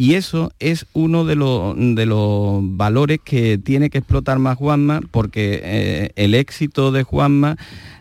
y 0.00 0.14
eso 0.14 0.52
es 0.60 0.86
uno 0.92 1.24
de, 1.24 1.34
de, 1.34 2.06
los 2.06 2.60
valores 2.62 3.18
que 3.24 3.58
tiene 3.58 3.90
que 3.90 3.98
explotar 3.98 4.38
más 4.38 4.56
Juanma, 4.56 5.00
porque 5.10 5.60
eh, 5.60 6.10
el 6.14 6.36
éxito 6.36 6.92
de 6.92 7.02
Juanma 7.02 7.56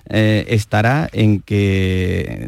eh, 0.09 0.45
estará 0.49 1.09
en 1.11 1.41
que, 1.41 1.86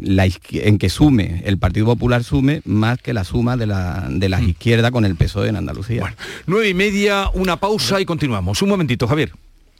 la, 0.02 0.28
en 0.52 0.78
que 0.78 0.88
sume, 0.88 1.42
el 1.44 1.58
Partido 1.58 1.86
Popular 1.86 2.24
sume 2.24 2.62
más 2.64 2.98
que 2.98 3.12
la 3.12 3.24
suma 3.24 3.56
de 3.56 3.66
la, 3.66 4.06
de 4.10 4.28
las 4.28 4.42
mm. 4.42 4.48
izquierdas 4.48 4.90
con 4.90 5.04
el 5.04 5.16
PSOE 5.16 5.48
en 5.48 5.56
Andalucía. 5.56 6.00
Bueno, 6.00 6.16
nueve 6.46 6.68
y 6.68 6.74
media, 6.74 7.30
una 7.34 7.56
pausa 7.56 8.00
y 8.00 8.04
continuamos. 8.04 8.62
Un 8.62 8.68
momentito, 8.68 9.06
Javier. 9.06 9.32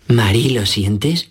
Mari, 0.08 0.50
¿lo 0.50 0.66
sientes? 0.66 1.30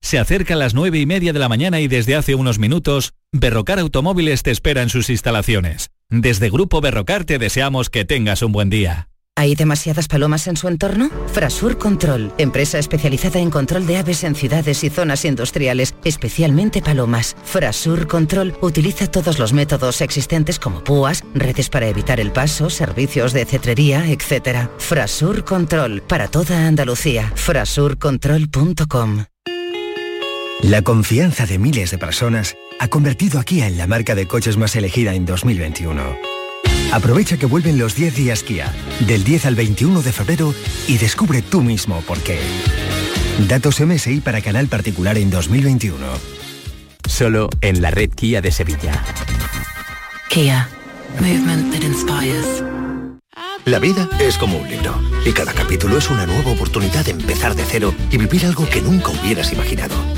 Se 0.00 0.18
acercan 0.18 0.58
las 0.58 0.74
nueve 0.74 0.98
y 0.98 1.06
media 1.06 1.32
de 1.32 1.38
la 1.38 1.48
mañana 1.48 1.80
y 1.80 1.88
desde 1.88 2.16
hace 2.16 2.34
unos 2.34 2.58
minutos, 2.58 3.12
Berrocar 3.32 3.78
Automóviles 3.78 4.42
te 4.42 4.50
espera 4.50 4.82
en 4.82 4.88
sus 4.88 5.10
instalaciones. 5.10 5.90
Desde 6.08 6.50
Grupo 6.50 6.80
Berrocar 6.80 7.24
te 7.24 7.38
deseamos 7.38 7.90
que 7.90 8.04
tengas 8.04 8.42
un 8.42 8.52
buen 8.52 8.70
día. 8.70 9.08
¿Hay 9.36 9.54
demasiadas 9.54 10.08
palomas 10.08 10.48
en 10.48 10.56
su 10.56 10.66
entorno? 10.66 11.10
Frasur 11.32 11.78
Control, 11.78 12.32
empresa 12.38 12.80
especializada 12.80 13.38
en 13.38 13.50
control 13.50 13.86
de 13.86 13.98
aves 13.98 14.24
en 14.24 14.34
ciudades 14.34 14.82
y 14.82 14.90
zonas 14.90 15.24
industriales, 15.24 15.94
especialmente 16.02 16.82
palomas. 16.82 17.36
Frasur 17.44 18.08
Control 18.08 18.56
utiliza 18.62 19.06
todos 19.08 19.38
los 19.38 19.52
métodos 19.52 20.00
existentes 20.00 20.58
como 20.58 20.82
púas, 20.82 21.22
redes 21.34 21.68
para 21.68 21.86
evitar 21.86 22.18
el 22.18 22.32
paso, 22.32 22.68
servicios 22.68 23.32
de 23.32 23.44
cetrería, 23.44 24.10
etc. 24.10 24.68
Frasur 24.78 25.44
Control, 25.44 26.02
para 26.02 26.26
toda 26.26 26.66
Andalucía. 26.66 27.30
Frasurcontrol.com 27.36 29.24
la 30.62 30.82
confianza 30.82 31.46
de 31.46 31.58
miles 31.58 31.90
de 31.90 31.98
personas 31.98 32.56
ha 32.78 32.88
convertido 32.88 33.38
a 33.38 33.44
Kia 33.44 33.66
en 33.66 33.76
la 33.76 33.86
marca 33.86 34.14
de 34.14 34.26
coches 34.26 34.56
más 34.56 34.74
elegida 34.76 35.14
en 35.14 35.24
2021. 35.24 36.02
Aprovecha 36.92 37.36
que 37.36 37.46
vuelven 37.46 37.78
los 37.78 37.94
10 37.94 38.14
días 38.14 38.42
Kia, 38.42 38.72
del 39.00 39.24
10 39.24 39.46
al 39.46 39.54
21 39.54 40.02
de 40.02 40.12
febrero, 40.12 40.54
y 40.86 40.98
descubre 40.98 41.42
tú 41.42 41.62
mismo 41.62 42.00
por 42.02 42.18
qué. 42.18 42.38
Datos 43.48 43.80
MSI 43.80 44.20
para 44.20 44.40
canal 44.40 44.66
particular 44.66 45.16
en 45.16 45.30
2021. 45.30 45.96
Solo 47.06 47.48
en 47.60 47.80
la 47.80 47.90
red 47.90 48.10
Kia 48.10 48.40
de 48.40 48.50
Sevilla. 48.50 49.04
Kia. 50.28 50.68
Movement 51.20 51.72
that 51.72 51.82
inspires. 51.82 52.62
La 53.64 53.78
vida 53.78 54.08
es 54.18 54.38
como 54.38 54.58
un 54.58 54.68
libro 54.68 55.00
y 55.24 55.32
cada 55.32 55.52
capítulo 55.52 55.98
es 55.98 56.10
una 56.10 56.26
nueva 56.26 56.52
oportunidad 56.52 57.04
de 57.04 57.12
empezar 57.12 57.54
de 57.54 57.64
cero 57.64 57.94
y 58.10 58.16
vivir 58.16 58.46
algo 58.46 58.68
que 58.68 58.80
nunca 58.80 59.10
hubieras 59.10 59.52
imaginado. 59.52 60.17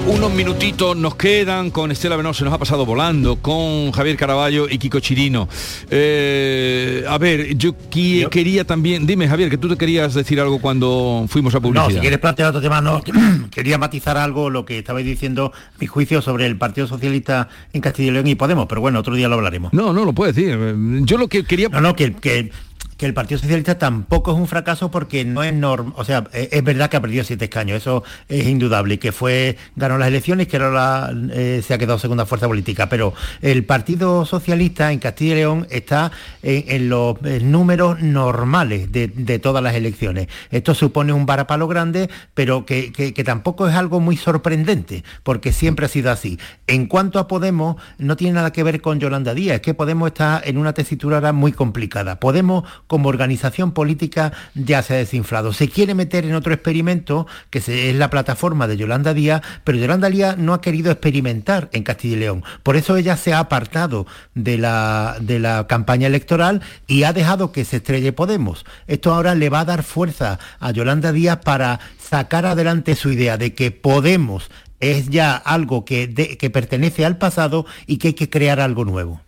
Unos 0.00 0.34
minutitos 0.34 0.96
nos 0.96 1.14
quedan 1.14 1.70
con 1.70 1.90
Estela 1.90 2.16
Venoso, 2.16 2.40
se 2.40 2.44
nos 2.44 2.52
ha 2.52 2.58
pasado 2.58 2.84
volando, 2.84 3.36
con 3.36 3.92
Javier 3.92 4.16
Caraballo 4.16 4.68
y 4.68 4.78
Kiko 4.78 5.00
Chirino. 5.00 5.48
Eh, 5.88 7.04
a 7.08 7.16
ver, 7.16 7.56
yo, 7.56 7.74
quería 7.88 8.64
también, 8.64 9.06
dime 9.06 9.28
Javier, 9.28 9.48
que 9.48 9.56
tú 9.56 9.68
te 9.68 9.76
querías 9.76 10.12
decir 10.12 10.40
algo 10.40 10.60
cuando 10.60 11.26
fuimos 11.28 11.54
a 11.54 11.60
publicidad. 11.60 11.88
No, 11.88 11.94
si 11.94 12.00
quieres 12.00 12.18
plantear 12.18 12.50
otro 12.50 12.60
tema, 12.60 12.80
no, 12.80 13.02
quería 13.50 13.78
matizar 13.78 14.18
algo 14.18 14.50
lo 14.50 14.64
que 14.64 14.78
estabais 14.78 15.06
diciendo, 15.06 15.52
mi 15.80 15.86
juicio 15.86 16.20
sobre 16.20 16.46
el 16.46 16.58
Partido 16.58 16.86
Socialista 16.86 17.48
en 17.72 17.80
Castilla 17.80 18.08
y 18.08 18.12
León 18.12 18.26
y 18.26 18.34
Podemos, 18.34 18.66
pero 18.66 18.80
bueno, 18.80 18.98
otro 18.98 19.14
día 19.14 19.28
lo 19.28 19.36
hablaremos. 19.36 19.72
No, 19.72 19.92
no 19.92 20.04
lo 20.04 20.12
puedes 20.12 20.34
decir. 20.34 20.58
Yo 21.02 21.16
lo 21.16 21.28
que 21.28 21.44
quería... 21.44 21.68
No, 21.68 21.80
no, 21.80 21.96
que, 21.96 22.12
que 22.12 22.50
que 22.96 23.06
el 23.06 23.14
Partido 23.14 23.38
Socialista 23.38 23.78
tampoco 23.78 24.32
es 24.32 24.38
un 24.38 24.46
fracaso 24.46 24.90
porque 24.90 25.24
no 25.24 25.42
es 25.42 25.54
normal, 25.54 25.94
o 25.96 26.04
sea, 26.04 26.24
e, 26.32 26.48
es 26.52 26.64
verdad 26.64 26.90
que 26.90 26.96
ha 26.96 27.00
perdido 27.00 27.24
siete 27.24 27.46
escaños, 27.46 27.76
eso 27.78 28.04
es 28.28 28.46
indudable, 28.46 28.94
y 28.94 28.98
que 28.98 29.12
fue, 29.12 29.56
ganó 29.76 29.98
las 29.98 30.08
elecciones 30.08 30.46
y 30.46 30.50
que 30.50 30.56
ahora 30.56 31.10
eh, 31.32 31.62
se 31.66 31.74
ha 31.74 31.78
quedado 31.78 31.98
segunda 31.98 32.26
fuerza 32.26 32.46
política, 32.46 32.88
pero 32.88 33.14
el 33.42 33.64
Partido 33.64 34.24
Socialista 34.26 34.92
en 34.92 34.98
Castilla 34.98 35.32
y 35.32 35.36
León 35.36 35.66
está 35.70 36.12
en, 36.42 36.88
los 36.88 37.20
números 37.22 38.00
normales 38.00 38.90
de, 38.92 39.38
todas 39.38 39.62
las 39.62 39.74
elecciones. 39.74 40.28
Esto 40.50 40.74
supone 40.74 41.12
un 41.12 41.26
varapalo 41.26 41.66
grande, 41.68 42.10
pero 42.34 42.64
que, 42.66 42.92
tampoco 43.24 43.68
es 43.68 43.74
algo 43.74 44.00
muy 44.00 44.16
sorprendente, 44.16 45.04
porque 45.22 45.52
siempre 45.52 45.86
ha 45.86 45.88
sido 45.88 46.10
así. 46.10 46.38
En 46.66 46.86
cuanto 46.86 47.18
a 47.18 47.28
Podemos, 47.28 47.76
no 47.98 48.16
tiene 48.16 48.34
nada 48.34 48.52
que 48.52 48.62
ver 48.62 48.80
con 48.80 49.00
Yolanda 49.00 49.34
Díaz, 49.34 49.56
es 49.56 49.60
que 49.60 49.74
Podemos 49.74 50.08
está 50.08 50.40
en 50.44 50.58
una 50.58 50.72
tesitura 50.72 51.32
muy 51.32 51.52
complicada. 51.52 52.20
Podemos 52.20 52.64
como 52.86 53.08
organización 53.08 53.72
política 53.72 54.32
ya 54.54 54.82
se 54.82 54.94
ha 54.94 54.98
desinflado. 54.98 55.52
Se 55.52 55.68
quiere 55.68 55.94
meter 55.94 56.24
en 56.24 56.34
otro 56.34 56.52
experimento, 56.52 57.26
que 57.50 57.58
es 57.58 57.94
la 57.94 58.10
plataforma 58.10 58.66
de 58.66 58.76
Yolanda 58.76 59.14
Díaz, 59.14 59.42
pero 59.64 59.78
Yolanda 59.78 60.10
Díaz 60.10 60.36
no 60.38 60.54
ha 60.54 60.60
querido 60.60 60.90
experimentar 60.90 61.68
en 61.72 61.82
Castilla 61.82 62.16
y 62.16 62.20
León. 62.20 62.44
Por 62.62 62.76
eso 62.76 62.96
ella 62.96 63.16
se 63.16 63.32
ha 63.32 63.38
apartado 63.38 64.06
de 64.34 64.58
la, 64.58 65.16
de 65.20 65.38
la 65.38 65.66
campaña 65.66 66.06
electoral 66.06 66.62
y 66.86 67.04
ha 67.04 67.12
dejado 67.12 67.52
que 67.52 67.64
se 67.64 67.76
estrelle 67.76 68.12
Podemos. 68.12 68.64
Esto 68.86 69.12
ahora 69.12 69.34
le 69.34 69.50
va 69.50 69.60
a 69.60 69.64
dar 69.64 69.82
fuerza 69.82 70.38
a 70.60 70.70
Yolanda 70.70 71.12
Díaz 71.12 71.38
para 71.44 71.80
sacar 71.98 72.46
adelante 72.46 72.94
su 72.94 73.10
idea 73.10 73.36
de 73.36 73.54
que 73.54 73.70
Podemos 73.70 74.50
es 74.80 75.08
ya 75.08 75.36
algo 75.36 75.84
que, 75.84 76.36
que 76.38 76.50
pertenece 76.50 77.04
al 77.04 77.16
pasado 77.16 77.66
y 77.86 77.96
que 77.96 78.08
hay 78.08 78.14
que 78.14 78.30
crear 78.30 78.60
algo 78.60 78.84
nuevo. 78.84 79.20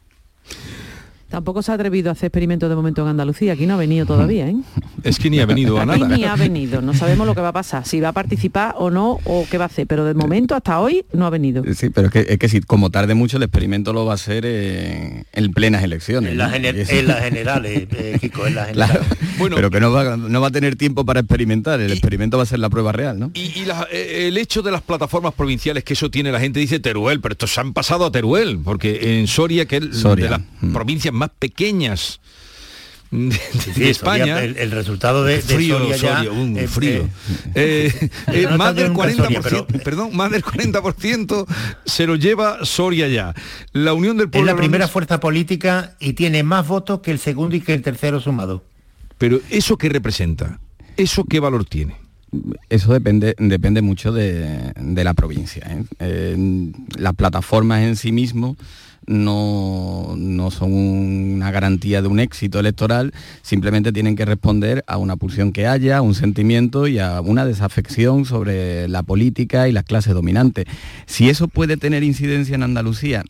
Tampoco 1.29 1.61
se 1.63 1.73
ha 1.73 1.75
atrevido 1.75 2.09
a 2.09 2.13
hacer 2.13 2.29
experimentos 2.29 2.69
de 2.69 2.77
momento 2.77 3.03
en 3.03 3.09
Andalucía. 3.09 3.55
Aquí 3.55 3.67
no 3.67 3.75
ha 3.75 3.77
venido 3.79 4.07
todavía, 4.07 4.49
¿eh? 4.49 4.57
Es 5.03 5.19
que 5.19 5.29
ni 5.31 5.39
ha 5.41 5.47
venido 5.47 5.79
a 5.79 5.83
Aquí 5.83 6.01
nada. 6.01 6.17
ni 6.17 6.25
ha 6.25 6.35
venido. 6.37 6.81
No 6.83 6.95
sabemos 6.95 7.27
lo 7.27 7.35
que 7.35 7.41
va 7.41 7.49
a 7.49 7.53
pasar, 7.53 7.85
si 7.87 8.01
va 8.01 8.09
a 8.09 8.13
participar 8.13 8.75
o 8.79 8.91
no, 8.91 9.19
o 9.25 9.47
qué 9.51 9.59
va 9.59 9.65
a 9.65 9.67
hacer. 9.67 9.87
Pero 9.87 10.05
de 10.05 10.15
momento, 10.15 10.55
hasta 10.55 10.81
hoy, 10.81 11.05
no 11.13 11.27
ha 11.27 11.31
venido. 11.31 11.63
Sí, 11.75 11.91
pero 11.91 12.07
es 12.09 12.13
que, 12.13 12.27
es 12.33 12.39
que 12.39 12.49
si 12.49 12.61
como 12.61 12.91
tarde 12.91 13.15
mucho 13.15 13.37
el 13.37 13.43
experimento 13.45 13.93
lo 13.93 14.05
va 14.05 14.13
a 14.13 14.15
hacer 14.15 14.47
en, 14.47 15.25
en 15.33 15.53
plenas 15.53 15.83
elecciones. 15.85 16.33
En, 16.33 16.39
las 16.39 16.53
generales, 16.53 17.89
eh, 17.97 18.19
Kiko, 18.21 18.47
en 18.47 18.55
las 18.55 18.69
generales. 18.69 19.07
Claro, 19.37 19.55
pero 19.57 19.71
que 19.71 19.81
no 19.81 19.93
va, 19.93 20.17
no 20.17 20.41
va 20.41 20.49
a 20.49 20.51
tener 20.51 20.77
tiempo 20.77 21.05
para 21.05 21.21
experimentar. 21.21 21.81
El 21.81 21.93
experimento 21.93 22.37
va 22.37 22.45
a 22.45 22.47
ser 22.47 22.59
la 22.59 22.71
prueba 22.71 22.93
real, 22.93 23.19
¿no? 23.19 23.31
Y, 23.35 23.61
y 23.61 23.65
la- 23.65 23.87
eh, 23.93 24.27
el 24.29 24.39
hecho 24.39 24.63
de 24.63 24.71
las 24.73 24.83
plataformas 24.83 25.35
provinciales 25.35 25.85
que 25.85 25.93
eso 25.95 26.11
tiene, 26.11 26.33
la 26.33 26.41
gente 26.41 26.59
dice 26.61 26.81
Teruel, 26.81 27.21
pero 27.21 27.33
estos 27.33 27.53
se 27.53 27.61
han 27.61 27.73
pasado 27.73 28.07
a 28.07 28.11
Teruel, 28.13 28.59
porque 28.65 29.19
en 29.21 29.27
Soria, 29.27 29.67
que 29.67 29.77
es 29.77 29.97
Soria, 29.99 30.25
de 30.25 30.31
las 30.31 30.41
provincias 30.73 31.13
más 31.17 31.31
pequeñas 31.39 32.21
de, 33.11 33.29
de 33.29 33.73
Sí, 33.75 33.85
España. 33.89 34.25
Soria, 34.27 34.45
el, 34.45 34.57
el 34.59 34.71
resultado 34.73 35.25
de, 35.25 35.37
de 35.37 35.43
frío, 35.43 35.79
Soria 35.79 35.97
ya, 35.97 36.17
Soria, 36.17 36.33
un 36.33 36.57
eh, 36.59 36.69
frío. 36.69 37.09
eh, 37.55 37.93
Eh, 37.95 38.11
yo 38.27 38.33
eh, 38.35 38.47
no 38.51 38.59
más 38.59 38.75
del 38.75 38.89
nunca 38.93 39.09
en 39.11 39.17
40%, 39.17 39.23
Soria, 39.25 39.41
pero- 39.43 39.67
perdón, 39.85 40.17
más 40.17 40.31
del 40.31 40.43
40% 40.45 41.47
se 41.85 42.07
lo 42.07 42.17
lleva 42.17 42.65
Soria 42.65 43.09
ya. 43.09 43.35
La 43.73 43.95
Unión 43.95 44.17
del 44.17 44.27
es 44.27 44.31
Pueblo 44.33 44.53
la 44.53 44.57
primera 44.57 44.89
fuerza 44.89 45.21
política 45.21 45.97
y 46.01 46.13
tiene 46.15 46.43
más 46.43 46.67
votos 46.67 47.01
que 47.01 47.11
el 47.13 47.19
segundo 47.19 47.55
y 47.57 47.61
que 47.61 47.75
el 47.75 47.83
tercero 47.83 48.21
sumado. 48.21 48.65
Pero 49.19 49.41
eso 49.51 49.79
qué 49.79 49.89
representa? 49.89 50.59
¿Eso 50.97 51.25
qué 51.25 51.41
valor 51.41 51.65
tiene? 51.65 51.97
Eso 52.69 52.93
depende, 52.93 53.35
depende 53.39 53.81
mucho 53.83 54.13
de, 54.13 54.73
de 54.79 55.05
la 55.05 55.15
provincia. 55.15 55.63
¿eh? 55.71 55.85
Eh, 56.01 56.73
las 56.99 57.15
plataformas 57.15 57.83
en 57.83 57.97
sí 57.97 58.13
mismo 58.13 58.57
no, 59.07 60.15
no 60.17 60.51
son 60.51 60.73
una 60.73 61.51
garantía 61.51 62.03
de 62.03 62.09
un 62.09 62.21
éxito 62.21 62.59
electoral, 62.59 63.13
simplemente 63.43 63.93
tienen 63.93 64.17
que 64.17 64.25
responder 64.25 64.85
a 64.87 64.99
una 64.99 65.17
pulsión 65.17 65.53
que 65.53 65.67
haya, 65.67 65.99
a 65.99 66.03
un 66.03 66.15
sentimiento 66.15 66.87
y 66.87 66.99
a 66.99 67.21
una 67.21 67.45
desafección 67.45 68.25
sobre 68.25 68.89
la 68.89 69.03
política 69.03 69.69
y 69.69 69.73
las 69.73 69.85
clases 69.85 70.15
dominantes. 70.15 70.67
Si 71.07 71.29
eso 71.29 71.49
puede 71.49 71.77
tener 71.77 72.03
incidencia 72.03 72.55
en 72.55 72.63
Andalucía, 72.63 73.25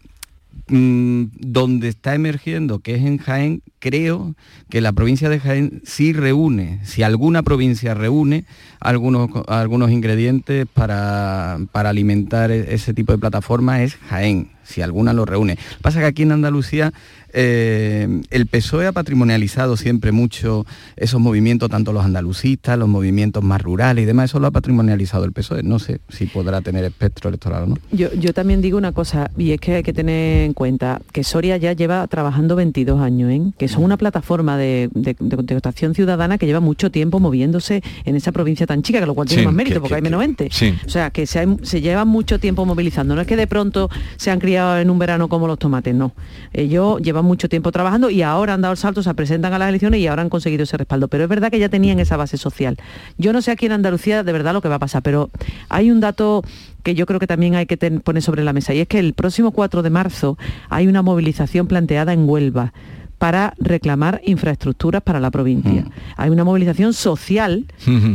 mm, 0.68 1.24
donde 1.38 1.88
está 1.88 2.14
emergiendo, 2.14 2.78
que 2.80 2.94
es 2.94 3.02
en 3.02 3.18
Jaén, 3.18 3.62
creo 3.78 4.34
que 4.70 4.80
la 4.80 4.92
provincia 4.92 5.28
de 5.28 5.40
Jaén 5.40 5.82
sí 5.84 6.12
reúne, 6.12 6.80
si 6.84 7.02
alguna 7.02 7.42
provincia 7.42 7.94
reúne 7.94 8.44
algunos, 8.80 9.30
algunos 9.48 9.90
ingredientes 9.90 10.66
para, 10.72 11.58
para 11.72 11.90
alimentar 11.90 12.50
e- 12.50 12.74
ese 12.74 12.94
tipo 12.94 13.12
de 13.12 13.18
plataforma, 13.18 13.82
es 13.82 13.96
Jaén, 13.96 14.55
si 14.66 14.82
alguna 14.82 15.12
lo 15.12 15.24
reúne. 15.24 15.58
Pasa 15.82 16.00
que 16.00 16.06
aquí 16.06 16.22
en 16.22 16.32
Andalucía 16.32 16.92
eh, 17.38 18.08
el 18.30 18.46
PSOE 18.46 18.86
ha 18.86 18.92
patrimonializado 18.92 19.76
siempre 19.76 20.10
mucho 20.12 20.64
esos 20.96 21.20
movimientos, 21.20 21.68
tanto 21.68 21.92
los 21.92 22.04
andalucistas, 22.04 22.78
los 22.78 22.88
movimientos 22.88 23.42
más 23.44 23.60
rurales 23.60 24.02
y 24.02 24.06
demás, 24.06 24.30
eso 24.30 24.40
lo 24.40 24.46
ha 24.46 24.50
patrimonializado 24.50 25.24
el 25.24 25.32
PSOE. 25.32 25.62
No 25.62 25.78
sé 25.78 26.00
si 26.08 26.26
podrá 26.26 26.60
tener 26.62 26.84
espectro 26.84 27.28
electoral 27.28 27.64
o 27.64 27.66
no. 27.66 27.78
Yo, 27.92 28.12
yo 28.14 28.32
también 28.32 28.62
digo 28.62 28.78
una 28.78 28.92
cosa, 28.92 29.30
y 29.36 29.52
es 29.52 29.60
que 29.60 29.74
hay 29.76 29.82
que 29.82 29.92
tener 29.92 30.44
en 30.44 30.54
cuenta 30.54 31.00
que 31.12 31.24
Soria 31.24 31.56
ya 31.58 31.72
lleva 31.74 32.06
trabajando 32.06 32.56
22 32.56 33.00
años, 33.00 33.30
¿eh? 33.30 33.42
que 33.58 33.68
son 33.68 33.84
una 33.84 33.96
plataforma 33.98 34.56
de, 34.56 34.88
de, 34.94 35.14
de 35.18 35.36
contestación 35.36 35.94
ciudadana 35.94 36.38
que 36.38 36.46
lleva 36.46 36.60
mucho 36.60 36.90
tiempo 36.90 37.20
moviéndose 37.20 37.82
en 38.04 38.16
esa 38.16 38.32
provincia 38.32 38.66
tan 38.66 38.82
chica, 38.82 39.00
que 39.00 39.06
lo 39.06 39.14
cual 39.14 39.28
tiene 39.28 39.42
Sí, 39.42 39.46
más 39.46 39.54
mérito 39.54 39.74
que- 39.74 39.80
porque 39.80 39.90
que- 39.90 39.96
hay 39.96 40.02
menos 40.02 40.22
gente. 40.22 40.48
sí. 40.50 40.74
O 40.86 40.88
sea, 40.88 41.10
que 41.10 41.26
se, 41.26 41.40
hay- 41.40 41.56
se 41.62 41.80
llevan 41.82 42.08
mucho 42.08 42.38
tiempo 42.40 42.64
movilizando. 42.64 43.14
No 43.14 43.20
es 43.20 43.26
que 43.26 43.36
de 43.36 43.46
pronto 43.46 43.90
se 44.16 44.30
han 44.30 44.38
criado 44.40 44.55
en 44.56 44.90
un 44.90 44.98
verano 44.98 45.28
como 45.28 45.46
los 45.46 45.58
tomates, 45.58 45.94
no. 45.94 46.12
Ellos 46.52 47.00
llevan 47.02 47.24
mucho 47.24 47.48
tiempo 47.48 47.70
trabajando 47.72 48.10
y 48.10 48.22
ahora 48.22 48.54
han 48.54 48.60
dado 48.62 48.72
el 48.72 48.78
salto, 48.78 49.02
se 49.02 49.14
presentan 49.14 49.52
a 49.52 49.58
las 49.58 49.68
elecciones 49.68 50.00
y 50.00 50.06
ahora 50.06 50.22
han 50.22 50.28
conseguido 50.28 50.64
ese 50.64 50.76
respaldo. 50.76 51.08
Pero 51.08 51.24
es 51.24 51.30
verdad 51.30 51.50
que 51.50 51.58
ya 51.58 51.68
tenían 51.68 51.98
esa 52.00 52.16
base 52.16 52.36
social. 52.36 52.76
Yo 53.18 53.32
no 53.32 53.42
sé 53.42 53.50
aquí 53.50 53.66
en 53.66 53.72
Andalucía 53.72 54.22
de 54.22 54.32
verdad 54.32 54.52
lo 54.52 54.62
que 54.62 54.68
va 54.68 54.76
a 54.76 54.80
pasar, 54.80 55.02
pero 55.02 55.30
hay 55.68 55.90
un 55.90 56.00
dato 56.00 56.42
que 56.82 56.94
yo 56.94 57.06
creo 57.06 57.18
que 57.20 57.26
también 57.26 57.54
hay 57.56 57.66
que 57.66 57.76
ten- 57.76 58.00
poner 58.00 58.22
sobre 58.22 58.44
la 58.44 58.52
mesa 58.52 58.72
y 58.74 58.80
es 58.80 58.88
que 58.88 58.98
el 58.98 59.12
próximo 59.14 59.50
4 59.50 59.82
de 59.82 59.90
marzo 59.90 60.38
hay 60.68 60.86
una 60.86 61.02
movilización 61.02 61.66
planteada 61.66 62.12
en 62.12 62.28
Huelva 62.28 62.72
para 63.18 63.54
reclamar 63.58 64.20
infraestructuras 64.26 65.00
para 65.02 65.20
la 65.20 65.30
provincia. 65.30 65.86
Hay 66.18 66.28
una 66.28 66.44
movilización 66.44 66.92
social 66.92 67.64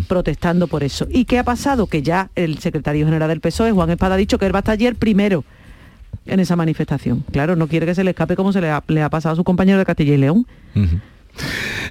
protestando 0.08 0.68
por 0.68 0.84
eso. 0.84 1.08
¿Y 1.10 1.26
qué 1.26 1.40
ha 1.40 1.44
pasado? 1.44 1.88
Que 1.88 2.02
ya 2.04 2.30
el 2.36 2.60
secretario 2.60 3.06
general 3.06 3.30
del 3.30 3.42
PSOE, 3.42 3.72
Juan 3.72 3.90
Espada, 3.90 4.14
ha 4.16 4.18
dicho 4.18 4.38
que 4.38 4.46
él 4.46 4.54
va 4.54 4.60
a 4.60 4.62
estar 4.62 4.74
ayer 4.74 4.96
primero 4.96 5.44
en 6.26 6.40
esa 6.40 6.56
manifestación. 6.56 7.24
Claro, 7.32 7.56
no 7.56 7.68
quiere 7.68 7.86
que 7.86 7.96
se 7.96 8.04
le 8.04 8.12
escape 8.12 8.36
como 8.36 8.54
se 8.54 8.62
le 8.62 8.70
ha, 8.70 8.84
le 8.88 9.02
ha 9.02 9.10
pasado 9.10 9.34
a 9.34 9.36
su 9.36 9.44
compañero 9.44 9.78
de 9.78 9.86
Castilla 9.86 10.14
y 10.14 10.18
León. 10.18 10.46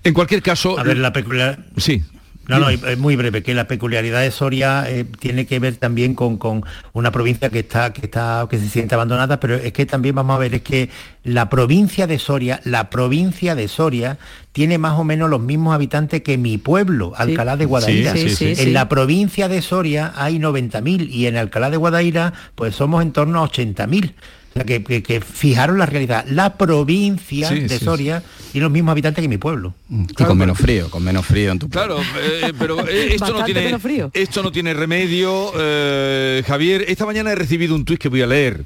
En 0.04 0.14
cualquier 0.14 0.42
caso... 0.42 0.78
A 0.78 0.82
ver, 0.82 0.98
la 0.98 1.12
peculiar... 1.12 1.66
Sí. 1.76 2.02
No, 2.50 2.58
no, 2.58 2.68
es 2.68 2.98
muy 2.98 3.16
breve, 3.16 3.42
que 3.42 3.54
la 3.54 3.66
peculiaridad 3.66 4.20
de 4.20 4.30
Soria 4.30 4.84
eh, 4.88 5.04
tiene 5.18 5.46
que 5.46 5.58
ver 5.58 5.76
también 5.76 6.14
con, 6.14 6.36
con 6.36 6.64
una 6.92 7.12
provincia 7.12 7.48
que 7.48 7.60
está, 7.60 7.92
que 7.92 8.06
está, 8.06 8.46
que 8.50 8.58
se 8.58 8.68
siente 8.68 8.94
abandonada, 8.94 9.40
pero 9.40 9.54
es 9.54 9.72
que 9.72 9.86
también 9.86 10.14
vamos 10.14 10.36
a 10.36 10.38
ver, 10.38 10.54
es 10.54 10.62
que 10.62 10.90
la 11.22 11.48
provincia 11.48 12.06
de 12.06 12.18
Soria, 12.18 12.60
la 12.64 12.90
provincia 12.90 13.54
de 13.54 13.68
Soria, 13.68 14.18
tiene 14.52 14.78
más 14.78 14.98
o 14.98 15.04
menos 15.04 15.30
los 15.30 15.40
mismos 15.40 15.74
habitantes 15.74 16.22
que 16.22 16.36
mi 16.36 16.58
pueblo, 16.58 17.12
Alcalá 17.16 17.56
de 17.56 17.66
Guadaira. 17.66 18.12
Sí, 18.12 18.30
sí, 18.30 18.54
sí, 18.54 18.62
en 18.62 18.72
la 18.72 18.88
provincia 18.88 19.48
de 19.48 19.62
Soria 19.62 20.12
hay 20.16 20.38
90.000 20.38 21.08
y 21.08 21.26
en 21.26 21.36
Alcalá 21.36 21.70
de 21.70 21.76
Guadaira 21.76 22.32
pues 22.54 22.74
somos 22.74 23.02
en 23.02 23.12
torno 23.12 23.42
a 23.42 23.48
80.000. 23.48 24.14
O 24.50 24.52
sea, 24.54 24.64
que, 24.64 24.82
que- 24.82 25.02
que 25.02 25.20
fijaron 25.20 25.78
la 25.78 25.86
realidad. 25.86 26.24
La 26.28 26.54
provincia 26.58 27.48
Sí, 27.48 27.60
de 27.60 27.68
sí, 27.68 27.78
sí. 27.78 27.84
Soria 27.84 28.20
tiene 28.50 28.64
los 28.64 28.72
mismos 28.72 28.90
habitantes 28.92 29.22
que 29.22 29.28
mi 29.28 29.38
pueblo. 29.38 29.74
Y 29.88 30.12
con 30.24 30.36
menos 30.36 30.58
frío, 30.58 30.90
con 30.90 31.04
menos 31.04 31.24
frío 31.24 31.52
en 31.52 31.58
tu 31.60 31.68
Claro, 31.68 31.98
eh, 32.20 32.52
pero 32.58 32.80
eh, 32.88 33.14
esto 33.14 33.32
no 33.32 33.44
tiene 33.44 33.78
frío. 33.78 34.10
esto 34.12 34.42
no 34.42 34.50
tiene 34.50 34.74
remedio, 34.74 35.52
eh, 35.56 36.42
Javier. 36.46 36.84
Esta 36.88 37.06
mañana 37.06 37.30
he 37.30 37.36
recibido 37.36 37.76
un 37.76 37.84
tuit 37.84 38.00
que 38.00 38.08
voy 38.08 38.22
a 38.22 38.26
leer. 38.26 38.64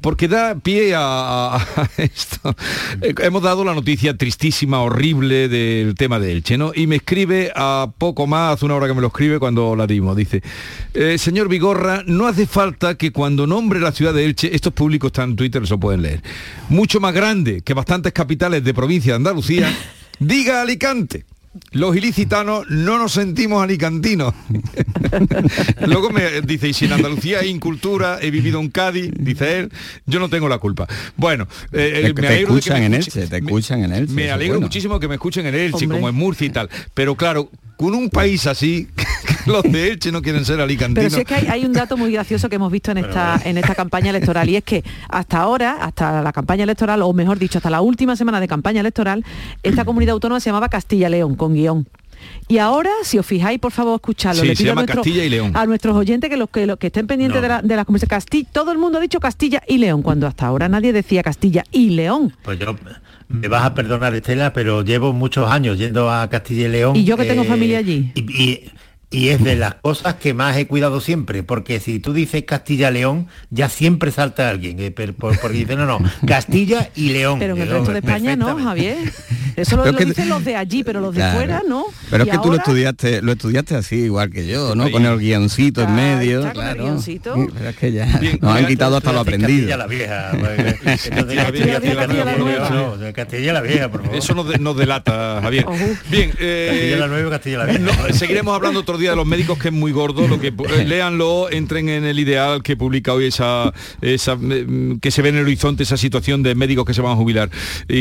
Porque 0.00 0.28
da 0.28 0.54
pie 0.54 0.94
a, 0.94 1.56
a 1.56 1.90
esto. 1.98 2.54
Hemos 3.00 3.42
dado 3.42 3.64
la 3.64 3.74
noticia 3.74 4.16
tristísima, 4.16 4.80
horrible 4.80 5.48
del 5.48 5.94
tema 5.94 6.18
de 6.18 6.32
Elche, 6.32 6.58
¿no? 6.58 6.72
Y 6.74 6.86
me 6.86 6.96
escribe 6.96 7.50
a 7.54 7.90
poco 7.98 8.26
más, 8.26 8.54
hace 8.54 8.64
una 8.64 8.74
hora 8.74 8.86
que 8.86 8.94
me 8.94 9.00
lo 9.00 9.08
escribe 9.08 9.38
cuando 9.38 9.74
la 9.76 9.86
dimos. 9.86 10.16
Dice, 10.16 10.42
"Eh, 10.94 11.18
señor 11.18 11.48
Vigorra, 11.48 12.02
no 12.06 12.26
hace 12.26 12.46
falta 12.46 12.96
que 12.96 13.12
cuando 13.12 13.46
nombre 13.46 13.80
la 13.80 13.92
ciudad 13.92 14.14
de 14.14 14.24
Elche, 14.24 14.54
estos 14.54 14.72
públicos 14.72 15.08
están 15.08 15.30
en 15.30 15.36
Twitter, 15.36 15.66
se 15.66 15.76
pueden 15.78 16.02
leer, 16.02 16.22
mucho 16.68 17.00
más 17.00 17.14
grande 17.14 17.62
que 17.62 17.74
bastantes 17.74 18.12
capitales 18.12 18.62
de 18.64 18.74
provincia 18.74 19.12
de 19.12 19.16
Andalucía, 19.16 19.72
diga 20.18 20.62
Alicante. 20.62 21.24
Los 21.72 21.96
ilicitanos 21.96 22.66
no 22.70 22.98
nos 22.98 23.12
sentimos 23.12 23.62
alicantinos. 23.62 24.34
Luego 25.86 26.10
me 26.10 26.40
dice, 26.42 26.68
y 26.68 26.72
si 26.74 26.86
en 26.86 26.92
Andalucía 26.92 27.40
hay 27.40 27.48
incultura, 27.48 28.18
he 28.20 28.30
vivido 28.30 28.60
en 28.60 28.68
Cádiz, 28.70 29.10
dice 29.18 29.58
él, 29.60 29.72
yo 30.06 30.18
no 30.20 30.28
tengo 30.28 30.48
la 30.48 30.58
culpa. 30.58 30.86
Bueno, 31.16 31.46
eh, 31.72 32.00
Te, 32.06 32.14
me 32.14 32.20
te 32.22 32.26
alegro 32.28 32.54
de 32.54 32.60
que 32.60 32.70
me 32.70 32.86
en 32.86 32.94
escuche- 32.94 33.20
Elche, 33.22 33.26
te 33.28 33.36
escuchan 33.38 33.84
en 33.84 33.92
Elche. 33.92 34.12
me 34.12 34.30
alegro 34.30 34.54
bueno. 34.54 34.66
muchísimo 34.66 34.98
que 35.00 35.08
me 35.08 35.14
escuchen 35.14 35.46
en 35.46 35.54
Elche, 35.54 35.84
Hombre. 35.84 35.98
como 35.98 36.08
en 36.08 36.14
Murcia 36.14 36.46
y 36.46 36.50
tal. 36.50 36.68
Pero 36.94 37.14
claro, 37.16 37.50
con 37.78 37.94
un 37.94 38.10
país 38.10 38.46
así, 38.46 38.86
los 39.46 39.62
de 39.62 39.92
Elche 39.92 40.12
no 40.12 40.20
quieren 40.20 40.44
ser 40.44 40.56
Pero 40.56 40.64
alicantinos. 40.64 41.12
sí 41.14 41.20
es 41.20 41.24
que 41.26 41.34
hay, 41.34 41.46
hay 41.46 41.64
un 41.64 41.72
dato 41.72 41.96
muy 41.96 42.12
gracioso 42.12 42.50
que 42.50 42.56
hemos 42.56 42.70
visto 42.70 42.90
en 42.90 42.98
esta, 42.98 43.40
en 43.44 43.56
esta 43.56 43.74
campaña 43.74 44.10
electoral 44.10 44.46
y 44.50 44.56
es 44.56 44.64
que 44.64 44.84
hasta 45.08 45.38
ahora, 45.38 45.78
hasta 45.80 46.20
la 46.22 46.32
campaña 46.32 46.64
electoral, 46.64 47.00
o 47.02 47.12
mejor 47.14 47.38
dicho, 47.38 47.58
hasta 47.58 47.70
la 47.70 47.80
última 47.80 48.14
semana 48.16 48.40
de 48.40 48.48
campaña 48.48 48.80
electoral, 48.80 49.24
esta 49.62 49.84
comunidad 49.86 50.12
autónoma 50.12 50.40
se 50.40 50.50
llamaba 50.50 50.68
Castilla-León, 50.68 51.34
con 51.36 51.54
guion. 51.54 51.88
Y 52.48 52.58
ahora, 52.58 52.90
si 53.04 53.16
os 53.16 53.24
fijáis, 53.24 53.60
por 53.60 53.70
favor, 53.70 53.94
escuchadlo. 53.94 54.42
Sí, 54.42 54.48
Le 54.48 54.56
se 54.56 54.64
pido 54.64 54.72
a, 54.72 54.74
llama 54.74 54.82
nuestro- 54.82 55.02
Castilla 55.04 55.24
y 55.24 55.28
León. 55.30 55.52
a 55.54 55.66
nuestros 55.66 55.96
oyentes 55.96 56.28
que 56.28 56.36
los 56.36 56.50
que, 56.50 56.66
los 56.66 56.76
que 56.76 56.88
estén 56.88 57.06
pendientes 57.06 57.36
No. 57.36 57.42
de, 57.42 57.48
la, 57.48 57.62
de 57.62 57.76
las 57.76 57.84
conversaciones. 57.84 58.24
Castilla, 58.24 58.48
todo 58.52 58.72
el 58.72 58.78
mundo 58.78 58.98
ha 58.98 59.00
dicho 59.00 59.20
Castilla 59.20 59.62
y 59.68 59.78
León, 59.78 60.02
cuando 60.02 60.26
hasta 60.26 60.46
ahora 60.46 60.68
nadie 60.68 60.92
decía 60.92 61.22
Castilla 61.22 61.62
y 61.70 61.90
León. 61.90 62.34
Pues 62.42 62.58
yo 62.58 62.74
me 63.28 63.48
vas 63.48 63.64
a 63.64 63.74
perdonar 63.74 64.14
Estela, 64.14 64.52
pero 64.52 64.82
llevo 64.82 65.12
muchos 65.12 65.50
años 65.50 65.78
yendo 65.78 66.10
a 66.10 66.28
Castilla 66.30 66.66
y 66.66 66.70
León. 66.70 66.96
Y 66.96 67.04
yo 67.04 67.16
que 67.16 67.24
tengo 67.24 67.44
familia 67.44 67.78
allí. 67.78 68.10
Y, 68.14 68.20
y- 68.42 68.64
Y 69.10 69.30
es 69.30 69.42
de 69.42 69.56
las 69.56 69.74
cosas 69.76 70.16
que 70.16 70.34
más 70.34 70.54
he 70.58 70.66
cuidado 70.66 71.00
siempre, 71.00 71.42
porque 71.42 71.80
si 71.80 71.98
tú 71.98 72.12
dices 72.12 72.44
Castilla-León, 72.44 73.26
ya 73.48 73.70
siempre 73.70 74.10
salta 74.10 74.50
alguien, 74.50 74.78
eh, 74.80 74.90
por- 74.90 75.38
porque 75.40 75.56
dice, 75.56 75.76
no, 75.76 75.86
no, 75.86 75.98
Castilla 76.26 76.90
y 76.94 77.08
León. 77.10 77.38
Pero 77.38 77.56
en 77.56 77.62
el 77.62 77.68
resto 77.70 77.92
de 77.92 78.00
España 78.00 78.36
no, 78.36 78.58
Javier. 78.62 78.98
Eso 79.56 79.76
lo, 79.78 79.86
lo 79.86 79.96
que- 79.96 80.04
dicen 80.04 80.28
los 80.28 80.44
de 80.44 80.56
allí, 80.56 80.84
pero 80.84 81.00
los 81.00 81.14
de 81.14 81.22
fuera 81.32 81.62
no. 81.66 81.86
Pero 82.10 82.24
es 82.24 82.30
que 82.30 82.38
tú 82.38 82.50
lo 82.50 82.58
estudiaste, 82.58 83.22
lo 83.22 83.32
estudiaste 83.32 83.76
así 83.76 83.96
igual 83.96 84.30
que 84.30 84.46
yo, 84.46 84.74
¿no? 84.74 84.90
Con 84.90 85.06
el 85.06 85.18
guioncito 85.18 85.82
en 85.82 85.94
medio. 85.96 86.40
está 86.40 86.52
con 86.52 86.62
el 86.66 86.72
claro. 86.74 86.84
guioncito. 86.84 87.34
Sí, 87.34 87.46
pero 87.54 87.68
es 87.70 87.76
que 87.76 87.92
ya 87.92 88.20
nos 88.42 88.56
han 88.56 88.66
quitado 88.66 88.98
hasta 88.98 89.12
lo 89.12 89.20
aprendido. 89.20 89.68
Castilla 89.68 89.76
la 89.78 89.86
Vieja. 89.86 90.32
pues, 90.38 90.58
Entonces, 91.06 91.10
Castilla 91.14 91.44
la 91.44 91.50
Vieja, 91.50 91.72
la 91.72 93.12
Castilla 93.14 93.52
la 93.54 93.60
Vieja, 93.62 93.88
por 93.90 94.02
favor. 94.02 94.16
Eso 94.18 94.34
nos, 94.34 94.48
de- 94.48 94.58
nos 94.58 94.76
delata, 94.76 95.40
Javier. 95.42 95.64
Bien, 96.10 96.30
eh, 96.38 96.66
Castilla 96.70 96.96
la 96.98 97.06
Nueva, 97.06 97.30
Castilla 97.30 97.58
la 97.58 97.64
Vieja. 97.64 97.78
no, 97.80 98.14
seguiremos 98.14 98.54
hablando 98.54 98.80
otro 98.80 98.97
día 98.98 99.10
de 99.10 99.16
los 99.16 99.26
médicos, 99.26 99.58
que 99.58 99.68
es 99.68 99.74
muy 99.74 99.92
gordo. 99.92 100.26
Lo 100.28 100.40
que 100.40 100.48
eh, 100.48 100.84
léanlo, 100.86 101.50
entren 101.50 101.88
en 101.88 102.04
el 102.04 102.18
ideal 102.18 102.62
que 102.62 102.76
publica 102.76 103.12
hoy 103.14 103.26
esa, 103.26 103.72
esa 104.00 104.36
mm, 104.36 105.00
que 105.00 105.10
se 105.10 105.22
ve 105.22 105.30
en 105.30 105.36
el 105.36 105.42
horizonte 105.42 105.82
esa 105.82 105.96
situación 105.96 106.42
de 106.42 106.54
médicos 106.54 106.84
que 106.84 106.94
se 106.94 107.00
van 107.00 107.12
a 107.12 107.16
jubilar. 107.16 107.50
Y, 107.88 107.96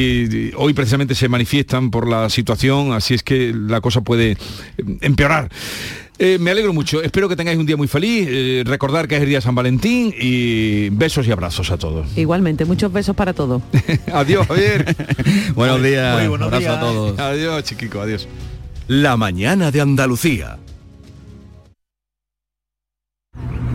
y 0.48 0.52
hoy 0.56 0.74
precisamente 0.74 1.16
se 1.16 1.30
manifiestan 1.30 1.92
por 1.92 2.08
la 2.08 2.30
situación, 2.30 2.94
así 2.94 3.14
es 3.14 3.24
que 3.24 3.54
la 3.56 3.82
cosa 3.82 4.02
puede 4.02 4.32
eh, 4.32 4.38
empeorar. 5.02 5.50
Eh, 6.20 6.40
me 6.40 6.50
alegro 6.50 6.74
mucho, 6.74 7.04
espero 7.04 7.30
que 7.30 7.36
tengáis 7.36 7.60
un 7.60 7.66
día 7.68 7.78
muy 7.78 7.88
feliz, 7.88 8.28
eh, 8.28 8.64
recordar 8.66 9.08
que 9.08 9.18
es 9.18 9.22
el 9.22 9.28
día 9.30 9.38
de 9.38 9.42
San 9.44 9.54
Valentín 9.54 10.12
y 10.20 10.90
besos 10.90 11.28
y 11.28 11.32
abrazos 11.32 11.70
a 11.70 11.78
todos. 11.78 12.08
Igualmente, 12.18 12.66
muchos 12.66 12.92
besos 12.92 13.16
para 13.16 13.34
todos. 13.34 13.62
Adiós, 14.12 14.48
Javier. 14.48 14.96
Buenos 15.56 15.84
días, 15.84 16.18
Muy 16.18 16.28
buenos 16.28 16.48
abrazo 16.48 16.70
a 16.70 16.72
días. 16.72 16.80
todos. 16.82 17.20
Adiós, 17.20 17.64
chiquico, 17.66 18.02
adiós. 18.02 18.28
La 18.88 19.16
mañana 19.16 19.70
de 19.70 19.82
Andalucía. 19.82 20.58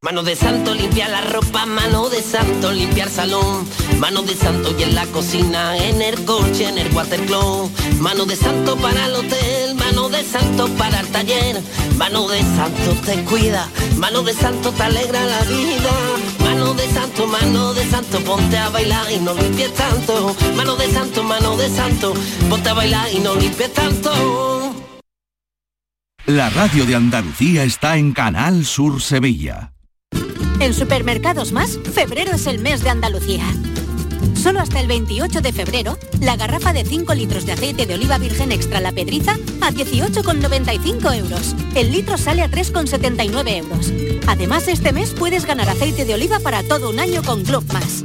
Mano 0.00 0.22
de 0.22 0.36
santo 0.36 0.74
limpia 0.74 1.08
la 1.08 1.22
ropa, 1.22 1.66
mano 1.66 2.08
de 2.08 2.22
santo 2.22 2.70
limpiar 2.70 3.10
salón, 3.10 3.66
mano 3.98 4.22
de 4.22 4.36
santo 4.36 4.72
y 4.78 4.84
en 4.84 4.94
la 4.94 5.04
cocina, 5.06 5.76
en 5.76 6.00
el 6.00 6.24
coche, 6.24 6.68
en 6.68 6.78
el 6.78 6.94
watercloak, 6.94 7.68
mano 7.98 8.24
de 8.24 8.36
santo 8.36 8.76
para 8.76 9.06
el 9.06 9.16
hotel, 9.16 9.74
mano 9.74 10.08
de 10.08 10.22
santo 10.22 10.68
para 10.78 11.00
el 11.00 11.08
taller, 11.08 11.60
mano 11.96 12.28
de 12.28 12.38
santo 12.42 12.94
te 13.04 13.24
cuida, 13.24 13.68
mano 13.96 14.22
de 14.22 14.34
santo 14.34 14.70
te 14.70 14.84
alegra 14.84 15.24
la 15.24 15.42
vida, 15.42 15.90
mano 16.44 16.74
de 16.74 16.88
santo, 16.90 17.26
mano 17.26 17.74
de 17.74 17.84
santo, 17.90 18.20
ponte 18.20 18.56
a 18.56 18.68
bailar 18.68 19.10
y 19.10 19.18
no 19.18 19.34
limpies 19.34 19.74
tanto, 19.74 20.36
mano 20.56 20.76
de 20.76 20.92
santo, 20.92 21.24
mano 21.24 21.56
de 21.56 21.68
santo, 21.70 22.14
ponte 22.48 22.68
a 22.68 22.74
bailar 22.74 23.08
y 23.12 23.18
no 23.18 23.34
limpies 23.34 23.74
tanto. 23.74 24.74
La 26.26 26.50
radio 26.50 26.86
de 26.86 26.94
Andalucía 26.94 27.64
está 27.64 27.96
en 27.96 28.12
Canal 28.12 28.64
Sur 28.64 29.02
Sevilla. 29.02 29.72
En 30.60 30.74
Supermercados 30.74 31.52
Más, 31.52 31.78
febrero 31.94 32.32
es 32.32 32.48
el 32.48 32.58
mes 32.58 32.82
de 32.82 32.90
Andalucía. 32.90 33.44
Solo 34.34 34.60
hasta 34.60 34.80
el 34.80 34.88
28 34.88 35.40
de 35.40 35.52
febrero, 35.52 35.96
la 36.20 36.36
garrafa 36.36 36.72
de 36.72 36.84
5 36.84 37.14
litros 37.14 37.46
de 37.46 37.52
aceite 37.52 37.86
de 37.86 37.94
oliva 37.94 38.18
virgen 38.18 38.50
extra 38.50 38.80
La 38.80 38.90
Pedriza 38.90 39.36
a 39.60 39.70
18,95 39.70 41.16
euros. 41.16 41.54
El 41.76 41.92
litro 41.92 42.18
sale 42.18 42.42
a 42.42 42.50
3,79 42.50 43.56
euros. 43.56 43.92
Además, 44.26 44.66
este 44.66 44.92
mes 44.92 45.10
puedes 45.10 45.46
ganar 45.46 45.68
aceite 45.68 46.04
de 46.04 46.14
oliva 46.14 46.40
para 46.40 46.64
todo 46.64 46.90
un 46.90 46.98
año 46.98 47.22
con 47.22 47.44
Club 47.44 47.64
Más. 47.72 48.04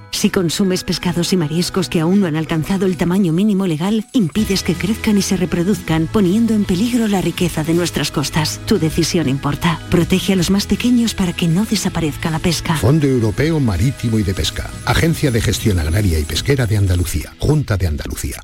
Si 0.11 0.29
consumes 0.29 0.83
pescados 0.83 1.33
y 1.33 1.37
mariscos 1.37 1.89
que 1.89 1.99
aún 1.99 2.19
no 2.19 2.27
han 2.27 2.35
alcanzado 2.35 2.85
el 2.85 2.97
tamaño 2.97 3.33
mínimo 3.33 3.65
legal, 3.65 4.05
impides 4.13 4.63
que 4.63 4.75
crezcan 4.75 5.17
y 5.17 5.21
se 5.21 5.37
reproduzcan, 5.37 6.07
poniendo 6.07 6.53
en 6.53 6.65
peligro 6.65 7.07
la 7.07 7.21
riqueza 7.21 7.63
de 7.63 7.73
nuestras 7.73 8.11
costas. 8.11 8.59
Tu 8.65 8.77
decisión 8.77 9.27
importa. 9.27 9.79
Protege 9.89 10.33
a 10.33 10.35
los 10.35 10.51
más 10.51 10.67
pequeños 10.67 11.15
para 11.15 11.33
que 11.33 11.47
no 11.47 11.65
desaparezca 11.65 12.29
la 12.29 12.39
pesca. 12.39 12.75
Fondo 12.75 13.07
Europeo 13.07 13.59
Marítimo 13.59 14.19
y 14.19 14.23
de 14.23 14.33
Pesca. 14.33 14.69
Agencia 14.85 15.31
de 15.31 15.41
Gestión 15.41 15.79
Agraria 15.79 16.19
y 16.19 16.23
Pesquera 16.23 16.67
de 16.67 16.77
Andalucía. 16.77 17.33
Junta 17.39 17.77
de 17.77 17.87
Andalucía. 17.87 18.43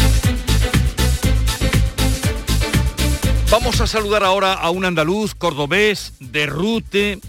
Vamos 3.51 3.81
a 3.81 3.85
saludar 3.85 4.23
ahora 4.23 4.53
a 4.53 4.69
un 4.69 4.85
andaluz 4.85 5.35
cordobés 5.35 6.13
de 6.21 6.45
Rute 6.45 7.19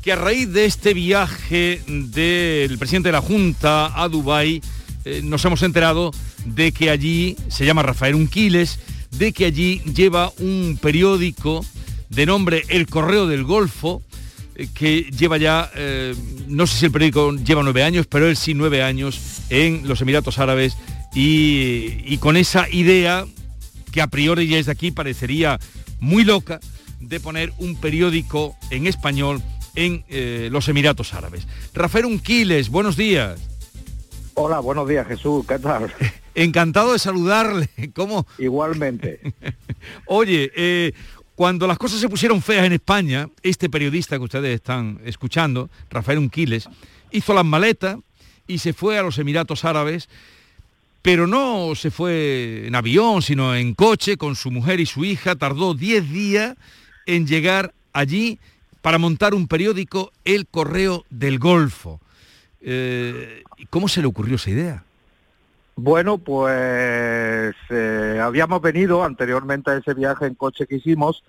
que 0.00 0.12
a 0.12 0.16
raíz 0.16 0.52
de 0.52 0.64
este 0.64 0.94
viaje 0.94 1.82
del 1.88 2.78
presidente 2.78 3.08
de 3.08 3.12
la 3.12 3.20
Junta 3.20 4.00
a 4.00 4.08
Dubái 4.08 4.62
eh, 5.04 5.22
nos 5.24 5.44
hemos 5.44 5.64
enterado 5.64 6.12
de 6.44 6.70
que 6.70 6.88
allí 6.88 7.36
se 7.48 7.66
llama 7.66 7.82
Rafael 7.82 8.14
Unquiles, 8.14 8.78
de 9.10 9.32
que 9.32 9.44
allí 9.44 9.80
lleva 9.92 10.30
un 10.38 10.78
periódico 10.80 11.66
de 12.10 12.26
nombre 12.26 12.62
El 12.68 12.86
Correo 12.86 13.26
del 13.26 13.42
Golfo, 13.42 14.02
eh, 14.54 14.68
que 14.72 15.10
lleva 15.18 15.36
ya, 15.36 15.72
eh, 15.74 16.14
no 16.46 16.68
sé 16.68 16.78
si 16.78 16.86
el 16.86 16.92
periódico 16.92 17.32
lleva 17.32 17.64
nueve 17.64 17.82
años, 17.82 18.06
pero 18.06 18.28
él 18.28 18.36
sí 18.36 18.54
nueve 18.54 18.84
años 18.84 19.18
en 19.50 19.88
los 19.88 20.00
Emiratos 20.00 20.38
Árabes 20.38 20.76
y, 21.12 22.04
y 22.04 22.18
con 22.18 22.36
esa 22.36 22.68
idea 22.70 23.26
que 23.96 24.02
a 24.02 24.08
priori 24.08 24.46
ya 24.46 24.58
es 24.58 24.68
aquí 24.68 24.90
parecería 24.90 25.58
muy 26.00 26.22
loca 26.22 26.60
de 27.00 27.18
poner 27.18 27.54
un 27.56 27.80
periódico 27.80 28.54
en 28.68 28.86
español 28.86 29.42
en 29.74 30.04
eh, 30.10 30.50
los 30.52 30.68
Emiratos 30.68 31.14
Árabes. 31.14 31.48
Rafael 31.72 32.04
Unquiles, 32.04 32.68
buenos 32.68 32.98
días. 32.98 33.40
Hola, 34.34 34.60
buenos 34.60 34.86
días 34.86 35.08
Jesús, 35.08 35.46
¿qué 35.48 35.58
tal? 35.58 35.90
Encantado 36.34 36.92
de 36.92 36.98
saludarle. 36.98 37.70
¿Cómo? 37.94 38.26
Igualmente. 38.36 39.18
Oye, 40.04 40.52
eh, 40.54 40.92
cuando 41.34 41.66
las 41.66 41.78
cosas 41.78 41.98
se 41.98 42.10
pusieron 42.10 42.42
feas 42.42 42.66
en 42.66 42.74
España, 42.74 43.30
este 43.42 43.70
periodista 43.70 44.18
que 44.18 44.24
ustedes 44.24 44.56
están 44.56 45.00
escuchando, 45.06 45.70
Rafael 45.88 46.18
Unquiles, 46.18 46.68
hizo 47.12 47.32
las 47.32 47.46
maletas 47.46 47.96
y 48.46 48.58
se 48.58 48.74
fue 48.74 48.98
a 48.98 49.02
los 49.02 49.18
Emiratos 49.18 49.64
Árabes, 49.64 50.10
pero 51.06 51.28
no 51.28 51.76
se 51.76 51.92
fue 51.92 52.66
en 52.66 52.74
avión, 52.74 53.22
sino 53.22 53.54
en 53.54 53.74
coche 53.74 54.16
con 54.16 54.34
su 54.34 54.50
mujer 54.50 54.80
y 54.80 54.86
su 54.86 55.04
hija. 55.04 55.36
Tardó 55.36 55.72
10 55.72 56.10
días 56.10 56.56
en 57.06 57.28
llegar 57.28 57.72
allí 57.92 58.40
para 58.82 58.98
montar 58.98 59.32
un 59.32 59.46
periódico, 59.46 60.10
El 60.24 60.48
Correo 60.48 61.04
del 61.08 61.38
Golfo. 61.38 62.00
Eh, 62.60 63.44
¿Cómo 63.70 63.86
se 63.86 64.00
le 64.00 64.08
ocurrió 64.08 64.34
esa 64.34 64.50
idea? 64.50 64.82
Bueno, 65.76 66.18
pues 66.18 67.54
eh, 67.70 68.20
habíamos 68.20 68.60
venido 68.60 69.04
anteriormente 69.04 69.70
a 69.70 69.76
ese 69.76 69.94
viaje 69.94 70.26
en 70.26 70.34
coche 70.34 70.66
que 70.66 70.74
hicimos, 70.74 71.22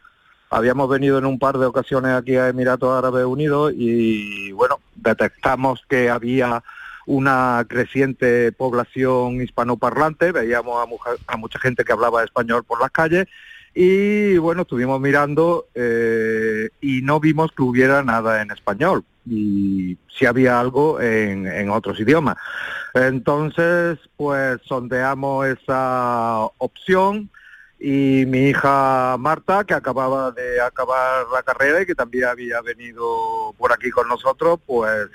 habíamos 0.49 0.89
venido 0.89 1.19
en 1.19 1.25
un 1.28 1.38
par 1.38 1.59
de 1.59 1.67
ocasiones 1.67 2.13
aquí 2.13 2.36
a 2.36 2.47
Emiratos 2.47 2.97
Árabes 2.97 3.25
Unidos 3.25 3.73
y 3.78 4.51
bueno, 4.53 4.80
detectamos 4.95 5.84
que 5.88 6.09
había 6.09 6.63
una 7.08 7.66
creciente 7.68 8.51
población 8.51 9.41
hispanoparlante, 9.41 10.32
veíamos 10.32 10.86
a, 10.86 11.34
a 11.34 11.38
mucha 11.38 11.58
gente 11.58 11.84
que 11.84 11.93
hablaba 11.93 12.24
español 12.24 12.64
por 12.64 12.80
las 12.80 12.91
calles 12.91 13.28
y 13.74 14.38
bueno, 14.39 14.64
estuvimos 14.64 14.99
mirando 14.99 15.68
eh, 15.74 16.70
y 16.82 17.01
no 17.03 17.20
vimos 17.20 17.51
que 17.51 17.62
hubiera 17.62 18.03
nada 18.03 18.41
en 18.41 18.51
español 18.51 19.03
y 19.26 19.97
sí 20.18 20.26
había 20.26 20.60
algo 20.60 20.99
en, 20.99 21.47
en 21.47 21.70
otros 21.70 21.99
idiomas. 21.99 22.38
Entonces, 22.93 23.99
pues 24.18 24.60
sondeamos 24.66 25.47
esa 25.47 26.45
opción 26.58 27.30
y 27.80 28.26
mi 28.26 28.49
hija 28.49 29.16
Marta, 29.20 29.64
que 29.64 29.76
acababa 29.76 30.32
de 30.32 30.60
acabar 30.60 31.28
la 31.32 31.43
carrera 31.43 31.82
y 31.82 31.86
que 31.86 31.95
también 31.95 32.26
había 32.26 32.62
venido 32.62 33.53
por 33.58 33.72
aquí 33.72 33.91
con 33.91 34.08
nosotros, 34.08 34.60
pues 34.66 35.08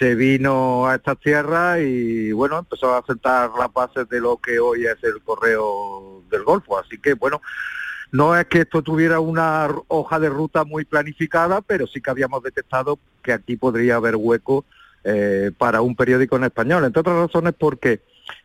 se 0.00 0.14
vino 0.14 0.88
a 0.88 0.94
estas 0.94 1.18
tierras 1.18 1.78
y 1.82 2.32
bueno, 2.32 2.60
empezó 2.60 2.96
a 2.96 3.04
sentar 3.04 3.50
las 3.58 3.70
bases 3.70 4.08
de 4.08 4.18
lo 4.18 4.38
que 4.38 4.58
hoy 4.58 4.86
es 4.86 4.96
el 5.04 5.20
correo 5.22 6.22
del 6.30 6.42
Golfo. 6.42 6.78
Así 6.78 6.96
que 6.96 7.12
bueno, 7.12 7.42
no 8.10 8.34
es 8.34 8.46
que 8.46 8.60
esto 8.60 8.80
tuviera 8.80 9.20
una 9.20 9.68
hoja 9.88 10.18
de 10.18 10.30
ruta 10.30 10.64
muy 10.64 10.86
planificada, 10.86 11.60
pero 11.60 11.86
sí 11.86 12.00
que 12.00 12.08
habíamos 12.08 12.42
detectado 12.42 12.98
que 13.22 13.34
aquí 13.34 13.56
podría 13.56 13.96
haber 13.96 14.16
hueco 14.16 14.64
eh, 15.04 15.50
para 15.58 15.82
un 15.82 15.94
periódico 15.94 16.36
en 16.36 16.44
español. 16.44 16.82
Entre 16.86 17.00
otras 17.00 17.16
razones 17.16 17.52
porque 17.58 18.00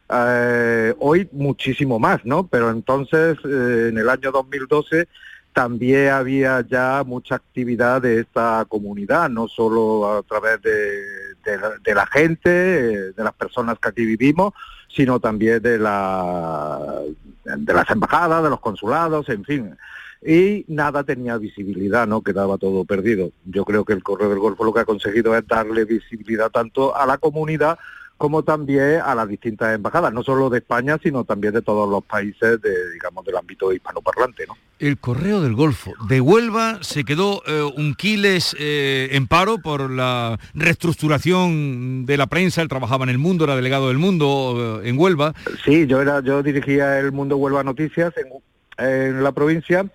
eh, 0.10 0.94
hoy 1.00 1.30
muchísimo 1.32 2.00
más, 2.00 2.26
¿no? 2.26 2.48
Pero 2.48 2.70
entonces, 2.70 3.38
eh, 3.46 3.88
en 3.92 3.98
el 3.98 4.10
año 4.10 4.34
2012, 4.34 5.08
también 5.54 6.10
había 6.10 6.66
ya 6.68 7.02
mucha 7.06 7.36
actividad 7.36 8.02
de 8.02 8.20
esta 8.20 8.66
comunidad, 8.68 9.30
no 9.30 9.48
solo 9.48 10.18
a 10.18 10.22
través 10.24 10.62
de, 10.62 11.02
de 11.46 11.58
la, 11.58 11.72
de 11.84 11.96
la 11.96 12.06
gente, 12.08 12.50
eh, 12.50 13.12
de 13.16 13.24
las 13.24 13.34
personas 13.34 13.78
que 13.80 13.90
aquí 13.90 14.06
vivimos, 14.06 14.54
sino 14.88 15.20
también 15.20 15.62
de, 15.62 15.78
la, 15.78 17.02
de 17.44 17.74
las 17.74 17.90
embajadas, 17.90 18.44
de 18.44 18.50
los 18.50 18.60
consulados, 18.60 19.30
en 19.30 19.44
fin. 19.44 19.78
Y 20.26 20.66
nada 20.68 21.04
tenía 21.04 21.38
visibilidad, 21.38 22.08
¿no? 22.08 22.22
Quedaba 22.22 22.58
todo 22.58 22.84
perdido. 22.84 23.32
Yo 23.46 23.64
creo 23.64 23.86
que 23.86 23.94
el 23.94 24.02
Correo 24.02 24.30
del 24.30 24.40
Golfo 24.40 24.64
lo 24.64 24.74
que 24.74 24.80
ha 24.80 24.86
conseguido 24.86 25.36
es 25.36 25.46
darle 25.48 25.86
visibilidad 25.86 26.50
tanto 26.50 26.96
a 26.96 27.06
la 27.06 27.18
comunidad 27.18 27.78
como 28.18 28.44
también 28.44 29.02
a 29.04 29.14
las 29.14 29.28
distintas 29.28 29.76
embajadas, 29.76 30.14
no 30.14 30.24
solo 30.24 30.50
de 30.50 30.60
España, 30.60 30.98
sino 31.02 31.26
también 31.26 31.54
de 31.54 31.62
todos 31.62 31.90
los 31.90 32.04
países 32.04 32.62
de, 32.62 32.92
digamos, 32.94 33.26
del 33.26 33.36
ámbito 33.36 33.74
hispanoparlante, 33.74 34.46
¿no? 34.48 34.56
El 34.80 34.98
Correo 34.98 35.42
del 35.42 35.56
Golfo 35.56 35.94
de 36.10 36.20
Huelva 36.20 36.80
se 36.82 37.06
quedó 37.06 37.42
eh, 37.48 37.62
un 37.78 37.96
quiles 37.96 38.56
eh, 38.60 39.10
en 39.12 39.28
paro 39.28 39.58
por 39.58 39.90
la 39.90 40.38
reestructuración 40.54 42.06
de 42.06 42.18
la 42.18 42.28
prensa. 42.28 42.62
Él 42.62 42.68
trabajaba 42.68 43.06
en 43.06 43.10
el 43.10 43.18
Mundo, 43.18 43.46
era 43.46 43.56
delegado 43.56 43.88
del 43.88 43.98
Mundo 43.98 44.82
eh, 44.84 44.90
en 44.90 45.00
Huelva. 45.00 45.34
Sí, 45.64 45.88
yo 45.88 46.02
era, 46.02 46.22
yo 46.22 46.44
dirigía 46.44 47.00
el 47.00 47.14
Mundo 47.14 47.38
Huelva 47.38 47.64
Noticias 47.64 48.14
en, 48.18 48.86
en 48.86 49.24
la 49.24 49.32
provincia 49.32 49.86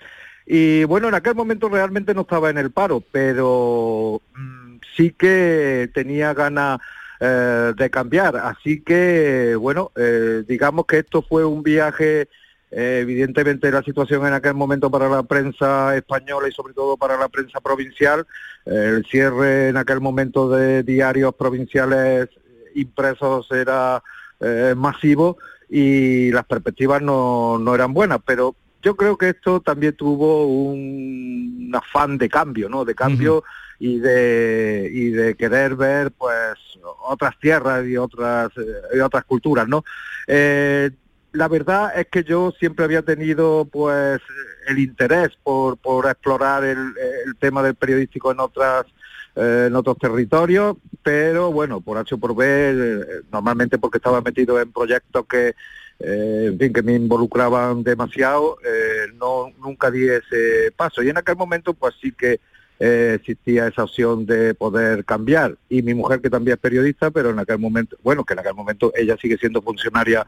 y 0.52 0.82
bueno, 0.82 1.06
en 1.06 1.14
aquel 1.14 1.36
momento 1.36 1.68
realmente 1.68 2.12
no 2.12 2.22
estaba 2.22 2.50
en 2.50 2.58
el 2.58 2.72
paro, 2.72 3.04
pero 3.12 4.20
mm, 4.34 4.78
sí 4.96 5.14
que 5.16 5.88
tenía 5.94 6.34
ganas 6.34 6.80
eh, 7.20 7.72
de 7.76 7.90
cambiar. 7.90 8.36
Así 8.36 8.80
que 8.80 9.54
bueno, 9.56 9.92
eh, 9.96 10.42
digamos 10.48 10.86
que 10.86 10.98
esto 10.98 11.22
fue 11.22 11.44
un 11.44 11.62
viaje. 11.62 12.28
eh, 12.70 13.00
evidentemente 13.02 13.70
la 13.70 13.82
situación 13.82 14.26
en 14.26 14.32
aquel 14.32 14.54
momento 14.54 14.90
para 14.90 15.08
la 15.08 15.22
prensa 15.24 15.96
española 15.96 16.48
y 16.48 16.52
sobre 16.52 16.72
todo 16.72 16.96
para 16.96 17.16
la 17.16 17.28
prensa 17.28 17.60
provincial, 17.60 18.26
el 18.64 19.04
cierre 19.06 19.68
en 19.70 19.76
aquel 19.76 20.00
momento 20.00 20.48
de 20.48 20.82
diarios 20.84 21.34
provinciales 21.34 22.28
impresos 22.74 23.50
era 23.50 24.02
eh, 24.40 24.74
masivo 24.76 25.38
y 25.68 26.30
las 26.32 26.44
perspectivas 26.44 27.02
no, 27.02 27.58
no 27.58 27.74
eran 27.74 27.92
buenas, 27.92 28.20
pero 28.24 28.54
yo 28.82 28.96
creo 28.96 29.16
que 29.18 29.30
esto 29.30 29.60
también 29.60 29.94
tuvo 29.94 30.46
un 30.46 31.70
afán 31.74 32.16
de 32.18 32.28
cambio, 32.28 32.68
¿no? 32.68 32.84
De 32.84 32.94
cambio 32.94 33.44
y 33.80 33.98
de 33.98 34.88
y 34.92 35.10
de 35.10 35.34
querer 35.34 35.74
ver 35.74 36.12
pues 36.12 36.54
otras 37.02 37.36
tierras 37.40 37.84
y 37.86 37.96
otras 37.96 38.50
eh, 38.56 38.96
y 38.96 39.00
otras 39.00 39.24
culturas, 39.24 39.66
¿no? 39.66 39.82
Eh, 40.28 40.90
la 41.32 41.48
verdad 41.48 41.98
es 41.98 42.06
que 42.06 42.22
yo 42.22 42.52
siempre 42.58 42.84
había 42.84 43.02
tenido 43.02 43.64
pues 43.64 44.20
el 44.68 44.78
interés 44.78 45.30
por, 45.42 45.76
por 45.78 46.06
explorar 46.06 46.64
el, 46.64 46.78
el 47.26 47.36
tema 47.38 47.62
del 47.62 47.74
periodístico 47.74 48.30
en 48.30 48.40
otras 48.40 48.86
eh, 49.36 49.66
en 49.68 49.76
otros 49.76 49.96
territorios, 49.98 50.76
pero 51.02 51.52
bueno, 51.52 51.80
por 51.80 51.98
H 51.98 52.16
por 52.16 52.34
B, 52.34 52.44
eh, 52.46 53.04
normalmente 53.30 53.78
porque 53.78 53.98
estaba 53.98 54.20
metido 54.20 54.60
en 54.60 54.72
proyectos 54.72 55.24
que, 55.26 55.54
eh, 56.00 56.46
en 56.48 56.58
fin, 56.58 56.72
que 56.72 56.82
me 56.82 56.94
involucraban 56.94 57.84
demasiado, 57.84 58.58
eh, 58.64 59.12
no 59.14 59.52
nunca 59.60 59.90
di 59.90 60.08
ese 60.08 60.72
paso. 60.76 61.02
Y 61.02 61.10
en 61.10 61.18
aquel 61.18 61.36
momento, 61.36 61.74
pues 61.74 61.94
sí 62.00 62.12
que 62.12 62.40
eh, 62.80 63.18
existía 63.20 63.68
esa 63.68 63.84
opción 63.84 64.24
de 64.24 64.54
poder 64.54 65.04
cambiar. 65.04 65.56
Y 65.68 65.82
mi 65.82 65.92
mujer, 65.92 66.22
que 66.22 66.30
también 66.30 66.54
es 66.54 66.60
periodista, 66.60 67.10
pero 67.10 67.30
en 67.30 67.38
aquel 67.38 67.58
momento, 67.58 67.96
bueno, 68.02 68.24
que 68.24 68.32
en 68.32 68.38
aquel 68.38 68.54
momento 68.54 68.90
ella 68.96 69.16
sigue 69.20 69.36
siendo 69.36 69.60
funcionaria 69.60 70.26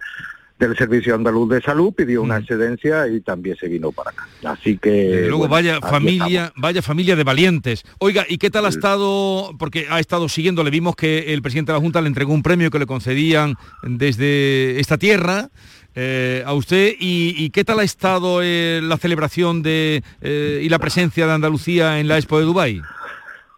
del 0.58 0.76
Servicio 0.76 1.14
Andaluz 1.14 1.48
de 1.48 1.62
Salud, 1.62 1.92
pidió 1.92 2.22
una 2.22 2.36
excedencia 2.36 3.08
y 3.08 3.20
también 3.22 3.56
se 3.56 3.68
vino 3.68 3.90
para 3.90 4.10
acá. 4.10 4.28
Así 4.44 4.76
que... 4.76 5.24
Luego, 5.26 5.48
bueno, 5.48 5.50
vaya 5.50 5.80
familia, 5.80 6.52
vaya 6.56 6.82
familia 6.82 7.16
de 7.16 7.24
valientes. 7.24 7.84
Oiga, 7.98 8.26
¿y 8.28 8.38
qué 8.38 8.50
tal 8.50 8.66
ha 8.66 8.68
estado? 8.68 9.56
Porque 9.58 9.86
ha 9.88 9.98
estado 9.98 10.28
siguiendo, 10.28 10.62
le 10.62 10.70
vimos 10.70 10.94
que 10.94 11.32
el 11.32 11.42
presidente 11.42 11.72
de 11.72 11.78
la 11.78 11.82
Junta 11.82 12.00
le 12.00 12.08
entregó 12.08 12.32
un 12.32 12.42
premio 12.42 12.70
que 12.70 12.78
le 12.78 12.86
concedían 12.86 13.56
desde 13.82 14.78
esta 14.78 14.98
tierra. 14.98 15.48
Eh, 15.94 16.42
a 16.46 16.54
usted 16.54 16.94
y, 16.98 17.34
y 17.36 17.50
qué 17.50 17.64
tal 17.64 17.80
ha 17.80 17.84
estado 17.84 18.40
eh, 18.42 18.80
la 18.82 18.96
celebración 18.96 19.62
de 19.62 20.02
eh, 20.20 20.60
y 20.62 20.68
la 20.68 20.78
presencia 20.78 21.26
de 21.26 21.32
Andalucía 21.32 22.00
en 22.00 22.08
la 22.08 22.18
Expo 22.18 22.38
de 22.38 22.44
Dubái. 22.44 22.82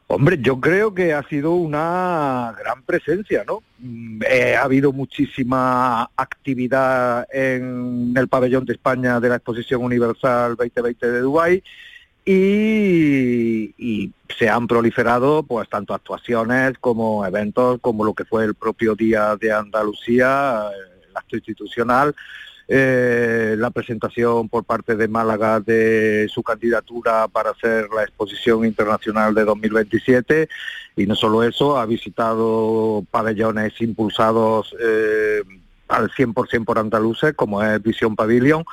Hombre, 0.07 0.39
yo 0.39 0.61
creo 0.61 0.95
que 0.95 1.15
ha 1.15 1.23
sido 1.29 1.53
una 1.53 2.55
gran 2.59 2.83
presencia, 2.83 3.43
¿no? 3.47 3.63
Mm, 3.79 4.21
eh, 4.29 4.55
ha 4.55 4.65
habido 4.65 4.93
muchísima 4.93 6.11
actividad 6.17 7.27
en 7.33 8.13
el 8.17 8.29
pabellón 8.29 8.67
de 8.67 8.75
España 8.75 9.19
de 9.19 9.31
la 9.31 9.37
Exposición 9.37 9.83
Universal 9.83 10.57
2020 10.57 11.11
de 11.11 11.21
Dubái 11.21 11.63
y, 12.25 13.75
y 13.79 14.13
se 14.39 14.49
han 14.49 14.67
proliferado 14.67 15.43
pues 15.43 15.69
tanto 15.69 15.95
actuaciones 15.95 16.79
como 16.79 17.25
eventos 17.25 17.81
como 17.81 18.05
lo 18.05 18.15
que 18.15 18.25
fue 18.25 18.45
el 18.45 18.55
propio 18.55 18.95
Día 18.95 19.37
de 19.37 19.53
Andalucía, 19.53 20.65
eh, 20.71 20.94
acto 21.17 21.37
institucional, 21.37 22.15
eh, 22.67 23.57
la 23.59 23.71
presentación 23.71 24.49
por 24.49 24.65
parte 24.65 24.97
de 24.97 25.07
Málaga 25.07 25.61
de 25.61 26.27
su 26.33 26.43
candidatura 26.43 27.29
para 27.29 27.51
hacer 27.51 27.89
la 27.95 28.05
exposición 28.05 28.65
internacional 28.65 29.35
de 29.35 29.45
2027 29.45 30.49
y 30.97 31.07
no 31.07 31.15
solo 31.15 31.43
eso, 31.43 31.79
ha 31.79 31.85
visitado 31.85 33.05
pabellones 33.11 33.79
impulsados 33.81 34.75
eh, 34.81 35.43
al 35.89 36.11
100% 36.11 36.65
por 36.65 36.79
andaluces 36.79 37.35
como 37.35 37.63
es 37.63 37.83
Visión 37.83 38.17
Pavilion, 38.17 38.65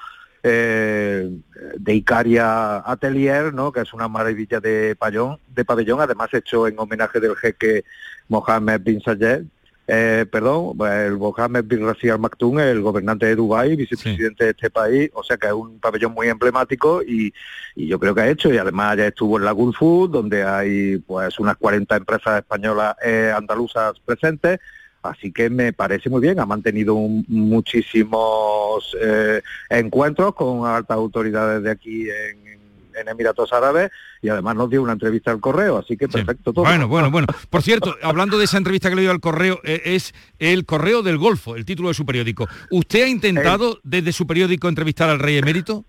eh, 0.43 1.29
de 1.77 1.93
Icaria 1.93 2.77
Atelier, 2.89 3.53
¿no? 3.53 3.71
que 3.71 3.81
es 3.81 3.93
una 3.93 4.07
maravilla 4.07 4.59
de 4.59 4.95
pabellón, 4.95 5.37
de 5.49 5.65
pabellón, 5.65 6.01
además 6.01 6.33
hecho 6.33 6.67
en 6.67 6.79
homenaje 6.79 7.19
del 7.19 7.35
jeque 7.35 7.83
Mohammed 8.29 8.81
bin 8.81 9.01
Zayed, 9.01 9.43
eh, 9.87 10.25
perdón, 10.31 10.77
el 10.89 11.17
Mohammed 11.17 11.65
bin 11.65 11.85
Rashid 11.85 12.11
Al 12.11 12.19
Maktoum, 12.19 12.59
el 12.59 12.81
gobernante 12.81 13.25
de 13.25 13.35
Dubái, 13.35 13.75
vicepresidente 13.75 14.45
de 14.45 14.49
este 14.51 14.69
país, 14.69 15.09
o 15.13 15.23
sea 15.23 15.37
que 15.37 15.47
es 15.47 15.53
un 15.53 15.79
pabellón 15.79 16.13
muy 16.13 16.27
emblemático 16.29 17.01
y, 17.03 17.33
y 17.75 17.87
yo 17.87 17.99
creo 17.99 18.15
que 18.15 18.21
ha 18.21 18.29
hecho, 18.29 18.53
y 18.53 18.57
además 18.57 18.95
ya 18.97 19.07
estuvo 19.07 19.37
en 19.37 19.45
la 19.45 19.51
Good 19.51 19.73
Food, 19.73 20.11
donde 20.11 20.43
hay 20.43 20.97
pues 20.99 21.37
unas 21.39 21.57
40 21.57 21.95
empresas 21.97 22.37
españolas 22.39 22.95
eh, 23.03 23.33
andaluzas 23.35 23.99
presentes, 24.05 24.59
Así 25.03 25.31
que 25.31 25.49
me 25.49 25.73
parece 25.73 26.11
muy 26.11 26.21
bien, 26.21 26.39
ha 26.39 26.45
mantenido 26.45 26.93
un- 26.93 27.25
muchísimos 27.27 28.95
eh, 29.01 29.41
encuentros 29.69 30.35
con 30.35 30.65
altas 30.67 30.95
autoridades 30.95 31.63
de 31.63 31.71
aquí 31.71 32.07
en, 32.09 32.60
en 33.01 33.09
Emiratos 33.09 33.51
Árabes 33.53 33.91
y 34.21 34.29
además 34.29 34.55
nos 34.55 34.69
dio 34.69 34.81
una 34.81 34.93
entrevista 34.93 35.31
al 35.31 35.39
correo, 35.39 35.77
así 35.77 35.97
que 35.97 36.07
perfecto 36.07 36.53
todo. 36.53 36.63
Bueno, 36.65 36.87
bueno, 36.87 37.11
bueno. 37.11 37.27
Por 37.49 37.61
cierto, 37.61 37.95
hablando 38.01 38.37
de 38.37 38.45
esa 38.45 38.57
entrevista 38.57 38.89
que 38.89 38.95
le 38.95 39.01
dio 39.03 39.11
al 39.11 39.19
correo, 39.19 39.59
eh, 39.63 39.81
es 39.85 40.13
el 40.39 40.65
Correo 40.65 41.01
del 41.03 41.17
Golfo, 41.17 41.55
el 41.55 41.65
título 41.65 41.89
de 41.89 41.93
su 41.95 42.05
periódico. 42.05 42.47
¿Usted 42.69 43.03
ha 43.03 43.07
intentado 43.07 43.79
desde 43.83 44.11
su 44.13 44.25
periódico 44.25 44.69
entrevistar 44.69 45.09
al 45.09 45.19
rey 45.19 45.37
emérito? 45.37 45.83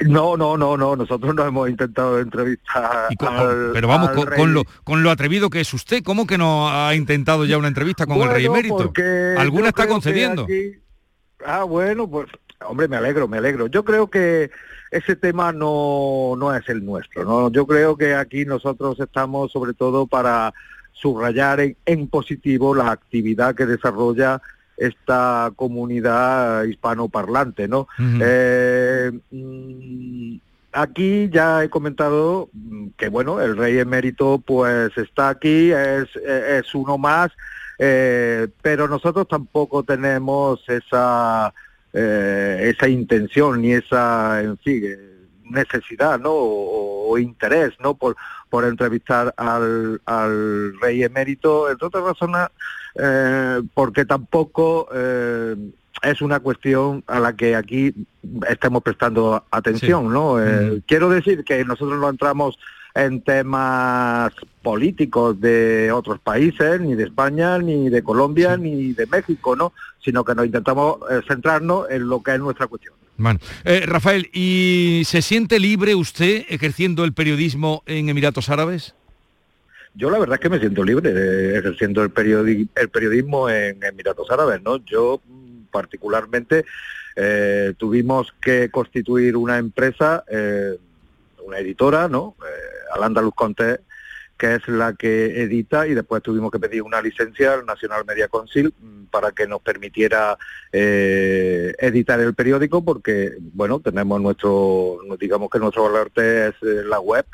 No, 0.00 0.36
no, 0.36 0.56
no, 0.56 0.76
no, 0.76 0.96
nosotros 0.96 1.34
no 1.34 1.44
hemos 1.46 1.68
intentado 1.70 2.18
entrevistar 2.18 3.08
al- 3.20 3.70
Pero 3.72 3.86
vamos, 3.88 4.08
al 4.08 4.14
con, 4.16 4.26
rey. 4.26 4.38
con 4.40 4.52
lo, 4.54 4.64
con 4.82 5.02
lo 5.02 5.10
atrevido 5.10 5.50
que 5.50 5.60
es 5.60 5.72
usted, 5.72 6.02
¿cómo 6.02 6.26
que 6.26 6.36
no 6.36 6.68
ha 6.68 6.94
intentado 6.94 7.44
ya 7.44 7.58
una 7.58 7.68
entrevista 7.68 8.04
con 8.06 8.18
el 8.22 8.28
rey 8.30 8.46
emérito? 8.46 8.92
¿Alguna 9.38 9.68
está 9.68 9.86
concediendo? 9.86 10.44
aquí- 10.44 10.72
Ah, 11.46 11.64
bueno, 11.64 12.08
pues 12.08 12.26
hombre, 12.66 12.88
me 12.88 12.96
alegro, 12.96 13.28
me 13.28 13.38
alegro. 13.38 13.66
Yo 13.66 13.84
creo 13.84 14.08
que 14.08 14.50
ese 14.90 15.16
tema 15.16 15.52
no, 15.52 16.34
no 16.38 16.54
es 16.54 16.68
el 16.68 16.84
nuestro, 16.84 17.24
¿no? 17.24 17.50
Yo 17.50 17.66
creo 17.66 17.96
que 17.96 18.14
aquí 18.14 18.44
nosotros 18.44 18.98
estamos 19.00 19.50
sobre 19.52 19.74
todo 19.74 20.06
para 20.06 20.52
subrayar 20.92 21.60
en, 21.60 21.76
en 21.84 22.08
positivo 22.08 22.74
la 22.74 22.90
actividad 22.90 23.54
que 23.54 23.66
desarrolla 23.66 24.40
esta 24.76 25.52
comunidad 25.56 26.64
hispanoparlante, 26.64 27.68
¿no? 27.68 27.86
Eh, 27.98 29.12
mm, 29.30 30.36
aquí 30.72 31.28
ya 31.30 31.64
he 31.64 31.70
comentado 31.70 32.48
mm, 32.52 32.88
que 32.96 33.08
bueno, 33.08 33.40
el 33.40 33.56
rey 33.56 33.78
emérito 33.78 34.42
pues 34.44 34.96
está 34.96 35.28
aquí, 35.28 35.70
es, 35.72 36.14
es 36.16 36.74
uno 36.74 36.98
más, 36.98 37.30
eh, 37.78 38.48
pero 38.62 38.88
nosotros 38.88 39.28
tampoco 39.28 39.82
tenemos 39.82 40.60
esa 40.68 41.52
eh, 41.94 42.72
esa 42.74 42.88
intención 42.88 43.62
ni 43.62 43.72
esa, 43.72 44.42
en 44.42 44.58
fin, 44.58 44.82
eh, 44.84 44.98
necesidad, 45.44 46.18
¿no? 46.18 46.30
O, 46.32 47.10
o 47.12 47.18
interés, 47.18 47.72
¿no? 47.80 47.94
Por, 47.94 48.16
por 48.50 48.64
entrevistar 48.64 49.32
al, 49.36 50.00
al 50.04 50.78
rey 50.80 51.02
emérito, 51.02 51.70
entre 51.70 51.86
otras 51.86 52.04
razones, 52.04 52.48
eh, 52.96 53.62
porque 53.74 54.04
tampoco 54.04 54.88
eh, 54.92 55.56
es 56.02 56.20
una 56.20 56.40
cuestión 56.40 57.02
a 57.06 57.20
la 57.20 57.34
que 57.34 57.56
aquí 57.56 57.94
estemos 58.48 58.82
prestando 58.82 59.44
atención, 59.50 60.12
¿no? 60.12 60.42
Eh, 60.42 60.82
Quiero 60.86 61.08
decir 61.08 61.44
que 61.44 61.64
nosotros 61.64 61.98
no 61.98 62.08
entramos 62.08 62.58
en 62.94 63.20
temas 63.22 64.32
políticos 64.62 65.40
de 65.40 65.90
otros 65.92 66.20
países, 66.20 66.80
ni 66.80 66.94
de 66.94 67.04
España, 67.04 67.58
ni 67.58 67.90
de 67.90 68.02
Colombia, 68.02 68.56
ni 68.56 68.92
de 68.92 69.06
México, 69.06 69.56
¿no? 69.56 69.72
Sino 70.04 70.24
que 70.24 70.34
nos 70.34 70.46
intentamos 70.46 70.98
eh, 71.10 71.20
centrarnos 71.26 71.90
en 71.90 72.08
lo 72.08 72.22
que 72.22 72.34
es 72.34 72.38
nuestra 72.38 72.66
cuestión. 72.68 72.94
Bueno, 73.16 73.40
eh, 73.64 73.82
Rafael, 73.86 74.28
¿y 74.32 75.02
se 75.06 75.22
siente 75.22 75.58
libre 75.58 75.94
usted 75.94 76.44
ejerciendo 76.48 77.04
el 77.04 77.12
periodismo 77.12 77.82
en 77.86 78.08
Emiratos 78.08 78.48
Árabes? 78.48 78.94
Yo 79.94 80.10
la 80.10 80.18
verdad 80.18 80.34
es 80.34 80.40
que 80.40 80.50
me 80.50 80.58
siento 80.58 80.82
libre 80.82 81.12
de 81.12 81.58
ejerciendo 81.58 82.02
el, 82.02 82.12
periodi- 82.12 82.68
el 82.74 82.88
periodismo 82.88 83.48
en 83.48 83.82
Emiratos 83.84 84.30
Árabes, 84.30 84.62
¿no? 84.62 84.76
Yo 84.84 85.20
mm, 85.24 85.66
particularmente 85.70 86.64
eh, 87.16 87.74
tuvimos 87.76 88.34
que 88.40 88.70
constituir 88.70 89.36
una 89.36 89.58
empresa, 89.58 90.24
eh, 90.28 90.76
una 91.44 91.58
editora, 91.58 92.08
¿no? 92.08 92.34
Al 92.94 93.02
Andalus 93.02 93.34
Conte, 93.34 93.80
que 94.36 94.56
es 94.56 94.68
la 94.68 94.94
que 94.94 95.42
edita 95.42 95.86
y 95.86 95.94
después 95.94 96.22
tuvimos 96.22 96.50
que 96.50 96.58
pedir 96.58 96.82
una 96.82 97.00
licencia 97.00 97.54
al 97.54 97.66
National 97.66 98.04
Media 98.04 98.28
Council 98.28 98.74
mm, 98.78 99.04
para 99.04 99.32
que 99.32 99.46
nos 99.46 99.60
permitiera 99.62 100.36
eh, 100.72 101.72
editar 101.78 102.18
el 102.20 102.34
periódico 102.34 102.84
porque, 102.84 103.36
bueno, 103.38 103.80
tenemos 103.80 104.20
nuestro, 104.20 104.98
digamos 105.20 105.50
que 105.50 105.58
nuestro 105.58 105.84
baluarte 105.84 106.48
es 106.48 106.54
eh, 106.62 106.82
la 106.84 106.98
web, 106.98 107.26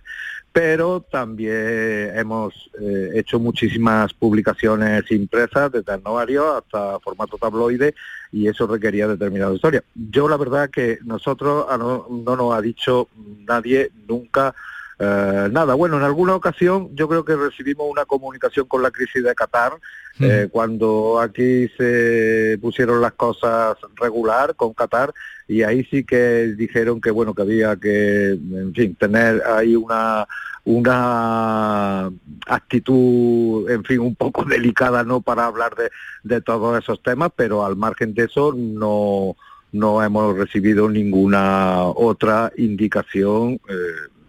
pero 0.52 1.00
también 1.00 2.12
hemos 2.16 2.70
eh, 2.80 3.12
hecho 3.14 3.38
muchísimas 3.38 4.12
publicaciones 4.12 5.10
impresas, 5.10 5.70
desde 5.72 5.92
anuario 5.92 6.56
hasta 6.56 6.98
formato 7.00 7.38
tabloide, 7.38 7.94
y 8.32 8.48
eso 8.48 8.66
requería 8.66 9.06
determinada 9.06 9.54
historia. 9.54 9.82
Yo 9.94 10.28
la 10.28 10.36
verdad 10.36 10.68
que 10.68 10.98
nosotros 11.04 11.66
a 11.70 11.78
no, 11.78 12.06
no 12.10 12.36
nos 12.36 12.54
ha 12.54 12.60
dicho 12.60 13.08
nadie 13.46 13.90
nunca 14.08 14.54
eh, 15.02 15.48
nada. 15.50 15.72
Bueno, 15.72 15.96
en 15.96 16.02
alguna 16.02 16.34
ocasión 16.34 16.94
yo 16.94 17.08
creo 17.08 17.24
que 17.24 17.34
recibimos 17.34 17.86
una 17.90 18.04
comunicación 18.04 18.66
con 18.66 18.82
la 18.82 18.90
crisis 18.90 19.24
de 19.24 19.34
Qatar, 19.34 19.72
eh, 20.20 20.48
cuando 20.52 21.18
aquí 21.18 21.68
se 21.78 22.58
pusieron 22.60 23.00
las 23.00 23.12
cosas 23.12 23.78
regular 23.96 24.54
con 24.54 24.74
Qatar 24.74 25.14
y 25.48 25.62
ahí 25.62 25.84
sí 25.84 26.04
que 26.04 26.52
dijeron 26.54 27.00
que 27.00 27.10
bueno 27.10 27.32
que 27.32 27.40
había 27.40 27.76
que 27.76 28.32
en 28.32 28.74
fin 28.74 28.94
tener 28.96 29.42
ahí 29.46 29.74
una 29.74 30.26
una 30.64 32.10
actitud 32.46 33.70
en 33.70 33.82
fin 33.84 34.00
un 34.00 34.14
poco 34.14 34.44
delicada 34.48 35.02
no 35.02 35.22
para 35.22 35.46
hablar 35.46 35.74
de, 35.76 35.90
de 36.24 36.42
todos 36.42 36.78
esos 36.78 37.02
temas 37.02 37.30
pero 37.34 37.64
al 37.64 37.76
margen 37.76 38.12
de 38.12 38.24
eso 38.24 38.52
no 38.54 39.36
no 39.72 40.02
hemos 40.02 40.36
recibido 40.36 40.90
ninguna 40.90 41.84
otra 41.84 42.52
indicación 42.58 43.58
eh, 43.70 44.19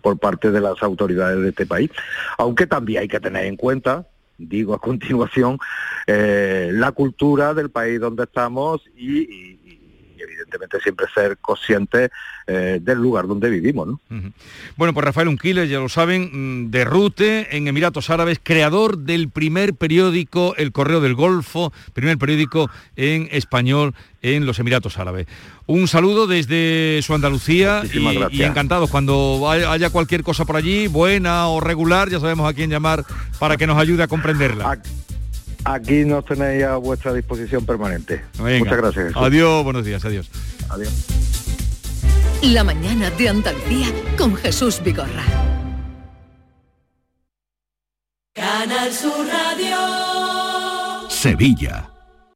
por 0.00 0.18
parte 0.18 0.50
de 0.50 0.60
las 0.60 0.82
autoridades 0.82 1.40
de 1.40 1.48
este 1.50 1.66
país. 1.66 1.90
Aunque 2.38 2.66
también 2.66 3.02
hay 3.02 3.08
que 3.08 3.20
tener 3.20 3.46
en 3.46 3.56
cuenta 3.56 4.06
digo 4.38 4.74
a 4.74 4.80
continuación, 4.80 5.58
eh, 6.06 6.70
la 6.72 6.92
cultura 6.92 7.54
del 7.54 7.70
país 7.70 8.00
donde 8.00 8.24
estamos 8.24 8.82
y, 8.96 9.20
y- 9.20 9.51
evidentemente 10.52 10.80
siempre 10.82 11.06
ser 11.14 11.38
conscientes 11.38 12.10
eh, 12.46 12.78
del 12.82 12.98
lugar 12.98 13.26
donde 13.26 13.48
vivimos. 13.50 13.88
¿no? 13.88 14.00
Bueno, 14.76 14.92
pues 14.94 15.04
Rafael 15.04 15.28
Unquiles, 15.28 15.68
ya 15.70 15.78
lo 15.78 15.88
saben, 15.88 16.64
mm, 16.66 16.70
de 16.70 16.84
Rute, 16.84 17.56
en 17.56 17.68
Emiratos 17.68 18.10
Árabes, 18.10 18.40
creador 18.42 18.98
del 18.98 19.28
primer 19.28 19.74
periódico 19.74 20.54
El 20.56 20.72
Correo 20.72 21.00
del 21.00 21.14
Golfo, 21.14 21.72
primer 21.94 22.18
periódico 22.18 22.70
en 22.96 23.28
español 23.30 23.94
en 24.22 24.46
los 24.46 24.58
Emiratos 24.58 24.98
Árabes. 24.98 25.26
Un 25.66 25.88
saludo 25.88 26.26
desde 26.26 27.00
su 27.02 27.14
Andalucía 27.14 27.82
y, 27.92 28.42
encantados. 28.42 28.90
Cuando 28.90 29.46
hay- 29.48 29.62
haya 29.62 29.90
cualquier 29.90 30.22
cosa 30.22 30.44
por 30.44 30.56
allí, 30.56 30.86
buena 30.86 31.48
o 31.48 31.60
regular, 31.60 32.10
ya 32.10 32.20
sabemos 32.20 32.48
a 32.48 32.54
quién 32.54 32.70
llamar 32.70 33.04
para 33.38 33.56
que 33.56 33.66
nos 33.66 33.78
ayude 33.78 34.02
a 34.02 34.08
comprenderla. 34.08 34.80
Aquí 35.64 36.04
nos 36.04 36.24
tenéis 36.24 36.64
a 36.64 36.76
vuestra 36.76 37.12
disposición 37.12 37.64
permanente. 37.64 38.22
Venga. 38.38 38.58
Muchas 38.58 38.76
gracias. 38.78 39.06
Jesús. 39.08 39.22
Adiós, 39.22 39.64
buenos 39.64 39.84
días, 39.84 40.04
adiós. 40.04 40.28
Adiós. 40.68 41.06
La 42.42 42.64
mañana 42.64 43.10
de 43.10 43.28
Andalucía 43.28 43.86
con 44.18 44.34
Jesús 44.34 44.82
Vigorra. 44.82 45.22
Canal 48.34 48.92
Sur 48.92 49.26
Radio. 49.26 51.08
Sevilla. 51.08 51.91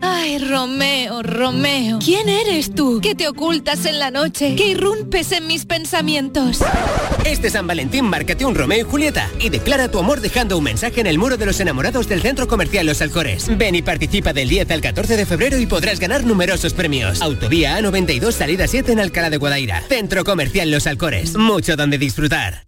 Ay, 0.00 0.38
Romeo, 0.38 1.22
Romeo. 1.24 1.98
¿Quién 1.98 2.28
eres 2.28 2.72
tú? 2.72 3.00
¿Qué 3.02 3.16
te 3.16 3.26
ocultas 3.26 3.84
en 3.84 3.98
la 3.98 4.12
noche? 4.12 4.54
¿Qué 4.56 4.68
irrumpes 4.68 5.32
en 5.32 5.48
mis 5.48 5.64
pensamientos? 5.64 6.60
Este 7.24 7.50
San 7.50 7.66
Valentín 7.66 8.04
márcate 8.04 8.44
un 8.44 8.54
Romeo 8.54 8.78
y 8.78 8.88
Julieta 8.88 9.28
y 9.40 9.48
declara 9.48 9.90
tu 9.90 9.98
amor 9.98 10.20
dejando 10.20 10.56
un 10.56 10.62
mensaje 10.62 11.00
en 11.00 11.08
el 11.08 11.18
muro 11.18 11.36
de 11.36 11.46
los 11.46 11.58
enamorados 11.58 12.08
del 12.08 12.22
Centro 12.22 12.46
Comercial 12.46 12.86
Los 12.86 13.02
Alcores. 13.02 13.48
Ven 13.58 13.74
y 13.74 13.82
participa 13.82 14.32
del 14.32 14.48
10 14.48 14.70
al 14.70 14.80
14 14.80 15.16
de 15.16 15.26
febrero 15.26 15.58
y 15.58 15.66
podrás 15.66 15.98
ganar 15.98 16.24
numerosos 16.24 16.74
premios. 16.74 17.20
Autovía 17.20 17.76
A92 17.80 18.30
salida 18.30 18.68
7 18.68 18.92
en 18.92 19.00
Alcalá 19.00 19.30
de 19.30 19.38
Guadaira. 19.38 19.82
Centro 19.88 20.22
Comercial 20.22 20.70
Los 20.70 20.86
Alcores. 20.86 21.36
Mucho 21.36 21.74
donde 21.74 21.98
disfrutar. 21.98 22.67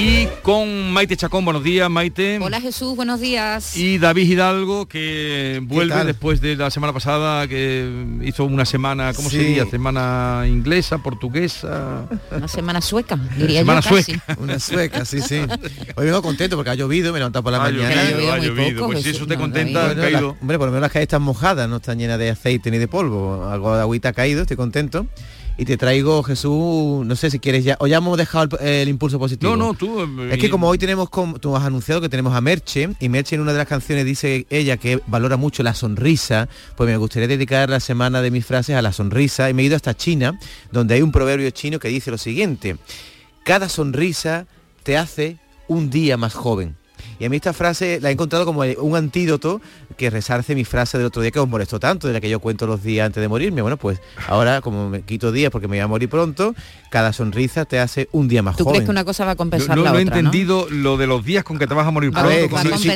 Y 0.00 0.28
con 0.42 0.92
Maite 0.92 1.16
Chacón, 1.16 1.44
buenos 1.44 1.64
días, 1.64 1.90
Maite. 1.90 2.38
Hola 2.40 2.60
Jesús, 2.60 2.94
buenos 2.94 3.18
días. 3.20 3.76
Y 3.76 3.98
David 3.98 4.30
Hidalgo, 4.30 4.86
que 4.86 5.60
vuelve 5.64 6.04
después 6.04 6.40
de 6.40 6.54
la 6.54 6.70
semana 6.70 6.92
pasada, 6.92 7.48
que 7.48 7.90
hizo 8.22 8.44
una 8.44 8.64
semana, 8.64 9.12
¿cómo 9.12 9.28
se 9.28 9.38
Sí. 9.38 9.44
diría? 9.44 9.66
Semana 9.66 10.44
inglesa, 10.46 10.98
portuguesa. 10.98 12.06
Una 12.30 12.46
semana 12.46 12.80
sueca, 12.80 13.18
diría 13.36 13.60
Semana 13.60 13.80
yo 13.80 13.90
casi. 13.96 14.12
sueca. 14.12 14.36
Una 14.40 14.58
sueca, 14.60 15.04
sí, 15.04 15.20
sí. 15.20 15.40
Hoy 15.96 16.06
vengo 16.06 16.22
contento 16.22 16.54
porque 16.54 16.70
ha 16.70 16.74
llovido, 16.76 17.12
me 17.12 17.18
levantado 17.18 17.42
por 17.42 17.50
la 17.52 17.58
Ha 17.58 17.62
mañana. 17.62 18.04
llovido, 18.10 18.32
Ha 18.32 18.38
llovido 18.38 18.54
muy 18.54 18.72
poco, 18.74 18.86
Pues 18.92 19.02
si 19.02 19.10
eso 19.10 19.26
te 19.26 19.34
no, 19.34 19.40
contenta, 19.40 19.86
Bueno, 19.86 20.02
caído. 20.02 20.36
hombre, 20.40 20.58
por 20.58 20.68
lo 20.68 20.72
menos 20.72 20.82
las 20.82 20.92
calles 20.92 21.06
están 21.06 21.22
mojadas, 21.22 21.68
no 21.68 21.76
están 21.76 21.98
llenas 21.98 22.20
de 22.20 22.30
aceite 22.30 22.70
ni 22.70 22.78
de 22.78 22.86
polvo. 22.86 23.48
Algo 23.50 23.74
de 23.74 23.80
agüita 23.80 24.10
ha 24.10 24.12
caído, 24.12 24.42
estoy 24.42 24.56
contento. 24.56 25.06
Y 25.58 25.64
te 25.64 25.76
traigo, 25.76 26.22
Jesús, 26.22 27.04
no 27.04 27.16
sé 27.16 27.30
si 27.30 27.40
quieres 27.40 27.64
ya, 27.64 27.76
o 27.80 27.88
ya 27.88 27.96
hemos 27.96 28.16
dejado 28.16 28.56
el, 28.60 28.66
el 28.66 28.88
impulso 28.88 29.18
positivo. 29.18 29.56
No, 29.56 29.66
no, 29.66 29.74
tú... 29.74 30.00
eh, 30.02 30.30
Es 30.32 30.38
que 30.38 30.48
como 30.48 30.68
hoy 30.68 30.78
tenemos, 30.78 31.10
tú 31.40 31.56
has 31.56 31.64
anunciado 31.64 32.00
que 32.00 32.08
tenemos 32.08 32.32
a 32.32 32.40
Merche, 32.40 32.90
y 33.00 33.08
Merche 33.08 33.34
en 33.34 33.42
una 33.42 33.52
de 33.52 33.58
las 33.58 33.66
canciones 33.66 34.04
dice 34.04 34.46
ella 34.50 34.76
que 34.76 35.00
valora 35.08 35.36
mucho 35.36 35.64
la 35.64 35.74
sonrisa, 35.74 36.48
pues 36.76 36.88
me 36.88 36.96
gustaría 36.96 37.26
dedicar 37.26 37.68
la 37.68 37.80
semana 37.80 38.22
de 38.22 38.30
mis 38.30 38.46
frases 38.46 38.76
a 38.76 38.82
la 38.82 38.92
sonrisa, 38.92 39.50
y 39.50 39.54
me 39.54 39.62
he 39.62 39.66
ido 39.66 39.74
hasta 39.74 39.96
China, 39.96 40.38
donde 40.70 40.94
hay 40.94 41.02
un 41.02 41.10
proverbio 41.10 41.50
chino 41.50 41.80
que 41.80 41.88
dice 41.88 42.12
lo 42.12 42.18
siguiente, 42.18 42.76
cada 43.42 43.68
sonrisa 43.68 44.46
te 44.84 44.96
hace 44.96 45.38
un 45.66 45.90
día 45.90 46.16
más 46.16 46.34
joven. 46.34 46.76
Y 47.20 47.24
a 47.24 47.28
mí 47.28 47.36
esta 47.36 47.52
frase 47.52 47.98
la 48.00 48.10
he 48.10 48.12
encontrado 48.12 48.44
como 48.44 48.60
un 48.60 48.96
antídoto 48.96 49.60
que 49.98 50.08
resarce 50.08 50.54
mi 50.54 50.64
frase 50.64 50.96
del 50.96 51.08
otro 51.08 51.20
día 51.20 51.30
que 51.30 51.40
os 51.40 51.48
molestó 51.48 51.78
tanto, 51.78 52.06
de 52.06 52.14
la 52.14 52.20
que 52.20 52.30
yo 52.30 52.40
cuento 52.40 52.66
los 52.66 52.82
días 52.82 53.04
antes 53.04 53.20
de 53.20 53.28
morirme. 53.28 53.60
Bueno, 53.60 53.76
pues 53.76 54.00
ahora 54.28 54.62
como 54.62 54.88
me 54.88 55.02
quito 55.02 55.32
días 55.32 55.50
porque 55.50 55.68
me 55.68 55.76
voy 55.76 55.80
a 55.80 55.88
morir 55.88 56.08
pronto, 56.08 56.54
cada 56.90 57.12
sonrisa 57.12 57.66
te 57.66 57.80
hace 57.80 58.08
un 58.12 58.28
día 58.28 58.42
más 58.42 58.56
¿Tú 58.56 58.64
joven. 58.64 58.76
crees 58.76 58.86
que 58.86 58.90
una 58.92 59.04
cosa 59.04 59.26
va 59.26 59.32
a 59.32 59.36
compensar 59.36 59.76
no, 59.76 59.82
la 59.82 59.92
no 59.92 59.98
he 59.98 60.02
entendido 60.02 60.68
lo 60.70 60.96
de 60.96 61.06
los 61.06 61.24
días 61.24 61.44
con 61.44 61.58
que 61.58 61.66
te 61.66 61.74
vas 61.74 61.86
a 61.86 61.90
morir 61.90 62.12
A 62.14 62.22
ver, 62.22 62.48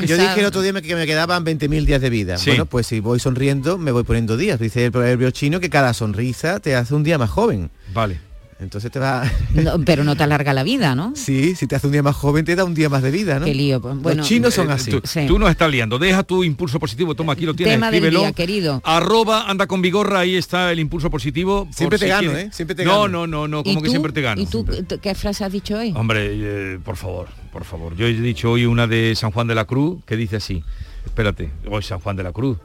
yo 0.06 0.16
dije 0.16 0.40
el 0.40 0.46
otro 0.46 0.62
día 0.62 0.72
que 0.80 0.94
me 0.94 1.06
quedaban 1.06 1.44
20.000 1.44 1.84
días 1.84 2.00
de 2.00 2.08
vida. 2.08 2.38
Sí. 2.38 2.50
Bueno, 2.50 2.66
pues 2.66 2.86
si 2.86 3.00
voy 3.00 3.20
sonriendo, 3.20 3.76
me 3.76 3.90
voy 3.90 4.04
poniendo 4.04 4.36
días. 4.36 4.58
Dice 4.58 4.86
el 4.86 4.92
proverbio 4.92 5.30
chino 5.32 5.60
que 5.60 5.68
cada 5.68 5.92
sonrisa 5.92 6.60
te 6.60 6.76
hace 6.76 6.94
un 6.94 7.02
día 7.02 7.18
más 7.18 7.30
joven. 7.30 7.70
Vale. 7.92 8.31
Entonces 8.60 8.90
te 8.92 8.98
va... 8.98 9.24
No, 9.54 9.80
pero 9.84 10.04
no 10.04 10.14
te 10.16 10.22
alarga 10.22 10.52
la 10.52 10.62
vida, 10.62 10.94
¿no? 10.94 11.12
Sí, 11.16 11.54
si 11.56 11.66
te 11.66 11.74
hace 11.76 11.86
un 11.86 11.92
día 11.92 12.02
más 12.02 12.14
joven, 12.16 12.44
te 12.44 12.54
da 12.56 12.64
un 12.64 12.74
día 12.74 12.88
más 12.88 13.02
de 13.02 13.10
vida, 13.10 13.38
¿no? 13.38 13.44
Qué 13.46 13.54
lío. 13.54 13.80
pues, 13.80 13.96
Bueno, 13.98 14.18
Los 14.20 14.28
chinos 14.28 14.54
son 14.54 14.70
Eh, 14.70 14.72
así. 14.74 14.90
Tú, 14.90 15.00
Sí. 15.04 15.26
tú 15.26 15.38
nos 15.38 15.50
estás 15.50 15.70
liando. 15.70 15.98
Deja 15.98 16.22
tu 16.22 16.44
impulso 16.44 16.78
positivo. 16.78 17.14
Toma, 17.14 17.32
aquí 17.32 17.44
lo 17.44 17.54
tienes. 17.54 17.74
Tema 17.74 17.90
del 17.90 18.10
día, 18.10 18.32
querido. 18.32 18.80
Arroba, 18.84 19.50
anda 19.50 19.66
con 19.66 19.82
vigorra, 19.82 20.20
ahí 20.20 20.36
está 20.36 20.70
el 20.72 20.78
impulso 20.80 21.10
positivo. 21.10 21.66
Siempre 21.72 21.98
te 21.98 22.04
si 22.06 22.08
gano, 22.10 22.30
quieres. 22.30 22.46
¿eh? 22.46 22.50
Siempre 22.52 22.74
te 22.74 22.84
no, 22.84 23.02
gano. 23.02 23.26
no, 23.26 23.26
no, 23.26 23.48
no, 23.48 23.60
¿Y 23.60 23.64
como 23.64 23.82
que 23.82 23.88
siempre 23.90 24.12
te 24.12 24.22
gano. 24.22 24.40
¿Y 24.40 24.46
tú 24.46 24.64
qué 25.00 25.14
frase 25.14 25.44
has 25.44 25.52
dicho 25.52 25.76
hoy? 25.78 25.92
Hombre, 25.96 26.28
eh, 26.30 26.78
por 26.84 26.96
favor, 26.96 27.28
por 27.52 27.64
favor. 27.64 27.96
Yo 27.96 28.06
he 28.06 28.12
dicho 28.14 28.50
hoy 28.52 28.64
una 28.66 28.86
de 28.86 29.14
San 29.16 29.32
Juan 29.32 29.46
de 29.48 29.54
la 29.54 29.64
Cruz 29.64 30.02
que 30.06 30.16
dice 30.16 30.36
así. 30.36 30.62
Espérate, 31.04 31.50
hoy 31.68 31.82
San 31.82 31.98
Juan 31.98 32.16
de 32.16 32.22
la 32.22 32.32
Cruz, 32.32 32.58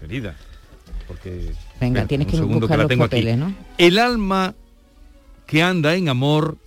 querida. 0.00 0.34
Porque 1.06 1.52
Venga, 1.80 2.00
espera, 2.02 2.06
tienes 2.08 2.26
un 2.26 2.30
que 2.32 2.36
segundo 2.36 2.60
buscar 2.60 2.76
la 2.78 2.82
los 2.84 2.88
tengo 2.90 3.04
aquí. 3.04 3.16
papeles, 3.16 3.38
¿no? 3.38 3.54
El 3.78 3.98
alma 3.98 4.54
que 5.48 5.62
anda 5.62 5.94
en 5.96 6.08
amor 6.10 6.58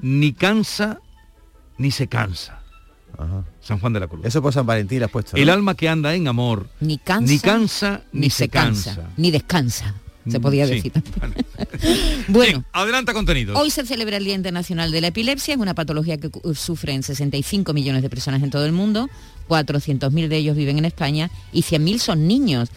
ni 0.00 0.32
cansa 0.32 1.00
ni 1.76 1.90
se 1.90 2.06
cansa. 2.06 2.62
Ajá. 3.18 3.44
San 3.60 3.80
Juan 3.80 3.92
de 3.92 4.00
la 4.00 4.06
Cruz. 4.06 4.24
Eso 4.24 4.40
por 4.40 4.52
San 4.52 4.64
Valentín 4.64 5.02
has 5.02 5.10
puesto. 5.10 5.36
¿no? 5.36 5.42
El 5.42 5.50
alma 5.50 5.74
que 5.74 5.88
anda 5.88 6.14
en 6.14 6.28
amor 6.28 6.68
Ni 6.80 6.98
cansa, 6.98 7.32
ni 7.32 7.38
cansa 7.40 8.02
ni, 8.12 8.30
se 8.30 8.48
cansa. 8.48 9.10
ni 9.16 9.30
descansa. 9.32 9.94
Se 10.28 10.38
podía 10.40 10.66
Sí. 10.66 10.74
decir. 10.74 10.92
bueno, 12.28 12.58
Sí, 12.60 12.64
adelanta 12.72 13.12
contenidos. 13.12 13.58
Hoy 13.58 13.70
se 13.70 13.84
celebra 13.86 14.18
el 14.18 14.24
Día 14.24 14.34
Internacional 14.34 14.92
de 14.92 15.00
la 15.00 15.06
Epilepsia, 15.08 15.54
es 15.54 15.60
una 15.60 15.74
patología 15.74 16.18
que 16.18 16.30
sufren 16.54 17.02
65 17.02 17.72
millones 17.72 18.02
de 18.02 18.10
personas 18.10 18.42
en 18.42 18.50
todo 18.50 18.64
el 18.66 18.72
mundo, 18.72 19.08
400.000 19.48 20.28
de 20.28 20.36
ellos 20.36 20.56
viven 20.56 20.78
en 20.78 20.84
España 20.84 21.30
y 21.52 21.62
100.000 21.62 21.98
son 21.98 22.28
niños. 22.28 22.68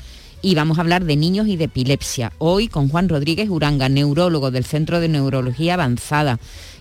Y 0.41 0.55
vamos 0.55 0.77
a 0.77 0.81
hablar 0.81 1.05
de 1.05 1.15
niños 1.15 1.47
y 1.47 1.55
de 1.55 1.65
epilepsia. 1.65 2.33
Hoy 2.39 2.67
con 2.67 2.89
Juan 2.89 3.09
Rodríguez 3.09 3.49
Uranga, 3.49 3.89
neurólogo 3.89 4.49
del 4.49 4.65
Centro 4.65 4.99
de 4.99 5.07
Neurología 5.07 5.75
Avanzada, 5.75 6.39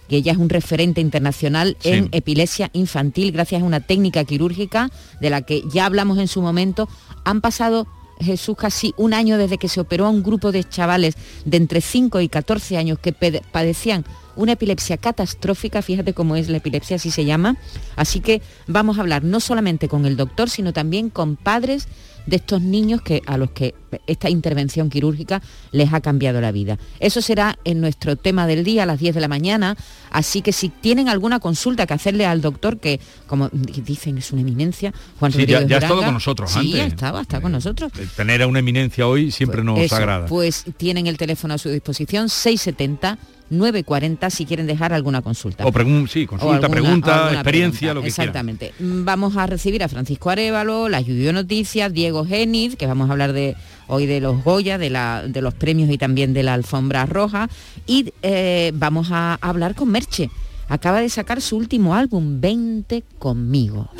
que 0.08 0.16
ella 0.16 0.32
es 0.32 0.38
un 0.38 0.48
referente 0.48 1.00
internacional 1.02 1.76
Sí. 1.80 1.90
en 1.90 2.08
epilepsia 2.12 2.70
infantil 2.72 3.32
gracias 3.32 3.62
a 3.62 3.64
una 3.64 3.80
técnica 3.80 4.24
quirúrgica 4.24 4.90
de 5.20 5.30
la 5.30 5.42
que 5.42 5.62
ya 5.72 5.84
hablamos 5.84 6.18
en 6.18 6.28
su 6.28 6.40
momento. 6.40 6.88
Han 7.24 7.42
pasado 7.42 7.86
Jesús 8.18 8.56
casi 8.56 8.94
un 8.96 9.12
año 9.14 9.36
desde 9.38 9.58
que 9.58 9.68
se 9.68 9.80
operó 9.80 10.06
a 10.06 10.10
un 10.10 10.22
grupo 10.22 10.52
de 10.52 10.64
chavales 10.64 11.14
de 11.44 11.56
entre 11.58 11.80
5 11.82 12.20
y 12.20 12.28
14 12.28 12.76
años 12.78 12.98
que 12.98 13.12
padecían 13.12 14.04
una 14.40 14.52
epilepsia 14.52 14.96
catastrófica, 14.96 15.82
fíjate 15.82 16.14
cómo 16.14 16.36
es 16.36 16.48
la 16.48 16.56
epilepsia, 16.58 16.96
así 16.96 17.10
se 17.10 17.24
llama. 17.24 17.56
Así 17.96 18.20
que 18.20 18.42
vamos 18.66 18.98
a 18.98 19.02
hablar 19.02 19.22
no 19.24 19.40
solamente 19.40 19.88
con 19.88 20.06
el 20.06 20.16
doctor, 20.16 20.48
sino 20.50 20.72
también 20.72 21.10
con 21.10 21.36
padres 21.36 21.86
de 22.26 22.36
estos 22.36 22.60
niños 22.60 23.00
que 23.00 23.22
a 23.26 23.38
los 23.38 23.50
que 23.52 23.74
esta 24.06 24.28
intervención 24.28 24.90
quirúrgica 24.90 25.40
les 25.72 25.92
ha 25.92 26.00
cambiado 26.00 26.40
la 26.40 26.52
vida. 26.52 26.78
Eso 27.00 27.22
será 27.22 27.58
en 27.64 27.80
nuestro 27.80 28.14
tema 28.16 28.46
del 28.46 28.62
día 28.62 28.82
a 28.82 28.86
las 28.86 29.00
10 29.00 29.14
de 29.14 29.20
la 29.22 29.26
mañana, 29.26 29.74
así 30.10 30.42
que 30.42 30.52
si 30.52 30.68
tienen 30.68 31.08
alguna 31.08 31.40
consulta 31.40 31.86
que 31.86 31.94
hacerle 31.94 32.26
al 32.26 32.42
doctor, 32.42 32.78
que 32.78 33.00
como 33.26 33.48
di- 33.48 33.80
dicen 33.80 34.18
es 34.18 34.30
una 34.32 34.42
eminencia, 34.42 34.92
Juan 35.18 35.32
Sí, 35.32 35.38
Rodríguez 35.38 35.62
ya, 35.62 35.66
ya 35.68 35.76
ha 35.76 35.78
estado 35.80 36.02
con 36.04 36.14
nosotros 36.14 36.50
sí, 36.52 36.58
antes. 36.58 36.72
ya 36.74 36.84
estaba, 36.84 37.20
está 37.22 37.40
con 37.40 37.52
nosotros. 37.52 37.90
Eh, 37.98 38.06
Tener 38.14 38.42
a 38.42 38.46
una 38.46 38.58
eminencia 38.58 39.08
hoy 39.08 39.30
siempre 39.32 39.64
nos 39.64 39.78
Eso, 39.80 39.96
agrada. 39.96 40.26
Pues 40.26 40.64
tienen 40.76 41.06
el 41.06 41.16
teléfono 41.16 41.54
a 41.54 41.58
su 41.58 41.70
disposición 41.70 42.28
670 42.28 43.18
940 43.50 44.30
si 44.30 44.46
quieren 44.46 44.66
dejar 44.66 44.92
alguna 44.92 45.22
consulta. 45.22 45.66
O 45.66 45.72
pregun- 45.72 46.08
sí, 46.08 46.24
O 46.24 46.28
consulta, 46.28 46.54
alguna- 46.54 46.70
pregunta, 46.70 47.32
experiencia, 47.32 47.78
pregunta. 47.92 47.94
lo 47.94 48.00
que 48.02 48.08
Exactamente. 48.08 48.72
Mm, 48.78 49.04
Vamos 49.04 49.36
a 49.36 49.46
recibir 49.46 49.82
a 49.82 49.88
Francisco 49.88 50.30
Arevalo, 50.30 50.88
la 50.88 51.00
Lluvia 51.00 51.32
Noticias, 51.32 51.92
Diego 51.92 52.24
Geniz, 52.24 52.76
que 52.76 52.86
vamos 52.86 53.08
a 53.08 53.12
hablar 53.12 53.32
de 53.32 53.56
hoy 53.88 54.06
de 54.06 54.20
los 54.20 54.42
Goya, 54.44 54.78
de, 54.78 54.88
la, 54.90 55.24
de 55.26 55.42
los 55.42 55.52
premios 55.54 55.90
y 55.90 55.98
también 55.98 56.32
de 56.32 56.42
la 56.44 56.54
alfombra 56.54 57.06
roja. 57.06 57.48
Y 57.86 58.12
eh, 58.22 58.70
vamos 58.74 59.08
a 59.10 59.34
hablar 59.40 59.74
con 59.74 59.90
Merche. 59.90 60.30
Acaba 60.68 61.00
de 61.00 61.08
sacar 61.08 61.40
su 61.40 61.56
último 61.56 61.96
álbum, 61.96 62.40
20 62.40 63.02
conmigo. 63.18 63.90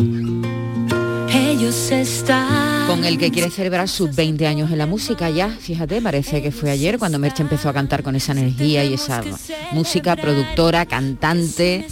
Ellos 1.33 1.91
están. 1.91 2.87
Con 2.87 3.05
el 3.05 3.19
que 3.19 3.31
quiere 3.31 3.51
celebrar 3.51 3.89
sus 3.89 4.15
20 4.17 4.49
años 4.49 4.73
en 4.73 4.79
la 4.79 4.87
música 4.87 5.31
ya, 5.31 5.49
fíjate, 5.49 6.03
parece 6.03 6.43
que 6.43 6.51
fue 6.51 6.71
ayer 6.71 6.99
cuando 6.99 7.21
Merche 7.21 7.43
empezó 7.43 7.69
a 7.69 7.73
cantar 7.73 8.03
con 8.03 8.17
esa 8.17 8.33
energía 8.33 8.85
y 8.85 8.95
esa 8.95 9.23
música, 9.71 10.17
productora, 10.17 10.87
cantante, 10.87 11.87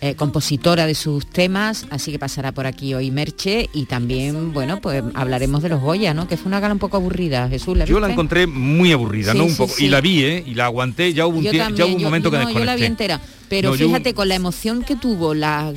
eh, 0.00 0.14
compositora 0.14 0.86
de 0.86 0.94
sus 0.94 1.26
temas, 1.26 1.86
así 1.90 2.12
que 2.12 2.20
pasará 2.20 2.52
por 2.52 2.66
aquí 2.68 2.94
hoy 2.94 3.10
Merche 3.10 3.68
y 3.72 3.86
también, 3.86 4.52
bueno, 4.52 4.80
pues 4.80 5.02
hablaremos 5.14 5.60
de 5.64 5.70
los 5.70 5.80
Goya, 5.80 6.14
¿no? 6.14 6.28
Que 6.28 6.36
fue 6.36 6.46
una 6.46 6.60
gala 6.60 6.74
un 6.74 6.78
poco 6.78 6.98
aburrida, 6.98 7.48
Jesús. 7.48 7.76
¿la 7.76 7.86
Yo 7.86 7.98
la 7.98 8.12
encontré 8.12 8.46
muy 8.46 8.92
aburrida, 8.92 9.32
Sí, 9.32 9.38
¿no? 9.38 9.44
Un 9.44 9.50
sí, 9.50 9.56
poco. 9.56 9.74
sí. 9.74 9.86
Y 9.86 9.88
la 9.88 10.00
vi, 10.00 10.22
¿eh? 10.22 10.44
Y 10.46 10.54
la 10.54 10.66
aguanté, 10.66 11.12
ya 11.12 11.26
hubo 11.26 11.38
un, 11.38 11.44
tie- 11.46 11.52
ya 11.52 11.64
también, 11.64 11.88
hubo 11.88 11.94
un 11.96 12.00
yo- 12.00 12.06
momento 12.06 12.30
que 12.30 12.36
no, 12.36 12.40
desconecté. 12.46 12.60
yo 12.60 12.64
la 12.64 12.76
vi 12.76 12.84
entera. 12.84 13.20
Pero 13.56 13.70
No, 13.70 13.76
yo- 13.76 13.86
fíjate, 13.86 14.14
con 14.14 14.28
la 14.28 14.34
emoción 14.34 14.82
que 14.82 14.96
tuvo, 14.96 15.34
las, 15.34 15.74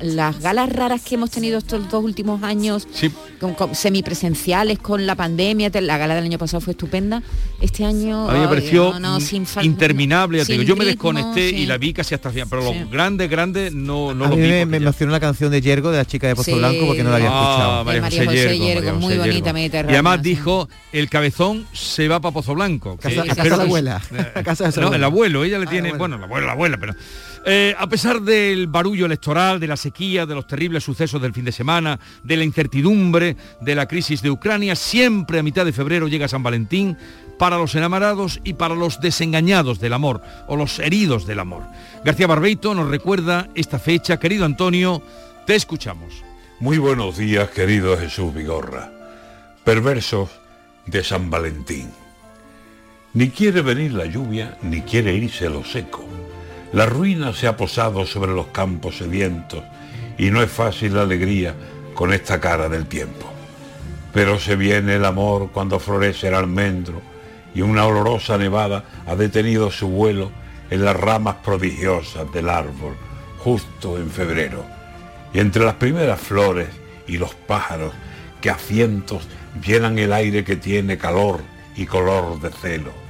las 0.00 0.40
galas 0.40 0.70
raras 0.70 1.02
que 1.02 1.16
hemos 1.16 1.30
tenido 1.30 1.58
estos 1.58 1.90
dos 1.90 2.02
últimos 2.04 2.42
años, 2.42 2.86
Sí. 2.92 3.10
con, 3.40 3.54
con 3.54 3.74
semipresenciales, 3.74 4.78
con 4.78 5.06
la 5.06 5.14
pandemia, 5.14 5.70
la 5.80 5.98
gala 5.98 6.14
del 6.14 6.24
año 6.24 6.38
pasado 6.38 6.60
fue 6.60 6.72
estupenda. 6.72 7.22
Este 7.60 7.84
año 7.84 8.28
A 8.30 8.34
mí 8.34 8.40
me 8.40 8.48
pareció 8.48 8.92
no, 8.92 9.00
no, 9.00 9.20
sin 9.20 9.44
fal- 9.46 9.64
interminable, 9.64 10.38
ya 10.38 10.44
te 10.44 10.52
sin 10.52 10.60
digo. 10.60 10.68
Yo 10.68 10.76
me 10.76 10.84
desconecté 10.84 11.50
sí. 11.50 11.56
y 11.56 11.66
la 11.66 11.76
vi 11.78 11.92
casi 11.92 12.14
hasta 12.14 12.28
el 12.28 12.34
final, 12.34 12.48
pero 12.50 12.72
Sí. 12.72 12.78
los 12.80 12.90
grandes, 12.90 13.28
grandes 13.30 13.74
no, 13.74 14.14
no 14.14 14.24
a 14.24 14.28
los 14.28 14.36
mí 14.36 14.44
vi. 14.44 14.48
me, 14.50 14.66
me 14.66 14.76
emocionó 14.78 15.12
la 15.12 15.20
canción 15.20 15.50
de 15.50 15.60
Yergo 15.60 15.90
de 15.90 15.98
la 15.98 16.04
chica 16.04 16.26
de 16.28 16.34
Pozo 16.36 16.52
Sí. 16.52 16.58
Blanco 16.58 16.86
porque 16.86 17.02
no 17.02 17.10
la 17.10 17.16
había 17.16 17.28
Ah, 17.30 17.50
escuchado. 17.50 17.84
María 17.84 18.02
José, 18.02 18.16
María 18.26 18.42
José 18.42 18.58
Yergo, 18.58 18.64
Yergo, 18.66 18.80
María 18.84 18.92
muy 18.94 19.16
José 19.16 19.28
bonita. 19.28 19.52
Mediterránea, 19.52 19.92
Y 19.92 19.94
además 19.96 20.16
sí. 20.22 20.28
dijo, 20.28 20.68
el 20.92 21.08
cabezón 21.10 21.66
se 21.72 22.08
va 22.08 22.20
para 22.20 22.32
Pozo 22.32 22.54
Blanco. 22.54 22.96
que 22.96 23.08
Casa- 23.08 23.20
a 23.22 23.24
casa 23.26 23.32
espero 23.42 23.56
de 23.56 23.56
la 23.58 23.62
abuela. 23.64 24.02
Casa 24.44 24.64
de 24.64 24.70
abuela. 24.80 24.96
el 24.96 25.04
abuelo, 25.04 25.44
ella 25.44 25.58
le 25.58 25.66
Ah, 25.66 25.70
tiene, 25.70 25.92
bueno, 25.94 26.16
el 26.16 26.22
abuelo, 26.24 26.46
la 26.46 26.52
abuela, 26.52 26.76
pero... 26.78 26.94
Eh, 27.50 27.74
a 27.78 27.86
pesar 27.86 28.20
del 28.20 28.66
barullo 28.66 29.06
electoral, 29.06 29.58
de 29.58 29.66
la 29.66 29.78
sequía, 29.78 30.26
de 30.26 30.34
los 30.34 30.46
terribles 30.46 30.84
sucesos 30.84 31.22
del 31.22 31.32
fin 31.32 31.46
de 31.46 31.52
semana, 31.52 31.98
de 32.22 32.36
la 32.36 32.44
incertidumbre, 32.44 33.38
de 33.62 33.74
la 33.74 33.88
crisis 33.88 34.20
de 34.20 34.30
Ucrania, 34.30 34.76
siempre 34.76 35.38
a 35.38 35.42
mitad 35.42 35.64
de 35.64 35.72
febrero 35.72 36.08
llega 36.08 36.28
San 36.28 36.42
Valentín 36.42 36.98
para 37.38 37.56
los 37.56 37.74
enamorados 37.74 38.38
y 38.44 38.52
para 38.52 38.74
los 38.74 39.00
desengañados 39.00 39.80
del 39.80 39.94
amor 39.94 40.20
o 40.46 40.56
los 40.56 40.78
heridos 40.78 41.26
del 41.26 41.38
amor. 41.38 41.62
García 42.04 42.26
Barbeito 42.26 42.74
nos 42.74 42.90
recuerda 42.90 43.48
esta 43.54 43.78
fecha. 43.78 44.20
Querido 44.20 44.44
Antonio, 44.44 45.00
te 45.46 45.54
escuchamos. 45.54 46.22
Muy 46.60 46.76
buenos 46.76 47.16
días, 47.16 47.48
querido 47.48 47.96
Jesús 47.96 48.34
Vigorra. 48.34 48.92
Perversos 49.64 50.28
de 50.84 51.02
San 51.02 51.30
Valentín. 51.30 51.88
Ni 53.14 53.30
quiere 53.30 53.62
venir 53.62 53.94
la 53.94 54.04
lluvia, 54.04 54.58
ni 54.60 54.82
quiere 54.82 55.14
irse 55.14 55.48
lo 55.48 55.64
seco. 55.64 56.04
La 56.72 56.84
ruina 56.84 57.32
se 57.32 57.46
ha 57.46 57.56
posado 57.56 58.04
sobre 58.04 58.32
los 58.32 58.48
campos 58.48 58.98
sedientos 58.98 59.64
y 60.18 60.30
no 60.30 60.42
es 60.42 60.50
fácil 60.50 60.94
la 60.94 61.02
alegría 61.02 61.54
con 61.94 62.12
esta 62.12 62.40
cara 62.40 62.68
del 62.68 62.86
tiempo. 62.86 63.26
Pero 64.12 64.38
se 64.38 64.54
viene 64.54 64.96
el 64.96 65.04
amor 65.06 65.50
cuando 65.52 65.80
florece 65.80 66.28
el 66.28 66.34
almendro 66.34 67.00
y 67.54 67.62
una 67.62 67.86
olorosa 67.86 68.36
nevada 68.36 68.84
ha 69.06 69.16
detenido 69.16 69.70
su 69.70 69.88
vuelo 69.88 70.30
en 70.70 70.84
las 70.84 70.94
ramas 70.94 71.36
prodigiosas 71.36 72.30
del 72.32 72.50
árbol 72.50 72.96
justo 73.38 73.96
en 73.96 74.10
febrero. 74.10 74.64
Y 75.32 75.40
entre 75.40 75.64
las 75.64 75.74
primeras 75.74 76.20
flores 76.20 76.68
y 77.06 77.16
los 77.16 77.34
pájaros 77.34 77.94
que 78.42 78.50
a 78.50 78.56
cientos 78.56 79.26
llenan 79.64 79.98
el 79.98 80.12
aire 80.12 80.44
que 80.44 80.56
tiene 80.56 80.98
calor 80.98 81.40
y 81.76 81.86
color 81.86 82.40
de 82.40 82.50
celo. 82.50 83.07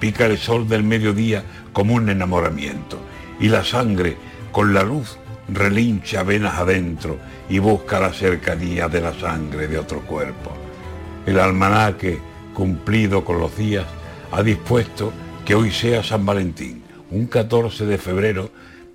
Pica 0.00 0.26
el 0.26 0.38
sol 0.38 0.68
del 0.68 0.84
mediodía 0.84 1.44
como 1.72 1.94
un 1.94 2.08
enamoramiento 2.08 2.98
y 3.40 3.48
la 3.48 3.64
sangre 3.64 4.16
con 4.52 4.72
la 4.74 4.82
luz 4.82 5.18
relincha 5.48 6.22
venas 6.22 6.58
adentro 6.58 7.18
y 7.48 7.58
busca 7.58 7.98
la 7.98 8.12
cercanía 8.12 8.88
de 8.88 9.00
la 9.00 9.14
sangre 9.14 9.66
de 9.66 9.78
otro 9.78 10.00
cuerpo. 10.00 10.52
El 11.26 11.38
almanaque, 11.40 12.18
cumplido 12.54 13.24
con 13.24 13.38
los 13.38 13.56
días, 13.56 13.86
ha 14.30 14.42
dispuesto 14.42 15.12
que 15.44 15.54
hoy 15.54 15.70
sea 15.70 16.02
San 16.02 16.26
Valentín, 16.26 16.82
un 17.10 17.26
14 17.26 17.86
de 17.86 17.98
febrero 17.98 18.50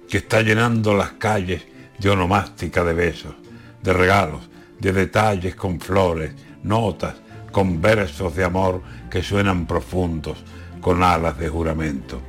que 0.07 0.17
está 0.17 0.41
llenando 0.41 0.93
las 0.93 1.13
calles 1.13 1.63
de 1.97 2.09
onomástica 2.09 2.83
de 2.83 2.93
besos, 2.93 3.33
de 3.81 3.93
regalos, 3.93 4.49
de 4.79 4.93
detalles 4.93 5.55
con 5.55 5.79
flores, 5.79 6.33
notas, 6.63 7.15
con 7.51 7.81
versos 7.81 8.35
de 8.35 8.43
amor 8.43 8.81
que 9.09 9.23
suenan 9.23 9.65
profundos, 9.65 10.43
con 10.83 11.01
alas 11.01 11.39
de 11.39 11.47
juramento. 11.47 12.21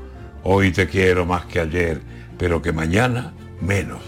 Hoy 0.44 0.70
te 0.70 0.86
quiero 0.88 1.26
más 1.26 1.44
que 1.44 1.58
ayer, 1.58 2.00
pero 2.38 2.62
que 2.62 2.72
mañana 2.72 3.34
menos. 3.60 4.00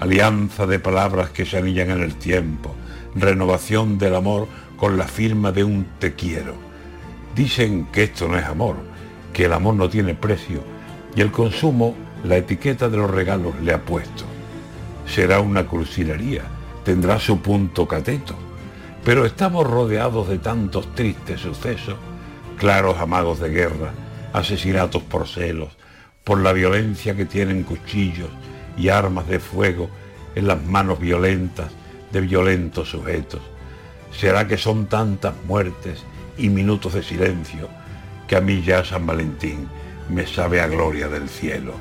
Alianza 0.00 0.66
de 0.66 0.78
palabras 0.80 1.30
que 1.30 1.44
se 1.44 1.58
anillan 1.58 1.90
en 1.90 2.02
el 2.02 2.14
tiempo, 2.14 2.74
renovación 3.14 3.98
del 3.98 4.14
amor 4.14 4.48
con 4.76 4.96
la 4.96 5.06
firma 5.06 5.52
de 5.52 5.64
un 5.64 5.86
te 5.98 6.14
quiero. 6.14 6.54
Dicen 7.36 7.86
que 7.92 8.04
esto 8.04 8.26
no 8.26 8.38
es 8.38 8.46
amor, 8.46 8.76
que 9.34 9.44
el 9.44 9.52
amor 9.52 9.74
no 9.74 9.90
tiene 9.90 10.14
precio 10.14 10.62
y 11.14 11.20
el 11.20 11.30
consumo 11.30 11.94
la 12.24 12.38
etiqueta 12.38 12.88
de 12.88 12.96
los 12.96 13.10
regalos 13.10 13.54
le 13.60 13.74
ha 13.74 13.84
puesto. 13.84 14.24
Será 15.06 15.40
una 15.40 15.66
crucilería, 15.66 16.42
tendrá 16.84 17.18
su 17.18 17.42
punto 17.42 17.86
cateto, 17.86 18.34
pero 19.04 19.26
estamos 19.26 19.66
rodeados 19.66 20.28
de 20.30 20.38
tantos 20.38 20.94
tristes 20.94 21.40
sucesos, 21.40 21.96
claros 22.56 22.98
amagos 22.98 23.40
de 23.40 23.50
guerra, 23.50 23.92
asesinatos 24.32 25.02
por 25.02 25.28
celos, 25.28 25.76
por 26.24 26.40
la 26.40 26.52
violencia 26.52 27.14
que 27.14 27.26
tienen 27.26 27.62
cuchillos 27.62 28.30
y 28.76 28.88
armas 28.88 29.28
de 29.28 29.38
fuego 29.38 29.90
en 30.34 30.48
las 30.48 30.62
manos 30.62 30.98
violentas 30.98 31.70
de 32.10 32.20
violentos 32.20 32.90
sujetos. 32.90 33.40
¿Será 34.12 34.46
que 34.46 34.56
son 34.56 34.86
tantas 34.86 35.34
muertes 35.46 36.02
y 36.38 36.48
minutos 36.48 36.94
de 36.94 37.02
silencio 37.02 37.68
que 38.26 38.36
a 38.36 38.40
mí 38.40 38.62
ya 38.62 38.84
San 38.84 39.06
Valentín 39.06 39.68
me 40.08 40.26
sabe 40.26 40.60
a 40.60 40.66
gloria 40.66 41.08
del 41.08 41.28
cielo? 41.28 41.74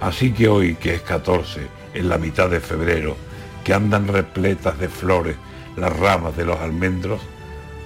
Así 0.00 0.32
que 0.32 0.48
hoy, 0.48 0.74
que 0.74 0.94
es 0.94 1.02
14, 1.02 1.60
en 1.94 2.08
la 2.08 2.18
mitad 2.18 2.50
de 2.50 2.60
febrero, 2.60 3.16
que 3.64 3.72
andan 3.72 4.08
repletas 4.08 4.78
de 4.78 4.88
flores 4.88 5.36
las 5.76 5.96
ramas 5.96 6.36
de 6.36 6.44
los 6.44 6.58
almendros, 6.58 7.20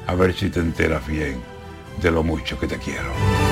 a 0.07 0.15
ver 0.15 0.35
si 0.35 0.51
te 0.51 0.61
enteras 0.61 1.07
bien 1.07 1.50
de 1.99 2.11
lo 2.11 2.23
mucho 2.23 2.59
que 2.59 2.67
te 2.67 2.79
quiero. 2.79 3.50